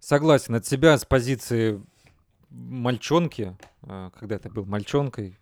Согласен, 0.05 0.57
от 0.57 0.66
себя 0.66 0.98
с 0.98 1.05
позиции 1.05 1.80
мальчонки, 2.53 3.57
а, 3.82 4.11
когда 4.11 4.38
ты 4.38 4.50
был 4.50 4.64
мальчонкой, 4.64 5.38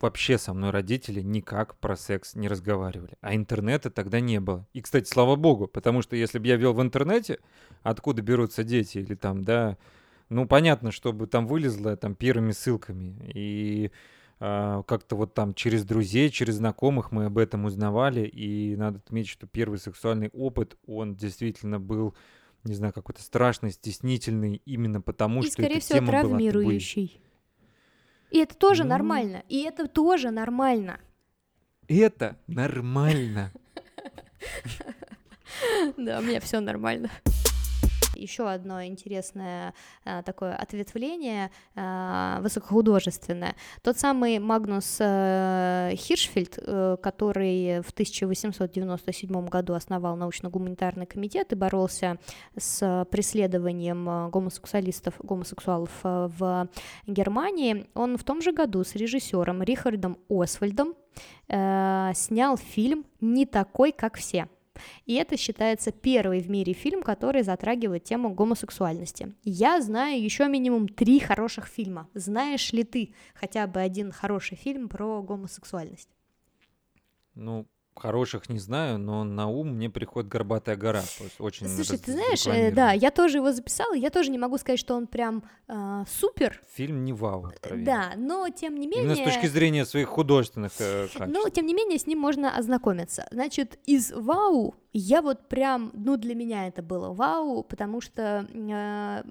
вообще 0.00 0.38
со 0.38 0.52
мной 0.52 0.70
родители 0.70 1.20
никак 1.20 1.76
про 1.78 1.96
секс 1.96 2.34
не 2.34 2.48
разговаривали. 2.48 3.16
А 3.20 3.34
интернета 3.34 3.90
тогда 3.90 4.20
не 4.20 4.40
было. 4.40 4.66
И, 4.72 4.80
кстати, 4.80 5.08
слава 5.08 5.36
богу, 5.36 5.66
потому 5.66 6.02
что 6.02 6.16
если 6.16 6.38
бы 6.38 6.46
я 6.46 6.56
вел 6.56 6.74
в 6.74 6.82
интернете, 6.82 7.38
откуда 7.82 8.22
берутся 8.22 8.64
дети 8.64 8.98
или 8.98 9.14
там, 9.14 9.42
да, 9.42 9.78
ну, 10.28 10.46
понятно, 10.46 10.90
чтобы 10.90 11.26
там 11.26 11.46
вылезло 11.46 11.96
там 11.96 12.14
первыми 12.14 12.52
ссылками. 12.52 13.16
И 13.34 13.90
э, 14.40 14.82
как-то 14.86 15.16
вот 15.16 15.34
там 15.34 15.54
через 15.54 15.84
друзей, 15.84 16.30
через 16.30 16.56
знакомых 16.56 17.12
мы 17.12 17.26
об 17.26 17.38
этом 17.38 17.64
узнавали. 17.64 18.26
И 18.26 18.76
надо 18.76 18.98
отметить, 18.98 19.30
что 19.30 19.46
первый 19.46 19.78
сексуальный 19.78 20.30
опыт, 20.32 20.76
он 20.86 21.14
действительно 21.14 21.78
был 21.78 22.14
не 22.64 22.74
знаю, 22.74 22.92
какой-то 22.92 23.22
страшный, 23.22 23.70
стеснительный, 23.72 24.62
именно 24.64 25.00
потому 25.00 25.40
и, 25.40 25.44
что 25.44 25.52
скорее 25.52 25.76
эта 25.76 25.80
всего, 25.84 25.98
тема 25.98 26.06
была 26.12 26.20
травмирующий. 26.20 27.20
И 28.30 28.38
это 28.38 28.56
тоже 28.56 28.82
Ну. 28.84 28.90
нормально. 28.90 29.42
И 29.48 29.62
это 29.62 29.86
тоже 29.86 30.30
нормально. 30.30 30.98
Это 31.88 32.36
нормально. 32.46 33.52
Да, 35.96 36.18
у 36.18 36.22
меня 36.22 36.40
все 36.40 36.58
нормально. 36.60 37.10
Еще 38.16 38.48
одно 38.48 38.84
интересное 38.84 39.74
а, 40.04 40.22
такое 40.22 40.54
ответвление 40.54 41.50
а, 41.74 42.40
высокохудожественное. 42.40 43.54
Тот 43.82 43.98
самый 43.98 44.38
Магнус 44.38 44.96
э, 45.00 45.92
Хиршфельд, 45.96 46.58
э, 46.58 46.96
который 47.02 47.80
в 47.82 47.90
1897 47.90 49.46
году 49.46 49.74
основал 49.74 50.16
научно-гуманитарный 50.16 51.06
комитет 51.06 51.52
и 51.52 51.54
боролся 51.54 52.18
с 52.56 53.06
преследованием 53.10 54.08
э, 54.08 54.28
гомосексуалистов, 54.30 55.14
гомосексуалов 55.18 55.90
э, 56.04 56.28
в 56.38 56.68
Германии, 57.06 57.86
он 57.94 58.16
в 58.16 58.24
том 58.24 58.42
же 58.42 58.52
году 58.52 58.84
с 58.84 58.94
режиссером 58.94 59.62
Рихардом 59.62 60.18
Освальдом 60.28 60.94
э, 61.48 62.12
снял 62.14 62.56
фильм 62.56 63.04
«Не 63.20 63.46
такой, 63.46 63.92
как 63.92 64.16
все». 64.16 64.48
И 65.06 65.14
это 65.14 65.36
считается 65.36 65.92
первый 65.92 66.40
в 66.40 66.50
мире 66.50 66.72
фильм, 66.72 67.02
который 67.02 67.42
затрагивает 67.42 68.04
тему 68.04 68.34
гомосексуальности. 68.34 69.34
Я 69.42 69.80
знаю 69.80 70.22
еще 70.22 70.48
минимум 70.48 70.88
три 70.88 71.20
хороших 71.20 71.66
фильма. 71.66 72.08
Знаешь 72.14 72.72
ли 72.72 72.84
ты 72.84 73.14
хотя 73.34 73.66
бы 73.66 73.80
один 73.80 74.12
хороший 74.12 74.56
фильм 74.56 74.88
про 74.88 75.22
гомосексуальность? 75.22 76.08
Ну, 77.34 77.66
хороших 77.94 78.48
не 78.48 78.58
знаю, 78.58 78.98
но 78.98 79.24
на 79.24 79.48
ум 79.48 79.74
мне 79.74 79.88
приходит 79.88 80.28
«Горбатая 80.28 80.76
гора». 80.76 81.02
Очень 81.38 81.68
Слушай, 81.68 81.98
ты 81.98 82.12
знаешь, 82.12 82.46
э, 82.46 82.70
да, 82.72 82.92
я 82.92 83.10
тоже 83.10 83.38
его 83.38 83.52
записала, 83.52 83.94
я 83.94 84.10
тоже 84.10 84.30
не 84.30 84.38
могу 84.38 84.58
сказать, 84.58 84.78
что 84.80 84.94
он 84.94 85.06
прям 85.06 85.44
э, 85.68 86.04
супер, 86.08 86.60
Фильм 86.74 87.04
не 87.04 87.12
вау, 87.12 87.46
откровенно. 87.46 87.84
да, 87.84 88.12
но 88.16 88.48
тем 88.48 88.74
не 88.74 88.86
менее... 88.86 89.04
Именно 89.04 89.16
с 89.16 89.34
точки 89.34 89.46
зрения 89.46 89.84
своих 89.86 90.08
художественных 90.08 90.72
э, 90.78 91.08
качеств. 91.12 91.26
Но, 91.26 91.48
тем 91.48 91.66
не 91.66 91.74
менее, 91.74 91.98
с 91.98 92.06
ним 92.06 92.18
можно 92.18 92.56
ознакомиться. 92.56 93.26
Значит, 93.30 93.78
из 93.86 94.12
вау 94.12 94.74
я 94.96 95.22
вот 95.22 95.48
прям, 95.48 95.90
ну, 95.92 96.16
для 96.16 96.34
меня 96.34 96.68
это 96.68 96.80
было 96.80 97.12
вау, 97.12 97.64
потому 97.64 98.00
что 98.00 98.48
э, 98.48 99.22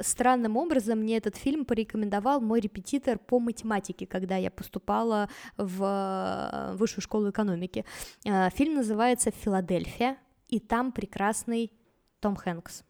странным 0.00 0.56
образом 0.56 0.98
мне 0.98 1.16
этот 1.16 1.36
фильм 1.36 1.64
порекомендовал 1.64 2.40
мой 2.40 2.60
репетитор 2.60 3.18
по 3.18 3.38
математике, 3.38 4.04
когда 4.06 4.36
я 4.36 4.50
поступала 4.50 5.28
в 5.56 6.72
э, 6.72 6.76
высшую 6.76 7.02
школу 7.02 7.30
экономики. 7.30 7.84
Э, 8.24 8.50
фильм 8.50 8.74
называется 8.74 9.30
«Филадельфия», 9.30 10.16
и 10.48 10.60
там 10.60 10.92
прекрасный 10.92 11.72
Том 12.20 12.36
Хэнкс. 12.36 12.82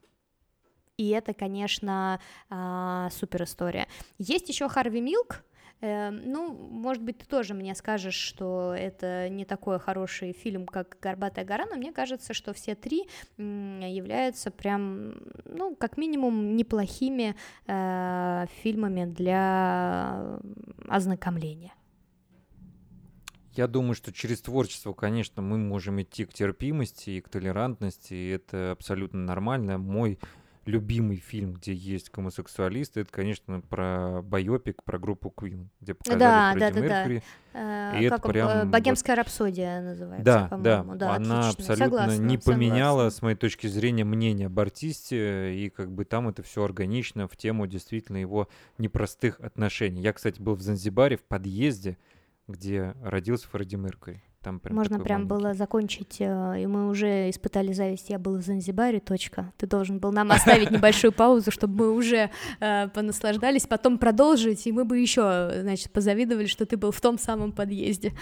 И 0.97 1.09
это, 1.11 1.33
конечно, 1.33 2.21
а, 2.51 3.09
супер 3.11 3.45
история. 3.45 3.87
Есть 4.19 4.49
еще 4.49 4.69
Харви 4.69 5.01
Милк. 5.01 5.45
Э, 5.83 6.11
ну, 6.11 6.53
может 6.53 7.03
быть, 7.03 7.19
ты 7.19 7.27
тоже 7.27 7.55
мне 7.55 7.75
скажешь, 7.75 8.15
что 8.15 8.73
это 8.77 9.29
не 9.29 9.45
такой 9.45 9.81
хороший 9.81 10.33
фильм, 10.33 10.65
как 10.65 10.97
«Горбатая 11.03 11.45
гора», 11.45 11.67
но 11.69 11.77
мне 11.77 11.93
кажется, 11.93 12.33
что 12.33 12.55
все 12.55 12.75
три 12.77 13.09
являются 13.37 14.51
прям, 14.51 15.15
ну, 15.45 15.75
как 15.75 15.97
минимум, 15.97 16.57
неплохими 16.57 17.35
э, 17.67 18.47
фильмами 18.63 19.07
для 19.07 20.39
ознакомления. 20.89 21.73
Я 23.55 23.67
думаю, 23.67 23.95
что 23.95 24.13
через 24.13 24.41
творчество, 24.41 24.95
конечно, 24.95 25.43
мы 25.43 25.59
можем 25.59 26.01
идти 26.01 26.25
к 26.25 26.33
терпимости 26.33 27.11
и 27.11 27.21
к 27.21 27.29
толерантности, 27.29 28.15
и 28.15 28.29
это 28.31 28.71
абсолютно 28.71 29.21
нормально. 29.21 29.77
Мой 29.77 30.19
любимый 30.65 31.17
фильм, 31.17 31.55
где 31.55 31.73
есть 31.75 32.11
гомосексуалисты, 32.13 33.01
это, 33.01 33.11
конечно, 33.13 33.61
про 33.61 34.23
байопик, 34.23 34.83
про 34.85 34.99
группу 34.99 35.33
Queen, 35.37 35.67
где 35.81 35.95
показали 35.95 36.19
Да, 36.21 36.53
Фредди 36.53 36.61
да, 36.61 36.71
да, 36.71 36.81
да. 36.81 36.81
Меркьюри. 37.05 37.23
Э, 37.55 38.01
И 38.01 38.05
это 38.05 38.17
как 38.17 38.25
он, 38.27 38.33
прям 38.33 38.49
э, 38.49 38.61
вот- 38.61 38.69
«Богемская 38.71 39.17
рапсодия» 39.17 39.83
называется, 39.83 40.25
Да, 40.25 40.49
да, 40.57 40.79
по-моему. 40.79 40.95
Да, 40.99 41.15
она 41.15 41.41
отлично. 41.41 41.49
абсолютно 41.73 41.85
Согласна, 41.99 42.23
не 42.23 42.39
поменяла, 42.39 42.99
согласна. 43.01 43.19
с 43.19 43.23
моей 43.23 43.37
точки 43.37 43.67
зрения, 43.67 44.05
мнение 44.05 44.47
об 44.47 44.59
артисте, 44.61 45.55
и 45.57 45.69
как 45.69 45.91
бы 45.93 46.05
там 46.05 46.29
это 46.29 46.43
все 46.43 46.65
органично 46.65 47.29
в 47.29 47.37
тему 47.37 47.67
действительно 47.67 48.19
его 48.19 48.49
непростых 48.79 49.41
отношений. 49.41 50.01
Я, 50.01 50.13
кстати, 50.13 50.41
был 50.41 50.55
в 50.55 50.63
Занзибаре 50.63 51.17
в 51.17 51.23
подъезде, 51.23 51.99
где 52.49 52.95
родился 53.03 53.49
Фредди 53.49 53.77
Меркьюри. 53.77 54.23
Там 54.43 54.59
прям 54.59 54.75
Можно 54.77 54.99
прям 54.99 55.25
маленький. 55.27 55.29
было 55.45 55.55
закончить, 55.55 56.17
э, 56.19 56.63
и 56.63 56.67
мы 56.67 56.89
уже 56.89 57.31
испытали 57.31 57.73
зависть. 57.73 58.11
Я 58.11 58.19
был 58.19 58.37
в 58.37 58.43
Занзибаре, 58.43 58.99
точка. 58.99 59.53
Ты 59.57 59.69
должен 59.69 60.01
был 60.01 60.11
нам 60.11 60.33
оставить 60.33 60.71
небольшую 60.71 61.13
паузу, 61.13 61.53
чтобы 61.53 61.85
мы 61.87 61.93
уже 61.93 62.31
э, 62.59 62.89
понаслаждались, 62.89 63.67
потом 63.67 63.99
продолжить, 63.99 64.67
и 64.67 64.73
мы 64.73 64.85
бы 64.85 64.99
еще, 64.99 65.61
значит, 65.61 65.93
позавидовали, 65.93 66.47
что 66.47 66.67
ты 66.67 66.77
был 66.77 66.91
в 66.91 67.01
том 67.01 67.19
самом 67.19 67.53
подъезде. 67.53 68.13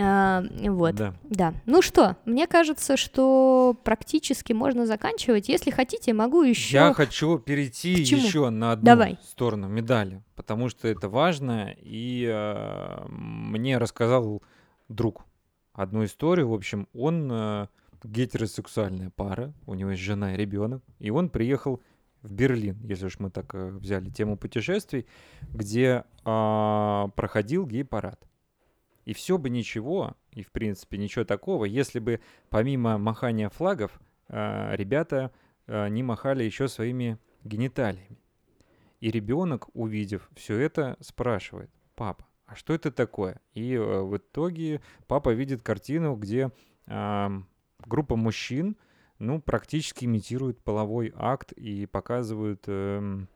А, 0.00 0.42
Вот. 0.62 0.94
Да. 0.94 1.14
Да. 1.24 1.54
Ну 1.66 1.82
что, 1.82 2.16
мне 2.24 2.46
кажется, 2.46 2.96
что 2.96 3.76
практически 3.84 4.54
можно 4.54 4.86
заканчивать. 4.86 5.48
Если 5.50 5.70
хотите, 5.70 6.14
могу 6.14 6.42
еще. 6.42 6.72
Я 6.76 6.94
хочу 6.94 7.38
перейти 7.38 7.90
еще 7.90 8.48
на 8.48 8.72
одну 8.72 8.84
Давай. 8.86 9.18
сторону 9.22 9.68
медали, 9.68 10.22
потому 10.34 10.70
что 10.70 10.88
это 10.88 11.10
важно, 11.10 11.74
и 11.78 12.26
э, 12.26 13.04
мне 13.08 13.76
рассказал 13.76 14.42
друг 14.88 15.27
одну 15.78 16.04
историю. 16.04 16.48
В 16.48 16.54
общем, 16.54 16.88
он 16.92 17.30
э, 17.30 17.68
гетеросексуальная 18.02 19.10
пара, 19.10 19.54
у 19.66 19.74
него 19.74 19.90
есть 19.90 20.02
жена 20.02 20.34
и 20.34 20.36
ребенок, 20.36 20.82
и 20.98 21.10
он 21.10 21.30
приехал 21.30 21.80
в 22.22 22.32
Берлин, 22.32 22.76
если 22.82 23.06
уж 23.06 23.20
мы 23.20 23.30
так 23.30 23.54
э, 23.54 23.70
взяли 23.70 24.10
тему 24.10 24.36
путешествий, 24.36 25.06
где 25.54 26.04
а, 26.24 27.08
проходил 27.14 27.64
гей-парад. 27.64 28.20
И 29.04 29.14
все 29.14 29.38
бы 29.38 29.50
ничего, 29.50 30.16
и 30.32 30.42
в 30.42 30.50
принципе 30.50 30.98
ничего 30.98 31.24
такого, 31.24 31.64
если 31.64 32.00
бы 32.00 32.20
помимо 32.50 32.98
махания 32.98 33.48
флагов 33.48 34.00
а, 34.28 34.74
ребята 34.74 35.30
а, 35.68 35.86
не 35.88 36.02
махали 36.02 36.42
еще 36.42 36.66
своими 36.66 37.18
гениталиями. 37.44 38.18
И 39.00 39.12
ребенок, 39.12 39.68
увидев 39.74 40.28
все 40.34 40.58
это, 40.58 40.96
спрашивает, 41.00 41.70
папа, 41.94 42.27
а 42.48 42.56
что 42.56 42.74
это 42.74 42.90
такое? 42.90 43.40
И 43.54 43.74
э, 43.74 44.00
в 44.02 44.16
итоге 44.16 44.80
папа 45.06 45.32
видит 45.32 45.62
картину, 45.62 46.16
где 46.16 46.50
ам, 46.86 47.46
группа 47.86 48.16
мужчин, 48.16 48.76
ну, 49.18 49.40
практически 49.40 50.04
имитирует 50.04 50.60
половой 50.60 51.12
акт 51.16 51.52
и 51.52 51.86
показывают 51.86 52.64
эм, 52.66 53.28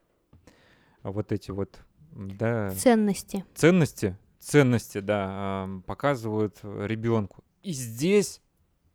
вот 1.03 1.31
эти 1.31 1.51
вот, 1.51 1.79
да, 2.11 2.71
Ценности. 2.71 3.45
ценности, 3.53 4.17
ценности, 4.39 4.99
да, 4.99 5.27
ам, 5.63 5.81
показывают 5.83 6.59
ребенку. 6.63 7.43
И 7.61 7.71
здесь 7.71 8.41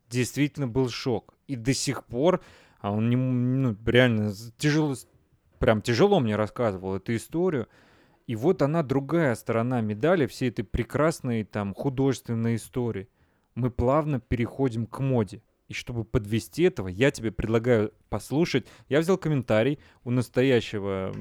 действительно 0.09 0.67
был 0.67 0.89
шок. 0.89 1.33
И 1.47 1.55
до 1.55 1.73
сих 1.73 2.05
пор 2.05 2.41
а 2.81 2.91
он 2.91 3.09
не, 3.09 3.15
ну, 3.15 3.75
реально 3.85 4.33
тяжело, 4.57 4.95
прям 5.59 5.81
тяжело 5.81 6.19
мне 6.19 6.35
рассказывал 6.35 6.95
эту 6.95 7.15
историю. 7.15 7.67
И 8.29 8.35
вот 8.35 8.61
она 8.61 8.83
другая 8.83 9.33
сторона 9.33 9.81
медали 9.81 10.27
всей 10.27 10.49
этой 10.49 10.61
прекрасной 10.61 11.43
там 11.43 11.73
художественной 11.73 12.57
истории. 12.57 13.09
Мы 13.55 13.71
плавно 13.71 14.19
переходим 14.19 14.85
к 14.85 14.99
моде. 14.99 15.41
И 15.67 15.73
чтобы 15.73 16.05
подвести 16.05 16.61
этого, 16.61 16.89
я 16.89 17.09
тебе 17.09 17.31
предлагаю 17.31 17.91
послушать. 18.09 18.67
Я 18.87 18.99
взял 18.99 19.17
комментарий 19.17 19.79
у 20.03 20.11
настоящего 20.11 21.11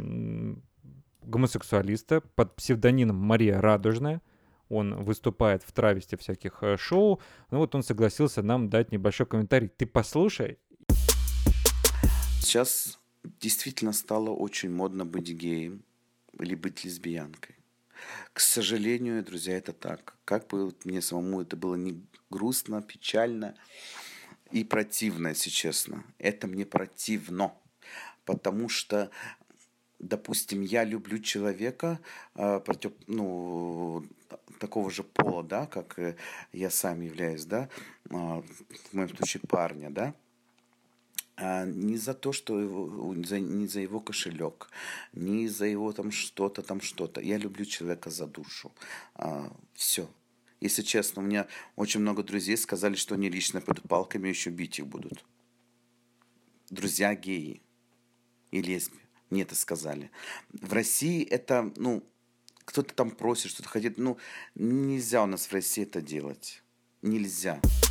гомосексуалиста 1.22 2.20
под 2.20 2.54
псевдонимом 2.56 3.16
Мария 3.16 3.59
Радужная. 3.59 4.20
Он 4.68 4.94
выступает 5.02 5.62
в 5.62 5.72
травесте 5.72 6.18
всяких 6.18 6.62
э, 6.62 6.76
шоу. 6.76 7.22
Ну 7.50 7.56
вот 7.56 7.74
он 7.74 7.82
согласился 7.82 8.42
нам 8.42 8.68
дать 8.68 8.92
небольшой 8.92 9.24
комментарий. 9.24 9.68
Ты 9.68 9.86
послушай. 9.86 10.59
Сейчас 12.42 13.00
действительно 13.40 13.94
стало 13.94 14.28
очень 14.28 14.70
модно 14.70 15.06
быть 15.06 15.32
геем 15.32 15.84
или 16.41 16.55
быть 16.55 16.84
лесбиянкой. 16.84 17.57
К 18.32 18.41
сожалению, 18.41 19.24
друзья, 19.24 19.57
это 19.57 19.72
так. 19.72 20.16
Как 20.24 20.47
бы 20.49 20.72
мне 20.84 21.03
самому 21.03 21.43
это 21.43 21.57
было 21.57 21.74
не 21.74 22.01
грустно, 22.30 22.82
печально 22.82 23.55
и 24.53 24.64
противно, 24.64 25.28
если 25.28 25.51
честно. 25.51 26.05
Это 26.18 26.47
мне 26.47 26.64
противно. 26.64 27.53
Потому 28.24 28.68
что, 28.68 29.11
допустим, 29.99 30.61
я 30.61 30.84
люблю 30.84 31.18
человека 31.18 31.99
э, 32.34 32.61
против, 32.61 32.93
ну, 33.07 34.05
такого 34.61 34.91
же 34.91 35.03
пола, 35.03 35.43
да, 35.43 35.66
как 35.66 35.99
я 36.53 36.70
сам 36.70 37.01
являюсь, 37.01 37.47
да, 37.47 37.68
э, 38.11 38.14
в 38.14 38.93
моем 38.93 39.09
случае 39.16 39.43
парня, 39.49 39.91
да, 39.91 40.14
а 41.41 41.64
не 41.64 41.97
за 41.97 42.14
то, 42.14 42.32
что 42.32 42.61
его, 42.61 43.14
за, 43.24 43.39
не 43.39 43.68
за 43.68 43.80
его 43.80 44.01
кошелек, 44.01 44.68
не 45.12 45.47
за 45.47 45.66
его 45.66 45.93
там 45.93 46.11
что-то, 46.11 46.62
там 46.62 46.80
что-то. 46.80 47.20
Я 47.20 47.39
люблю 47.39 47.64
человека 47.64 48.11
за 48.11 48.26
душу. 48.26 48.72
А, 49.14 49.53
все. 49.72 50.11
Если 50.61 50.82
честно, 50.82 51.22
у 51.22 51.24
меня 51.24 51.47
очень 51.76 52.01
много 52.01 52.24
друзей 52.24 52.57
сказали, 52.57 52.97
что 52.97 53.14
они 53.14 53.28
лично 53.28 53.61
пойдут 53.61 53.89
палками, 53.89 54.28
еще 54.28 54.51
бить 54.51 54.80
их 54.80 54.89
будут. 54.89 55.24
Друзья 56.70 57.14
геи 57.14 57.62
и 58.51 58.61
лесби. 58.61 58.99
Мне 59.30 59.43
это 59.43 59.55
сказали. 59.55 60.11
В 60.51 60.72
России 60.72 61.24
это, 61.24 61.72
ну, 61.76 62.03
кто-то 62.64 62.93
там 62.95 63.12
просит, 63.12 63.53
что-то 63.53 63.68
хотит. 63.68 63.97
Ну, 63.97 64.18
нельзя 64.57 65.22
у 65.22 65.26
нас 65.26 65.47
в 65.47 65.53
России 65.53 65.84
это 65.84 66.01
делать. 66.01 66.64
Нельзя. 67.01 67.61
А, 67.62 67.88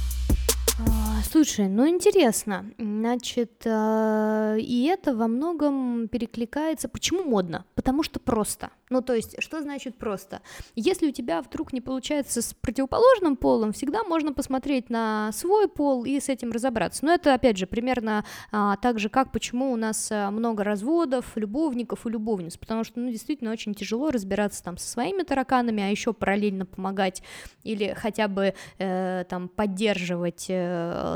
слушай, 1.23 1.67
ну 1.67 1.87
интересно, 1.87 2.65
значит, 2.77 3.63
а, 3.65 4.55
и 4.55 4.85
это 4.85 5.15
во 5.15 5.27
многом 5.27 6.07
перекликается. 6.07 6.89
Почему 6.89 7.23
модно? 7.23 7.65
Потому 7.75 8.03
что 8.03 8.19
просто. 8.19 8.71
Ну, 8.89 9.01
то 9.01 9.13
есть, 9.13 9.35
что 9.39 9.61
значит 9.61 9.97
просто? 9.97 10.41
Если 10.75 11.07
у 11.07 11.11
тебя 11.11 11.41
вдруг 11.41 11.73
не 11.73 11.81
получается 11.81 12.41
с 12.41 12.53
противоположным 12.53 13.35
полом, 13.35 13.73
всегда 13.73 14.03
можно 14.03 14.33
посмотреть 14.33 14.89
на 14.89 15.31
свой 15.33 15.67
пол 15.67 16.05
и 16.05 16.19
с 16.19 16.29
этим 16.29 16.51
разобраться. 16.51 17.03
Но 17.03 17.13
это, 17.13 17.33
опять 17.33 17.57
же, 17.57 17.67
примерно 17.67 18.23
а, 18.51 18.77
так 18.77 18.99
же, 18.99 19.09
как 19.09 19.31
почему 19.31 19.71
у 19.71 19.75
нас 19.75 20.09
а, 20.11 20.31
много 20.31 20.63
разводов, 20.63 21.25
любовников 21.35 22.05
и 22.05 22.09
любовниц, 22.09 22.57
потому 22.57 22.83
что, 22.83 22.99
ну, 22.99 23.11
действительно, 23.11 23.51
очень 23.51 23.73
тяжело 23.73 24.09
разбираться 24.09 24.63
там 24.63 24.77
со 24.77 24.89
своими 24.89 25.23
тараканами, 25.23 25.83
а 25.83 25.89
еще 25.89 26.13
параллельно 26.13 26.65
помогать 26.65 27.21
или 27.63 27.93
хотя 27.97 28.27
бы 28.27 28.53
э, 28.77 29.25
там 29.29 29.49
поддерживать 29.49 30.45
э, 30.49 30.66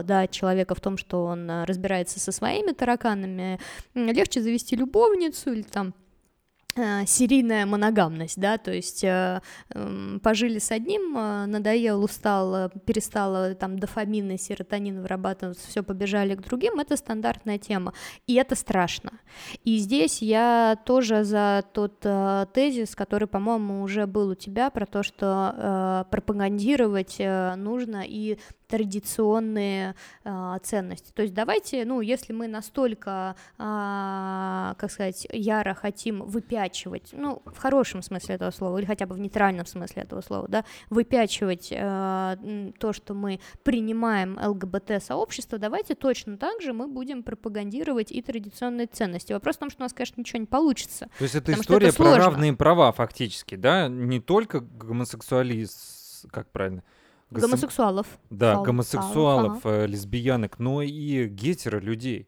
да, 0.03 0.27
человека 0.27 0.75
в 0.75 0.81
том, 0.81 0.97
что 0.97 1.25
он 1.25 1.49
э, 1.49 1.65
разбирается 1.65 2.19
со 2.19 2.31
своими 2.31 2.71
тараканами. 2.71 3.59
Легче 3.93 4.41
завести 4.41 4.75
любовницу 4.75 5.51
или 5.51 5.63
там 5.63 5.93
Э, 6.77 7.05
серийная 7.05 7.65
моногамность, 7.65 8.39
да, 8.39 8.57
то 8.57 8.71
есть 8.71 9.03
э, 9.03 9.41
э, 9.73 10.19
пожили 10.23 10.57
с 10.57 10.71
одним, 10.71 11.17
э, 11.17 11.45
надоел, 11.45 12.01
устал, 12.01 12.69
перестала 12.85 13.53
там 13.55 13.77
дофамин 13.77 14.31
и 14.31 14.37
серотонин 14.37 15.01
вырабатываться, 15.01 15.67
все 15.67 15.83
побежали 15.83 16.33
к 16.33 16.41
другим, 16.41 16.79
это 16.79 16.95
стандартная 16.95 17.57
тема, 17.57 17.93
и 18.25 18.35
это 18.35 18.55
страшно. 18.55 19.11
И 19.65 19.79
здесь 19.79 20.21
я 20.21 20.77
тоже 20.85 21.25
за 21.25 21.65
тот 21.73 22.05
э, 22.05 22.45
тезис, 22.53 22.95
который, 22.95 23.27
по-моему, 23.27 23.83
уже 23.83 24.07
был 24.07 24.29
у 24.29 24.35
тебя, 24.35 24.69
про 24.69 24.85
то, 24.85 25.03
что 25.03 25.53
э, 25.53 26.05
пропагандировать 26.09 27.15
э, 27.19 27.55
нужно 27.55 28.05
и 28.07 28.39
традиционные 28.71 29.95
э, 30.23 30.57
ценности. 30.63 31.11
То 31.13 31.23
есть 31.23 31.33
давайте, 31.33 31.83
ну, 31.83 31.99
если 31.99 32.31
мы 32.31 32.47
настолько, 32.47 33.35
э, 33.57 34.73
как 34.77 34.89
сказать, 34.89 35.27
яро 35.29 35.73
хотим 35.73 36.23
выпячивать, 36.23 37.09
ну, 37.11 37.41
в 37.45 37.57
хорошем 37.57 38.01
смысле 38.01 38.35
этого 38.35 38.51
слова, 38.51 38.77
или 38.77 38.85
хотя 38.85 39.05
бы 39.05 39.15
в 39.15 39.19
нейтральном 39.19 39.65
смысле 39.65 40.03
этого 40.03 40.21
слова, 40.21 40.47
да, 40.47 40.63
выпячивать 40.89 41.67
э, 41.71 42.71
то, 42.79 42.93
что 42.93 43.13
мы 43.13 43.41
принимаем 43.63 44.39
ЛГБТ-сообщество, 44.41 45.57
давайте 45.57 45.93
точно 45.93 46.37
так 46.37 46.61
же 46.61 46.71
мы 46.71 46.87
будем 46.87 47.23
пропагандировать 47.23 48.09
и 48.09 48.21
традиционные 48.21 48.87
ценности. 48.87 49.33
Вопрос 49.33 49.57
в 49.57 49.59
том, 49.59 49.69
что 49.69 49.81
у 49.81 49.83
нас, 49.83 49.93
конечно, 49.93 50.21
ничего 50.21 50.39
не 50.39 50.45
получится. 50.45 51.09
То 51.17 51.23
есть 51.23 51.35
это 51.35 51.51
история 51.51 51.89
это 51.89 51.97
про 51.97 52.15
равные 52.15 52.53
права 52.53 52.93
фактически, 52.93 53.55
да, 53.55 53.89
не 53.89 54.21
только 54.21 54.61
гомосексуалист, 54.61 56.27
как 56.31 56.49
правильно, 56.51 56.83
Гомосексуалов. 57.31 58.07
Да, 58.29 58.55
Фал... 58.55 58.63
гомосексуалов, 58.63 59.65
ага. 59.65 59.83
Э, 59.83 59.87
лесбиянок, 59.87 60.59
но 60.59 60.81
и 60.81 61.27
гетеро 61.27 61.79
людей. 61.79 62.27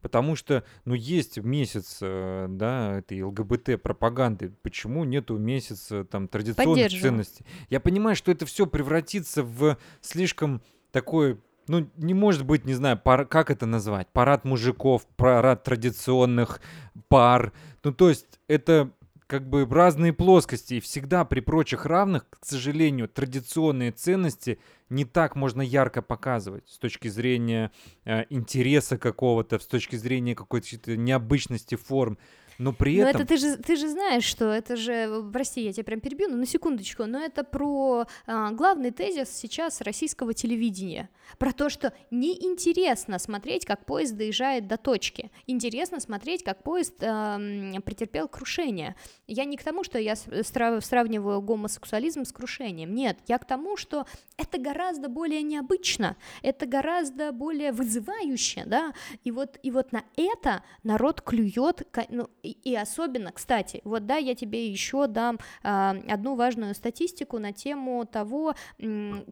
Потому 0.00 0.36
что, 0.36 0.64
ну, 0.84 0.94
есть 0.94 1.38
месяц, 1.38 1.98
э, 2.00 2.46
да, 2.48 2.98
этой 2.98 3.22
ЛГБТ-пропаганды. 3.22 4.52
Почему 4.62 5.04
нету 5.04 5.38
месяца, 5.38 6.04
там, 6.04 6.28
традиционных 6.28 6.92
ценностей? 6.92 7.44
Я 7.70 7.80
понимаю, 7.80 8.14
что 8.14 8.30
это 8.30 8.46
все 8.46 8.66
превратится 8.66 9.42
в 9.42 9.78
слишком 10.00 10.62
такой 10.92 11.40
ну, 11.66 11.88
не 11.96 12.12
может 12.12 12.44
быть, 12.44 12.66
не 12.66 12.74
знаю, 12.74 12.98
пар, 12.98 13.24
как 13.24 13.50
это 13.50 13.64
назвать? 13.64 14.08
Парад 14.12 14.44
мужиков, 14.44 15.06
парад 15.16 15.64
традиционных 15.64 16.60
пар. 17.08 17.52
Ну, 17.82 17.92
то 17.92 18.10
есть 18.10 18.26
это 18.48 18.90
как 19.34 19.48
бы 19.48 19.66
разные 19.66 20.12
плоскости, 20.12 20.74
и 20.74 20.80
всегда 20.80 21.24
при 21.24 21.40
прочих 21.40 21.86
равных, 21.86 22.24
к 22.30 22.44
сожалению, 22.44 23.08
традиционные 23.08 23.90
ценности 23.90 24.60
не 24.90 25.04
так 25.04 25.34
можно 25.34 25.60
ярко 25.60 26.02
показывать 26.02 26.68
с 26.68 26.78
точки 26.78 27.08
зрения 27.08 27.72
э, 28.04 28.26
интереса 28.30 28.96
какого-то, 28.96 29.58
с 29.58 29.66
точки 29.66 29.96
зрения 29.96 30.36
какой-то 30.36 30.96
необычности 30.96 31.74
форм 31.74 32.16
но 32.58 32.72
при 32.72 33.00
но 33.00 33.08
этом... 33.08 33.22
это 33.22 33.28
ты 33.28 33.36
же, 33.36 33.56
ты 33.56 33.76
же 33.76 33.88
знаешь, 33.88 34.24
что 34.24 34.52
это 34.52 34.76
же, 34.76 35.24
прости, 35.32 35.62
я 35.62 35.72
тебя 35.72 35.84
прям 35.84 36.00
перебью, 36.00 36.28
но 36.28 36.36
на 36.36 36.46
секундочку, 36.46 37.04
но 37.04 37.20
это 37.20 37.44
про 37.44 38.06
а, 38.26 38.50
главный 38.50 38.90
тезис 38.90 39.30
сейчас 39.30 39.80
российского 39.80 40.34
телевидения, 40.34 41.08
про 41.38 41.52
то, 41.52 41.68
что 41.68 41.92
неинтересно 42.10 43.18
смотреть, 43.18 43.66
как 43.66 43.84
поезд 43.86 44.16
доезжает 44.16 44.68
до 44.68 44.76
точки, 44.76 45.30
интересно 45.46 46.00
смотреть, 46.00 46.44
как 46.44 46.62
поезд 46.62 46.94
а, 47.02 47.38
претерпел 47.84 48.28
крушение. 48.28 48.94
Я 49.26 49.44
не 49.44 49.56
к 49.56 49.64
тому, 49.64 49.84
что 49.84 49.98
я 49.98 50.14
сравниваю 50.16 51.40
гомосексуализм 51.40 52.24
с 52.24 52.32
крушением, 52.32 52.94
нет, 52.94 53.18
я 53.26 53.38
к 53.38 53.46
тому, 53.46 53.76
что 53.76 54.06
это 54.36 54.58
гораздо 54.58 55.08
более 55.08 55.42
необычно, 55.42 56.16
это 56.42 56.66
гораздо 56.66 57.32
более 57.32 57.72
вызывающе, 57.72 58.64
да, 58.66 58.92
и 59.24 59.30
вот, 59.30 59.58
и 59.62 59.70
вот 59.70 59.92
на 59.92 60.04
это 60.16 60.62
народ 60.82 61.20
клюет, 61.20 61.86
ну, 62.08 62.28
и, 62.48 62.74
особенно, 62.74 63.32
кстати, 63.32 63.80
вот 63.84 64.06
да, 64.06 64.16
я 64.16 64.34
тебе 64.34 64.68
еще 64.68 65.06
дам 65.06 65.38
а, 65.62 65.96
одну 66.08 66.34
важную 66.34 66.74
статистику 66.74 67.38
на 67.38 67.52
тему 67.52 68.04
того, 68.06 68.54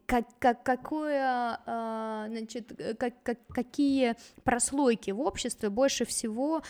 как, 0.06 0.26
как, 0.38 0.62
какое, 0.62 1.58
а, 1.66 2.26
значит, 2.28 2.72
как, 2.98 3.22
как, 3.22 3.38
какие 3.48 4.16
прослойки 4.44 5.10
в 5.10 5.20
обществе 5.20 5.70
больше 5.70 6.04
всего 6.04 6.62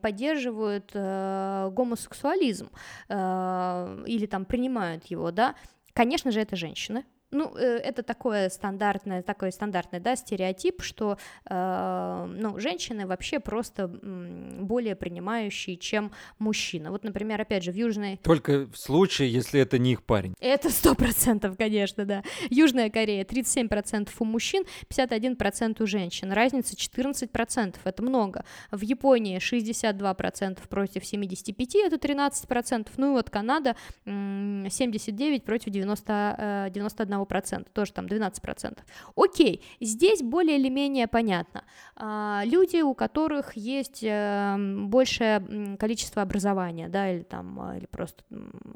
поддерживают 0.00 0.90
а, 0.94 1.70
гомосексуализм 1.70 2.70
а, 3.08 4.02
или 4.06 4.26
там 4.26 4.44
принимают 4.44 5.06
его, 5.06 5.30
да, 5.30 5.54
конечно 5.92 6.30
же, 6.30 6.40
это 6.40 6.56
женщины, 6.56 7.04
ну, 7.36 7.54
э, 7.56 7.76
это 7.78 8.02
такое 8.02 8.48
стандартное, 8.48 9.22
такой 9.22 9.52
стандартный, 9.52 10.00
да, 10.00 10.16
стереотип, 10.16 10.82
что, 10.82 11.18
э, 11.48 12.26
ну, 12.28 12.58
женщины 12.58 13.06
вообще 13.06 13.40
просто 13.40 13.88
более 13.88 14.96
принимающие, 14.96 15.76
чем 15.76 16.12
мужчина. 16.38 16.90
Вот, 16.90 17.04
например, 17.04 17.40
опять 17.40 17.62
же, 17.62 17.72
в 17.72 17.76
Южной... 17.76 18.18
Только 18.22 18.66
в 18.66 18.76
случае, 18.76 19.30
если 19.30 19.60
это 19.60 19.78
не 19.78 19.92
их 19.92 20.02
парень. 20.02 20.34
Это 20.40 20.70
сто 20.70 20.94
процентов, 20.94 21.56
конечно, 21.56 22.04
да. 22.04 22.22
Южная 22.50 22.90
Корея 22.90 23.24
37% 23.24 24.08
у 24.18 24.24
мужчин, 24.24 24.64
51% 24.88 25.82
у 25.82 25.86
женщин. 25.86 26.32
Разница 26.32 26.74
14%, 26.74 27.76
это 27.84 28.02
много. 28.02 28.44
В 28.70 28.80
Японии 28.80 29.38
62% 29.38 30.66
против 30.68 31.04
75, 31.04 31.74
это 31.76 31.96
13%. 31.96 32.88
Ну 32.96 33.10
и 33.10 33.12
вот 33.12 33.30
Канада 33.30 33.76
79 34.04 35.44
против 35.44 35.70
90, 35.70 36.70
91 36.72 37.25
1%, 37.26 37.68
тоже 37.72 37.92
там 37.92 38.06
12%. 38.06 38.78
Окей, 39.16 39.62
здесь 39.80 40.22
более 40.22 40.58
или 40.58 40.68
менее 40.68 41.06
понятно. 41.06 41.64
А, 41.96 42.42
люди, 42.44 42.82
у 42.82 42.94
которых 42.94 43.56
есть 43.56 44.00
эм, 44.02 44.88
большее 44.88 45.76
количество 45.78 46.22
образования, 46.22 46.88
да, 46.88 47.10
или 47.10 47.22
там, 47.22 47.60
а, 47.60 47.76
или 47.76 47.86
просто, 47.86 48.24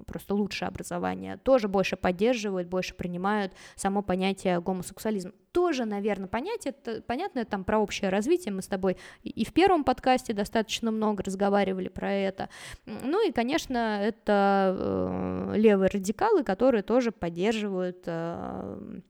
просто 0.06 0.34
лучшее 0.34 0.68
образование, 0.68 1.36
тоже 1.36 1.68
больше 1.68 1.96
поддерживают, 1.96 2.68
больше 2.68 2.94
принимают 2.94 3.52
само 3.76 4.02
понятие 4.02 4.60
гомосексуализм. 4.60 5.32
Тоже, 5.52 5.84
наверное, 5.84 6.28
понять, 6.28 6.66
это 6.66 7.02
понятно, 7.02 7.44
там 7.44 7.64
про 7.64 7.78
общее 7.78 8.10
развитие, 8.10 8.52
мы 8.52 8.62
с 8.62 8.66
тобой 8.66 8.96
и 9.22 9.44
в 9.44 9.52
первом 9.52 9.84
подкасте 9.84 10.32
достаточно 10.32 10.90
много 10.90 11.22
разговаривали 11.22 11.88
про 11.88 12.12
это. 12.12 12.48
Ну 12.86 13.26
и, 13.26 13.32
конечно, 13.32 14.00
это 14.02 14.76
э, 14.78 15.52
левые 15.56 15.90
радикалы, 15.90 16.44
которые 16.44 16.82
тоже 16.82 17.12
поддерживают 17.12 18.02
э, 18.06 19.00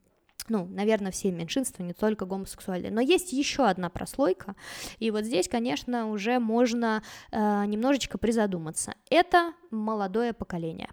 ну, 0.48 0.66
наверное, 0.66 1.12
все 1.12 1.30
меньшинства, 1.30 1.82
не 1.82 1.94
только 1.94 2.26
гомосексуальные. 2.26 2.90
Но 2.90 3.00
есть 3.00 3.32
еще 3.32 3.66
одна 3.66 3.88
прослойка, 3.88 4.56
и 4.98 5.10
вот 5.10 5.24
здесь, 5.24 5.48
конечно, 5.48 6.10
уже 6.10 6.38
можно 6.38 7.02
э, 7.30 7.64
немножечко 7.66 8.18
призадуматься. 8.18 8.94
Это 9.08 9.52
молодое 9.70 10.32
поколение. 10.32 10.90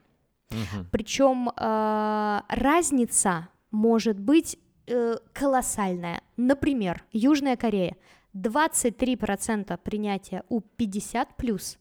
Угу. 0.51 0.85
Причем 0.91 1.49
э, 1.49 2.41
разница 2.49 3.49
может 3.71 4.19
быть 4.19 4.57
э, 4.87 5.17
колоссальная. 5.33 6.21
Например, 6.37 7.03
Южная 7.11 7.55
Корея 7.55 7.95
23% 8.33 9.77
принятия 9.83 10.43
у 10.49 10.61
50 10.61 11.35
плюс 11.35 11.77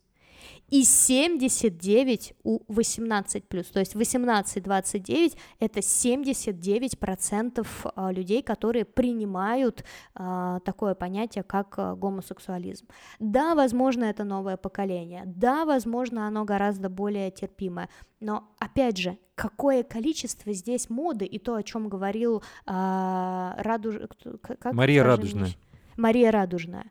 и 0.68 0.82
79 0.82 2.34
у 2.42 2.60
18+. 2.72 3.42
То 3.72 3.78
есть 3.78 3.94
18-29 3.94 5.36
это 5.60 5.80
79% 5.80 7.66
а, 7.94 8.12
людей, 8.12 8.42
которые 8.42 8.84
принимают 8.84 9.84
а, 10.14 10.60
такое 10.60 10.94
понятие, 10.94 11.44
как 11.44 11.78
а, 11.78 11.94
гомосексуализм. 11.94 12.86
Да, 13.18 13.54
возможно, 13.54 14.04
это 14.04 14.24
новое 14.24 14.56
поколение, 14.56 15.22
да, 15.26 15.64
возможно, 15.64 16.26
оно 16.26 16.44
гораздо 16.44 16.88
более 16.88 17.30
терпимое, 17.30 17.88
но, 18.20 18.48
опять 18.58 18.96
же, 18.96 19.18
какое 19.34 19.82
количество 19.82 20.52
здесь 20.52 20.88
моды 20.90 21.26
и 21.26 21.38
то, 21.38 21.54
о 21.54 21.62
чем 21.62 21.88
говорил 21.88 22.42
а, 22.66 23.54
Радуж... 23.58 23.96
как, 24.42 24.72
Мария 24.72 25.04
Радужная. 25.04 25.50
Мария 25.96 26.30
Радужная. 26.30 26.90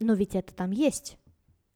Но 0.00 0.14
ведь 0.14 0.34
это 0.34 0.52
там 0.54 0.72
есть 0.72 1.16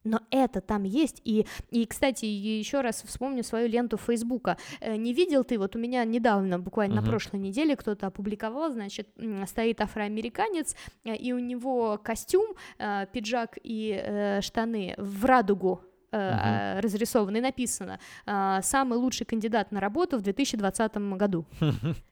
но 0.04 0.20
это 0.30 0.60
там 0.60 0.84
есть, 0.84 1.20
и, 1.24 1.46
и 1.70 1.86
кстати, 1.86 2.24
еще 2.24 2.80
раз 2.80 3.02
вспомню 3.06 3.42
свою 3.42 3.68
ленту 3.68 3.96
Фейсбука, 3.96 4.56
э, 4.80 4.96
не 4.96 5.12
видел 5.12 5.44
ты, 5.44 5.58
вот 5.58 5.76
у 5.76 5.78
меня 5.78 6.04
недавно, 6.04 6.58
буквально 6.58 7.00
uh-huh. 7.00 7.04
на 7.04 7.10
прошлой 7.10 7.40
неделе 7.40 7.76
кто-то 7.76 8.06
опубликовал, 8.06 8.72
значит, 8.72 9.08
стоит 9.46 9.80
афроамериканец, 9.80 10.76
э, 11.04 11.16
и 11.16 11.32
у 11.32 11.38
него 11.38 11.98
костюм, 12.02 12.54
э, 12.78 13.06
пиджак 13.12 13.58
и 13.62 14.38
штаны 14.40 14.94
в 14.98 15.24
радугу 15.24 15.82
Uh-huh. 16.10 16.80
разрисовано 16.80 17.36
и 17.36 17.40
написано 17.42 18.00
«Самый 18.24 18.96
лучший 18.98 19.26
кандидат 19.26 19.72
на 19.72 19.78
работу 19.78 20.16
в 20.16 20.22
2020 20.22 20.96
году». 21.18 21.44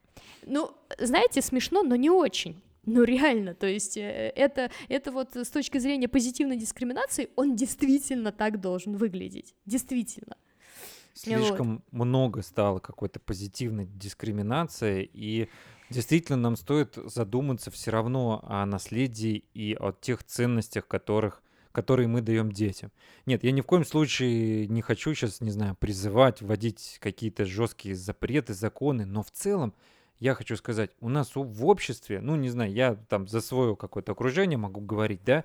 Ну, 0.46 0.70
знаете, 0.98 1.42
смешно, 1.42 1.82
но 1.82 1.96
не 1.96 2.08
очень. 2.08 2.62
Ну 2.86 3.02
реально, 3.02 3.54
то 3.54 3.66
есть 3.66 3.96
э, 3.96 4.32
это, 4.36 4.70
это 4.88 5.10
вот 5.10 5.36
с 5.36 5.50
точки 5.50 5.78
зрения 5.78 6.08
позитивной 6.08 6.56
дискриминации, 6.56 7.30
он 7.34 7.56
действительно 7.56 8.30
так 8.30 8.60
должен 8.60 8.96
выглядеть, 8.96 9.54
действительно. 9.66 10.36
Слишком 11.12 11.82
вот. 11.90 12.04
много 12.04 12.42
стало 12.42 12.78
какой-то 12.78 13.18
позитивной 13.18 13.86
дискриминации, 13.86 15.08
и 15.12 15.48
действительно 15.90 16.36
нам 16.36 16.56
стоит 16.56 16.96
задуматься 17.06 17.70
все 17.70 17.90
равно 17.90 18.44
о 18.46 18.64
наследии 18.66 19.44
и 19.54 19.76
о 19.78 19.92
тех 19.92 20.22
ценностях, 20.22 20.86
которых 20.86 21.42
которые 21.72 22.08
мы 22.08 22.22
даем 22.22 22.50
детям. 22.50 22.90
Нет, 23.26 23.44
я 23.44 23.50
ни 23.50 23.60
в 23.60 23.66
коем 23.66 23.84
случае 23.84 24.66
не 24.66 24.80
хочу 24.80 25.12
сейчас, 25.12 25.42
не 25.42 25.50
знаю, 25.50 25.76
призывать, 25.78 26.40
вводить 26.40 26.96
какие-то 27.02 27.44
жесткие 27.44 27.94
запреты, 27.94 28.54
законы, 28.54 29.04
но 29.04 29.22
в 29.22 29.30
целом 29.30 29.74
я 30.18 30.34
хочу 30.34 30.56
сказать, 30.56 30.90
у 31.00 31.08
нас 31.08 31.34
в 31.34 31.66
обществе, 31.66 32.20
ну, 32.20 32.36
не 32.36 32.48
знаю, 32.48 32.72
я 32.72 32.94
там 32.94 33.28
за 33.28 33.40
свое 33.40 33.76
какое-то 33.76 34.12
окружение 34.12 34.56
могу 34.56 34.80
говорить, 34.80 35.24
да, 35.24 35.44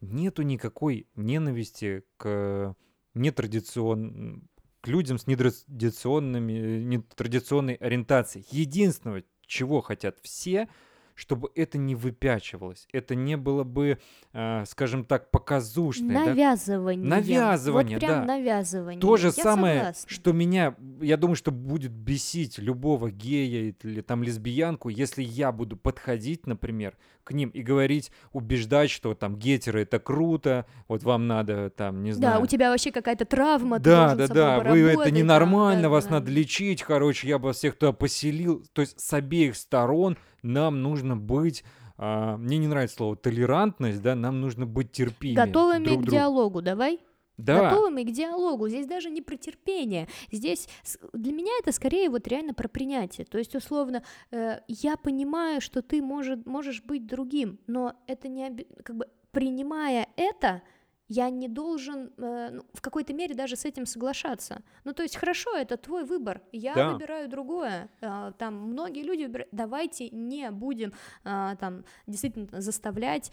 нету 0.00 0.42
никакой 0.42 1.08
ненависти 1.14 2.04
к 2.16 2.74
нетрадицион... 3.14 4.48
к 4.80 4.88
людям 4.88 5.18
с 5.18 5.26
нетрадиционными, 5.26 6.82
нетрадиционной 6.84 7.74
ориентацией. 7.74 8.46
Единственное, 8.50 9.24
чего 9.46 9.80
хотят 9.80 10.18
все– 10.20 10.68
чтобы 11.18 11.50
это 11.56 11.78
не 11.78 11.96
выпячивалось, 11.96 12.86
это 12.92 13.16
не 13.16 13.36
было 13.36 13.64
бы, 13.64 13.98
э, 14.32 14.64
скажем 14.66 15.04
так, 15.04 15.32
показушное. 15.32 16.26
Навязывание. 16.26 17.10
Да? 17.10 17.16
Навязывание, 17.16 17.96
вот 17.96 18.06
прям 18.06 18.20
да. 18.20 18.34
навязывание. 18.36 19.00
То 19.00 19.16
же 19.16 19.26
я 19.26 19.32
самое, 19.32 19.78
согласна. 19.78 20.08
что 20.08 20.32
меня, 20.32 20.76
я 21.00 21.16
думаю, 21.16 21.34
что 21.34 21.50
будет 21.50 21.90
бесить 21.90 22.58
любого 22.58 23.10
гея 23.10 23.74
или 23.82 24.00
там 24.00 24.22
лесбиянку, 24.22 24.90
если 24.90 25.24
я 25.24 25.50
буду 25.50 25.76
подходить, 25.76 26.46
например, 26.46 26.96
к 27.24 27.32
ним 27.32 27.48
и 27.48 27.62
говорить, 27.62 28.12
убеждать, 28.32 28.88
что 28.88 29.14
там 29.14 29.36
гетеры 29.36 29.82
это 29.82 29.98
круто, 29.98 30.66
вот 30.86 31.02
вам 31.02 31.26
надо 31.26 31.70
там, 31.70 32.04
не 32.04 32.12
знаю. 32.12 32.36
Да, 32.36 32.40
у 32.40 32.46
тебя 32.46 32.70
вообще 32.70 32.92
какая-то 32.92 33.24
травма. 33.24 33.80
Да, 33.80 34.14
да, 34.14 34.28
да, 34.28 34.60
вы 34.60 34.82
это 34.82 35.10
ненормально, 35.10 35.82
да, 35.82 35.88
вас 35.88 36.04
да. 36.04 36.12
надо 36.12 36.30
лечить, 36.30 36.84
короче, 36.84 37.26
я 37.26 37.40
бы 37.40 37.52
всех 37.52 37.76
туда 37.76 37.92
поселил. 37.92 38.64
То 38.72 38.82
есть 38.82 39.00
с 39.00 39.12
обеих 39.12 39.56
сторон 39.56 40.16
нам 40.42 40.82
нужно 40.82 41.16
быть 41.16 41.64
а, 41.98 42.36
мне 42.36 42.58
не 42.58 42.68
нравится 42.68 42.96
слово 42.96 43.16
толерантность, 43.16 44.00
да, 44.00 44.14
нам 44.14 44.40
нужно 44.40 44.66
быть 44.66 44.92
терпимыми. 44.92 45.46
Готовыми 45.46 45.84
друг 45.84 45.98
к 45.98 46.02
другу. 46.02 46.16
диалогу, 46.16 46.62
давай. 46.62 47.00
Да. 47.38 47.70
Готовыми 47.70 48.02
к 48.02 48.10
диалогу. 48.10 48.68
Здесь 48.68 48.86
даже 48.86 49.10
не 49.10 49.22
про 49.22 49.36
терпение. 49.36 50.08
Здесь 50.30 50.68
для 51.12 51.32
меня 51.32 51.52
это 51.60 51.72
скорее 51.72 52.10
вот 52.10 52.26
реально 52.26 52.52
про 52.52 52.68
принятие. 52.68 53.24
То 53.24 53.38
есть, 53.38 53.54
условно, 53.54 54.02
э, 54.30 54.60
я 54.66 54.96
понимаю, 54.96 55.60
что 55.60 55.82
ты 55.82 56.02
может, 56.02 56.46
можешь 56.46 56.82
быть 56.82 57.06
другим, 57.06 57.60
но 57.66 57.94
это 58.06 58.28
не 58.28 58.64
как 58.82 58.96
бы 58.96 59.06
принимая 59.30 60.08
это, 60.16 60.62
я 61.08 61.30
не 61.30 61.48
должен 61.48 62.12
э, 62.18 62.50
ну, 62.52 62.62
в 62.74 62.80
какой-то 62.80 63.14
мере 63.14 63.34
даже 63.34 63.56
с 63.56 63.64
этим 63.64 63.86
соглашаться. 63.86 64.62
Ну, 64.84 64.92
то 64.92 65.02
есть, 65.02 65.16
хорошо, 65.16 65.56
это 65.56 65.76
твой 65.76 66.04
выбор, 66.04 66.42
я 66.52 66.74
да. 66.74 66.92
выбираю 66.92 67.28
другое. 67.28 67.88
Э, 68.00 68.32
там 68.38 68.54
многие 68.54 69.02
люди 69.02 69.24
выбирают, 69.24 69.48
давайте 69.52 70.10
не 70.10 70.50
будем 70.50 70.92
э, 71.24 71.56
там 71.58 71.84
действительно 72.06 72.60
заставлять 72.60 73.32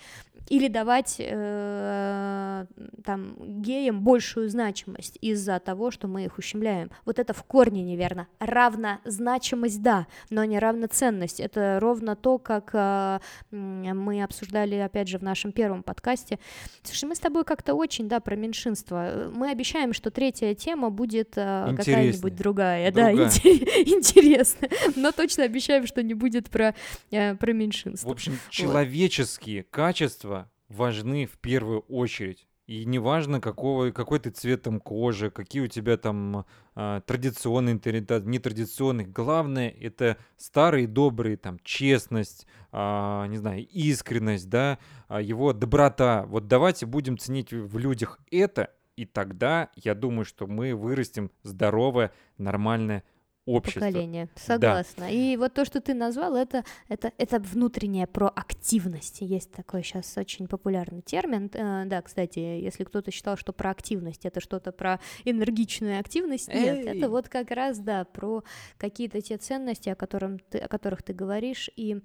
или 0.49 0.69
давать 0.69 1.17
э, 1.19 2.65
там 3.03 3.61
геям 3.61 4.01
большую 4.01 4.49
значимость 4.49 5.17
из-за 5.21 5.59
того, 5.59 5.91
что 5.91 6.07
мы 6.07 6.26
их 6.26 6.38
ущемляем. 6.38 6.91
Вот 7.03 7.19
это 7.19 7.34
в 7.34 7.43
корне 7.43 7.84
неверно. 7.84 8.28
Равнозначимость, 8.39 9.82
да, 9.82 10.07
но 10.30 10.45
не 10.45 10.59
равноценность. 10.59 11.41
Это 11.41 11.80
ровно 11.82 12.15
то, 12.15 12.38
как 12.38 12.69
э, 12.73 13.19
мы 13.51 14.23
обсуждали, 14.23 14.76
опять 14.76 15.09
же, 15.09 15.17
в 15.17 15.23
нашем 15.23 15.51
первом 15.51 15.84
подкасте. 15.84 16.39
Слушай, 16.84 17.05
мы 17.09 17.15
с 17.15 17.19
тобой 17.19 17.43
как 17.43 17.64
как-то 17.66 17.76
очень, 17.76 18.07
да, 18.07 18.20
про 18.20 18.36
меньшинство. 18.36 19.32
Мы 19.34 19.49
обещаем, 19.49 19.93
что 19.93 20.11
третья 20.11 20.53
тема 20.53 20.91
будет 20.91 21.34
э, 21.36 21.74
какая-нибудь 21.76 22.36
другая. 22.36 22.91
другая. 22.91 23.16
Да, 23.16 23.22
интересная. 23.86 24.70
Но 24.95 25.11
точно 25.11 25.45
обещаем, 25.45 25.88
что 25.88 26.03
не 26.03 26.13
будет 26.13 26.49
про, 26.49 26.76
э, 27.09 27.36
про 27.36 27.53
меньшинство. 27.53 28.09
В 28.09 28.13
общем, 28.13 28.34
вот. 28.34 28.51
человеческие 28.51 29.63
качества 29.63 30.51
важны 30.70 31.26
в 31.26 31.39
первую 31.39 31.80
очередь. 31.82 32.47
И 32.68 32.84
неважно, 32.86 33.39
какого, 33.39 33.91
какой 33.91 34.20
ты 34.20 34.32
цветом 34.32 34.80
кожи, 34.80 35.30
какие 35.30 35.61
у 35.61 35.68
тебя 35.68 35.97
там 35.97 36.45
а, 36.74 37.01
традиционные 37.01 37.76
нетрадиционные. 37.76 39.05
Главное— 39.05 39.70
это 39.80 40.18
старые 40.36 40.88
добрые, 40.88 41.38
там, 41.38 41.59
честность, 41.63 42.47
а, 42.72 43.28
не 43.28 43.38
знаю, 43.38 43.68
искренность, 43.68 44.49
да, 44.49 44.80
а, 45.07 45.22
его 45.22 45.53
доброта. 45.53 46.26
Вот 46.28 46.47
давайте 46.47 46.88
будем 46.88 47.20
ценить 47.20 47.53
в 47.53 47.78
людях 47.78 48.20
это, 48.32 48.72
и 48.95 49.05
тогда 49.05 49.70
я 49.76 49.93
думаю, 49.93 50.26
что 50.26 50.47
мы 50.47 50.74
вырастем 50.74 51.30
здоровое, 51.43 52.13
нормальное 52.39 53.03
общество. 53.45 53.79
Поколение, 53.79 54.29
согласна. 54.35 55.05
Да. 55.05 55.09
И 55.09 55.37
вот 55.37 55.53
то, 55.53 55.65
что 55.65 55.79
ты 55.79 55.93
назвал, 55.93 56.35
это, 56.35 56.63
это, 56.89 57.11
это 57.17 57.39
внутренняя 57.39 58.07
проактивность. 58.07 59.21
Есть 59.21 59.51
такой 59.51 59.83
сейчас 59.83 60.17
очень 60.17 60.47
популярный 60.47 61.01
термин. 61.01 61.49
Э, 61.53 61.85
да, 61.85 62.01
кстати, 62.01 62.39
если 62.39 62.83
кто-то 62.83 63.11
считал, 63.11 63.37
что 63.37 63.53
проактивность 63.53 64.25
это 64.25 64.39
что-то 64.39 64.71
про 64.71 64.99
энергичную 65.25 65.99
активность, 65.99 66.47
нет, 66.47 66.87
Эй! 66.87 66.97
это 66.97 67.09
вот 67.09 67.29
как 67.29 67.51
раз, 67.51 67.79
да, 67.79 68.05
про 68.05 68.43
какие-то 68.77 69.21
те 69.21 69.37
ценности, 69.37 69.89
о, 69.89 69.95
котором 69.95 70.39
ты, 70.39 70.57
о 70.57 70.67
которых 70.67 71.03
ты 71.03 71.13
говоришь, 71.13 71.69
и 71.75 72.01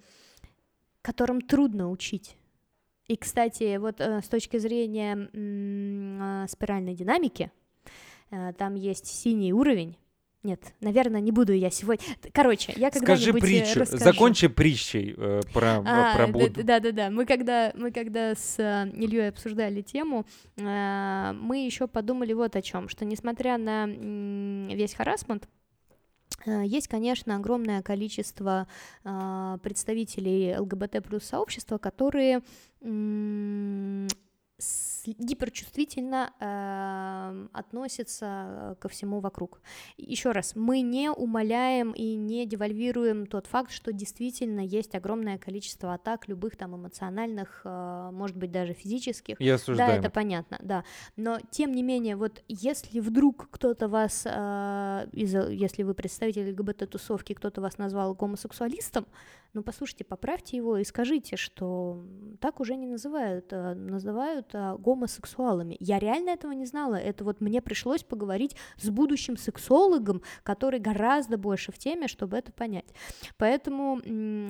которым 1.03 1.41
трудно 1.41 1.91
учить. 1.91 2.37
И, 3.07 3.17
кстати, 3.17 3.79
вот 3.79 4.01
э, 4.01 4.21
с 4.23 4.29
точки 4.29 4.59
зрения 4.59 5.31
э, 5.33 6.47
спиральной 6.49 6.95
динамики, 6.95 7.51
там 8.59 8.77
есть 8.77 9.09
синий 9.09 9.53
уровень, 9.53 9.97
нет, 10.43 10.61
наверное, 10.81 11.21
не 11.21 11.33
буду 11.33 11.53
я 11.53 11.71
сегодня. 11.71 12.05
Короче, 12.33 12.73
я 12.77 12.91
когда-нибудь 12.91 13.23
Скажи 13.23 13.33
притчу, 13.33 13.81
расскажу. 13.81 14.05
закончи 14.05 14.49
притчей 14.49 15.15
э, 15.17 15.41
про, 15.53 15.83
а, 15.85 16.17
про 16.17 16.27
Будду. 16.27 16.65
Да-да-да, 16.65 17.11
мы 17.11 17.27
когда, 17.27 17.73
мы 17.75 17.93
когда 17.93 18.35
с 18.35 18.59
э, 18.59 18.91
Ильей 18.95 19.29
обсуждали 19.29 19.83
тему, 19.83 20.27
э, 20.57 21.33
мы 21.33 21.65
еще 21.65 21.87
подумали 21.87 22.33
вот 22.33 22.57
о 22.57 22.63
чем, 22.63 22.89
что 22.89 23.05
несмотря 23.05 23.59
на 23.59 23.87
весь 23.87 24.95
харасмент, 24.95 25.49
Э, 26.47 26.65
есть, 26.65 26.89
конечно, 26.89 27.37
огромное 27.37 27.83
количество 27.83 28.67
э, 29.05 29.59
представителей 29.63 30.57
ЛГБТ 30.57 31.05
плюс 31.05 31.25
сообщества, 31.25 31.79
которые 31.79 32.43
гиперчувствительно 35.07 36.33
э, 36.41 37.47
относится 37.53 38.77
ко 38.81 38.89
всему 38.89 39.21
вокруг. 39.21 39.61
Еще 39.97 40.33
раз, 40.33 40.55
мы 40.55 40.81
не 40.81 41.11
умаляем 41.11 41.93
и 41.93 42.17
не 42.17 42.47
девальвируем 42.47 43.27
тот 43.27 43.47
факт, 43.47 43.71
что 43.71 43.93
действительно 43.93 44.61
есть 44.61 44.95
огромное 44.95 45.39
количество 45.39 45.95
атак 45.95 46.29
любых 46.29 46.57
там 46.57 46.77
эмоциональных, 46.77 47.63
э, 47.65 48.11
может 48.13 48.37
быть 48.37 48.51
даже 48.51 48.73
физических. 48.73 49.41
Я. 49.41 49.59
Да, 49.67 49.89
это 49.97 50.11
понятно, 50.11 50.59
да. 50.63 50.85
Но 51.17 51.39
тем 51.51 51.73
не 51.73 51.83
менее, 51.83 52.17
вот 52.17 52.43
если 52.49 53.01
вдруг 53.01 53.49
кто-то 53.51 53.89
вас, 53.89 54.27
э, 54.27 55.09
из, 55.13 55.35
если 55.35 55.83
вы 55.83 55.95
представитель 55.95 56.51
ЛГБТ-тусовки, 56.51 57.35
кто-то 57.35 57.61
вас 57.61 57.79
назвал 57.79 58.15
гомосексуалистом, 58.15 59.07
ну 59.53 59.63
послушайте, 59.63 60.05
поправьте 60.05 60.57
его 60.57 60.77
и 60.77 60.85
скажите, 60.85 61.37
что 61.37 62.05
так 62.41 62.61
уже 62.61 62.77
не 62.77 62.87
называют, 62.87 63.53
а 63.53 63.75
называют 63.75 64.51
а, 64.55 64.77
гомосексуалами. 64.91 65.77
Я 65.79 65.99
реально 65.99 66.31
этого 66.31 66.53
не 66.53 66.67
знала, 66.67 66.97
это 66.97 67.25
вот 67.25 67.41
мне 67.41 67.63
пришлось 67.63 68.03
поговорить 68.03 68.57
с 68.77 68.91
будущим 68.91 69.37
сексологом, 69.37 70.23
который 70.43 70.81
гораздо 70.81 71.39
больше 71.39 71.71
в 71.73 71.79
теме, 71.79 72.09
чтобы 72.09 72.37
это 72.37 72.53
понять. 72.53 72.93
Поэтому, 73.37 74.01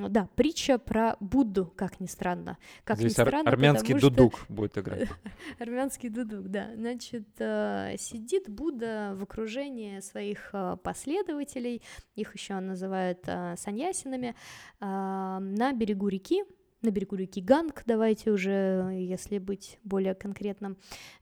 да, 0.08 0.28
притча 0.34 0.78
про 0.78 1.16
Будду, 1.20 1.66
как 1.76 2.00
ни 2.00 2.06
странно. 2.06 2.56
Как 2.84 2.96
Здесь 2.96 3.18
ни 3.18 3.22
странно, 3.22 3.50
армянский 3.50 3.94
дудук 3.94 4.38
что... 4.38 4.52
будет 4.52 4.78
играть. 4.78 5.08
армянский 5.58 6.08
дудук, 6.08 6.48
да. 6.48 6.70
Значит, 6.74 7.28
э, 7.38 7.96
сидит 7.98 8.48
Будда 8.48 9.12
в 9.16 9.22
окружении 9.22 10.00
своих 10.00 10.50
э, 10.52 10.76
последователей, 10.82 11.82
их 12.14 12.34
еще 12.34 12.58
называют 12.60 13.20
э, 13.26 13.56
саньясинами, 13.56 14.34
на 14.80 15.72
берегу 15.74 16.08
реки, 16.08 16.44
на 16.82 16.90
берегу 16.90 17.16
реки 17.16 17.40
Ганг, 17.40 17.82
давайте 17.86 18.30
уже, 18.30 18.90
если 18.92 19.38
быть 19.38 19.78
более 19.84 20.14
конкретным, 20.14 20.76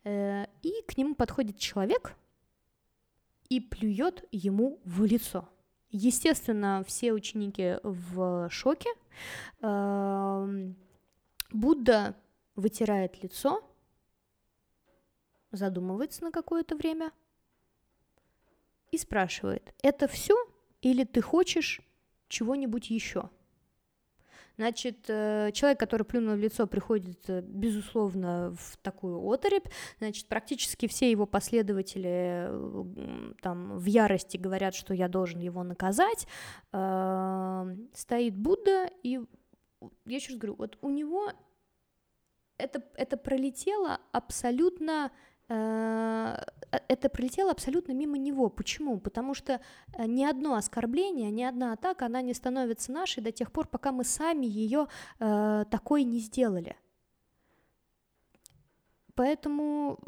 э, 0.04 0.46
и 0.62 0.82
к 0.86 0.96
нему 0.96 1.14
подходит 1.14 1.58
человек 1.58 2.14
и 3.48 3.60
плюет 3.60 4.24
ему 4.30 4.80
в 4.84 5.04
лицо. 5.04 5.48
Естественно, 5.90 6.84
все 6.86 7.12
ученики 7.14 7.76
в 7.82 8.50
шоке. 8.50 8.90
Будда 11.50 12.14
вытирает 12.56 13.22
лицо, 13.22 13.64
задумывается 15.50 16.24
на 16.24 16.30
какое-то 16.30 16.76
время 16.76 17.10
и 18.90 18.98
спрашивает, 18.98 19.74
это 19.82 20.08
все 20.08 20.36
или 20.82 21.04
ты 21.04 21.22
хочешь 21.22 21.80
чего-нибудь 22.28 22.90
еще? 22.90 23.30
Значит, 24.58 25.04
э, 25.08 25.50
человек, 25.52 25.78
который 25.78 26.02
плюнул 26.02 26.34
в 26.34 26.38
лицо, 26.38 26.66
приходит, 26.66 27.30
э, 27.30 27.42
безусловно, 27.42 28.54
в 28.58 28.76
такую 28.78 29.24
оторопь. 29.24 29.68
Значит, 29.98 30.26
практически 30.26 30.88
все 30.88 31.10
его 31.10 31.26
последователи 31.26 32.50
там 33.40 33.78
в 33.78 33.84
ярости 33.84 34.36
говорят, 34.36 34.74
что 34.74 34.94
я 34.94 35.06
должен 35.08 35.40
его 35.40 35.62
наказать. 35.62 36.26
Стоит 37.94 38.36
Будда, 38.36 38.90
и 39.04 39.20
я 40.06 40.16
еще 40.16 40.32
раз 40.32 40.38
говорю, 40.38 40.56
вот 40.56 40.76
у 40.82 40.90
него 40.90 41.32
это, 42.56 42.82
это 42.96 43.16
пролетело 43.16 44.00
абсолютно 44.10 45.12
Э, 45.50 46.36
это 46.70 47.08
пролетело 47.08 47.50
абсолютно 47.50 47.92
мимо 47.92 48.18
него. 48.18 48.48
Почему? 48.48 48.98
Потому 48.98 49.34
что 49.34 49.60
э, 49.94 50.06
ни 50.06 50.24
одно 50.24 50.54
оскорбление, 50.54 51.30
ни 51.30 51.42
одна 51.42 51.72
атака, 51.72 52.06
она 52.06 52.22
не 52.22 52.34
становится 52.34 52.92
нашей 52.92 53.22
до 53.22 53.32
тех 53.32 53.50
пор, 53.52 53.66
пока 53.68 53.92
мы 53.92 54.04
сами 54.04 54.46
ее 54.46 54.86
э, 55.18 55.64
такой 55.70 56.04
не 56.04 56.18
сделали. 56.18 56.76
Поэтому, 59.18 59.98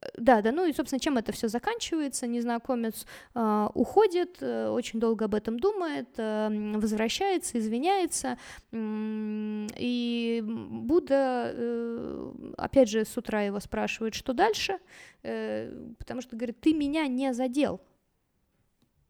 э, 0.00 0.10
да, 0.16 0.40
да, 0.40 0.50
ну 0.50 0.64
и, 0.64 0.72
собственно, 0.72 0.98
чем 0.98 1.18
это 1.18 1.32
все 1.32 1.48
заканчивается? 1.48 2.26
Незнакомец 2.26 3.04
э, 3.34 3.68
уходит, 3.74 4.38
э, 4.40 4.70
очень 4.70 5.00
долго 5.00 5.26
об 5.26 5.34
этом 5.34 5.58
думает, 5.58 6.08
э, 6.16 6.48
возвращается, 6.76 7.58
извиняется, 7.58 8.38
э, 8.72 9.66
и 9.76 10.42
Будда, 10.46 11.52
э, 11.52 12.32
опять 12.56 12.88
же, 12.88 13.04
с 13.04 13.18
утра 13.18 13.42
его 13.42 13.60
спрашивает, 13.60 14.14
что 14.14 14.32
дальше, 14.32 14.78
э, 15.22 15.70
потому 15.98 16.22
что 16.22 16.36
говорит, 16.36 16.58
ты 16.58 16.72
меня 16.72 17.06
не 17.08 17.34
задел, 17.34 17.82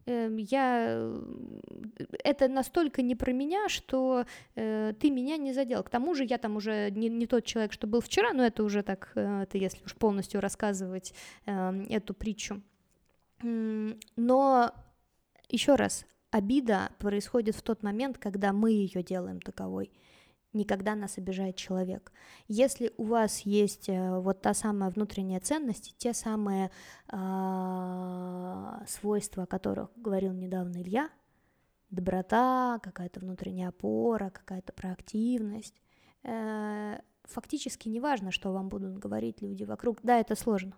я 0.06 0.86
э, 0.88 1.22
это 2.24 2.48
настолько 2.48 3.02
не 3.02 3.16
про 3.16 3.32
меня, 3.32 3.68
что 3.68 4.24
э, 4.54 4.92
ты 4.98 5.10
меня 5.10 5.36
не 5.36 5.52
задел. 5.52 5.82
К 5.82 5.90
тому 5.90 6.14
же 6.14 6.24
я 6.24 6.38
там 6.38 6.56
уже 6.56 6.90
не, 6.90 7.08
не 7.08 7.26
тот 7.26 7.44
человек, 7.44 7.72
что 7.72 7.86
был 7.86 8.00
вчера, 8.00 8.32
но 8.32 8.44
это 8.44 8.62
уже 8.62 8.82
так, 8.82 9.10
э, 9.14 9.42
это 9.42 9.58
если 9.58 9.84
уж 9.84 9.94
полностью 9.94 10.40
рассказывать 10.40 11.12
э, 11.46 11.84
эту 11.88 12.14
притчу. 12.14 12.62
Но 13.42 14.72
еще 15.48 15.74
раз, 15.74 16.06
обида 16.30 16.90
происходит 16.98 17.54
в 17.54 17.62
тот 17.62 17.82
момент, 17.82 18.18
когда 18.18 18.52
мы 18.52 18.72
ее 18.72 19.02
делаем 19.02 19.40
таковой 19.40 19.90
никогда 20.56 20.94
нас 20.94 21.18
обижает 21.18 21.56
человек. 21.56 22.12
Если 22.48 22.92
у 22.96 23.04
вас 23.04 23.40
есть 23.40 23.88
э, 23.88 24.18
вот 24.18 24.42
та 24.42 24.54
самая 24.54 24.90
внутренняя 24.90 25.40
ценность, 25.40 25.94
те 25.98 26.14
самые 26.14 26.70
э, 27.12 28.84
свойства, 28.88 29.44
о 29.44 29.46
которых 29.46 29.90
говорил 29.96 30.32
недавно 30.32 30.82
Илья, 30.82 31.10
доброта, 31.90 32.80
какая-то 32.82 33.20
внутренняя 33.20 33.68
опора, 33.68 34.30
какая-то 34.30 34.72
проактивность, 34.72 35.80
э, 36.24 36.98
не 37.84 38.00
важно, 38.00 38.30
что 38.30 38.52
вам 38.52 38.68
будут 38.68 38.98
говорить 38.98 39.42
люди 39.42 39.64
вокруг. 39.64 39.98
Да, 40.02 40.18
это 40.18 40.36
сложно. 40.36 40.76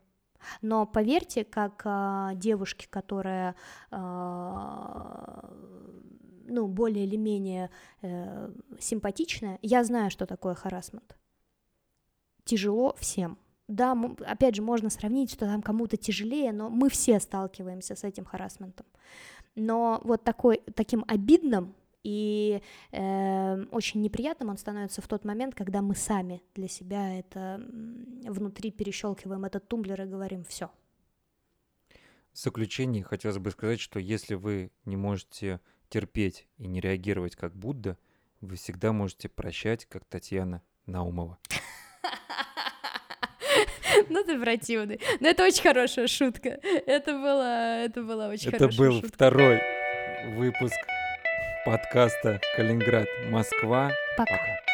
Но 0.62 0.86
поверьте, 0.86 1.44
как 1.44 1.82
э, 1.84 2.30
девушке, 2.36 2.86
которая 2.88 3.54
э, 3.90 3.96
ну, 6.48 6.66
более 6.66 7.04
или 7.04 7.16
менее 7.16 7.70
э, 8.02 8.50
симпатичная, 8.78 9.58
я 9.62 9.84
знаю, 9.84 10.10
что 10.10 10.26
такое 10.26 10.54
харасмент. 10.54 11.16
Тяжело 12.44 12.94
всем. 12.98 13.38
Да, 13.68 13.94
опять 14.26 14.56
же, 14.56 14.62
можно 14.62 14.88
сравнить, 14.88 15.30
что 15.30 15.44
там 15.44 15.60
кому-то 15.60 15.96
тяжелее, 15.96 16.52
но 16.52 16.70
мы 16.70 16.88
все 16.88 17.20
сталкиваемся 17.20 17.94
с 17.94 18.04
этим 18.04 18.24
харасментом. 18.24 18.86
Но 19.54 20.00
вот 20.04 20.24
такой, 20.24 20.62
таким 20.74 21.04
обидным 21.06 21.74
и 22.02 22.62
э, 22.92 23.64
очень 23.70 24.00
неприятным 24.00 24.50
он 24.50 24.56
становится 24.56 25.02
в 25.02 25.08
тот 25.08 25.24
момент, 25.24 25.54
когда 25.54 25.82
мы 25.82 25.94
сами 25.94 26.42
для 26.54 26.68
себя 26.68 27.18
это 27.18 27.60
внутри 28.24 28.70
перещелкиваем 28.70 29.44
этот 29.44 29.68
тумблер 29.68 30.00
и 30.02 30.06
говорим 30.06 30.44
все. 30.44 30.70
В 32.32 32.38
заключение 32.38 33.02
хотелось 33.02 33.38
бы 33.38 33.50
сказать, 33.50 33.80
что 33.80 33.98
если 33.98 34.34
вы 34.34 34.70
не 34.84 34.96
можете 34.96 35.60
терпеть 35.88 36.46
и 36.58 36.66
не 36.66 36.80
реагировать 36.80 37.36
как 37.36 37.54
Будда, 37.54 37.98
вы 38.40 38.56
всегда 38.56 38.92
можете 38.92 39.28
прощать, 39.28 39.86
как 39.86 40.04
Татьяна 40.04 40.62
Наумова. 40.86 41.38
Ну 44.10 44.22
ты 44.22 44.40
противный. 44.40 45.00
Но 45.20 45.28
это 45.28 45.44
очень 45.44 45.62
хорошая 45.62 46.06
шутка. 46.06 46.60
Это 46.86 47.12
была, 47.14 47.78
это 47.78 48.02
была 48.02 48.28
очень 48.28 48.48
это 48.48 48.68
хорошая 48.68 48.90
шутка. 48.90 48.96
Это 48.96 49.02
был 49.02 49.08
второй 49.08 49.60
выпуск 50.36 50.76
подкаста 51.64 52.40
«Калининград, 52.56 53.08
Москва». 53.30 53.90
Пока. 54.16 54.32
Пока. 54.32 54.67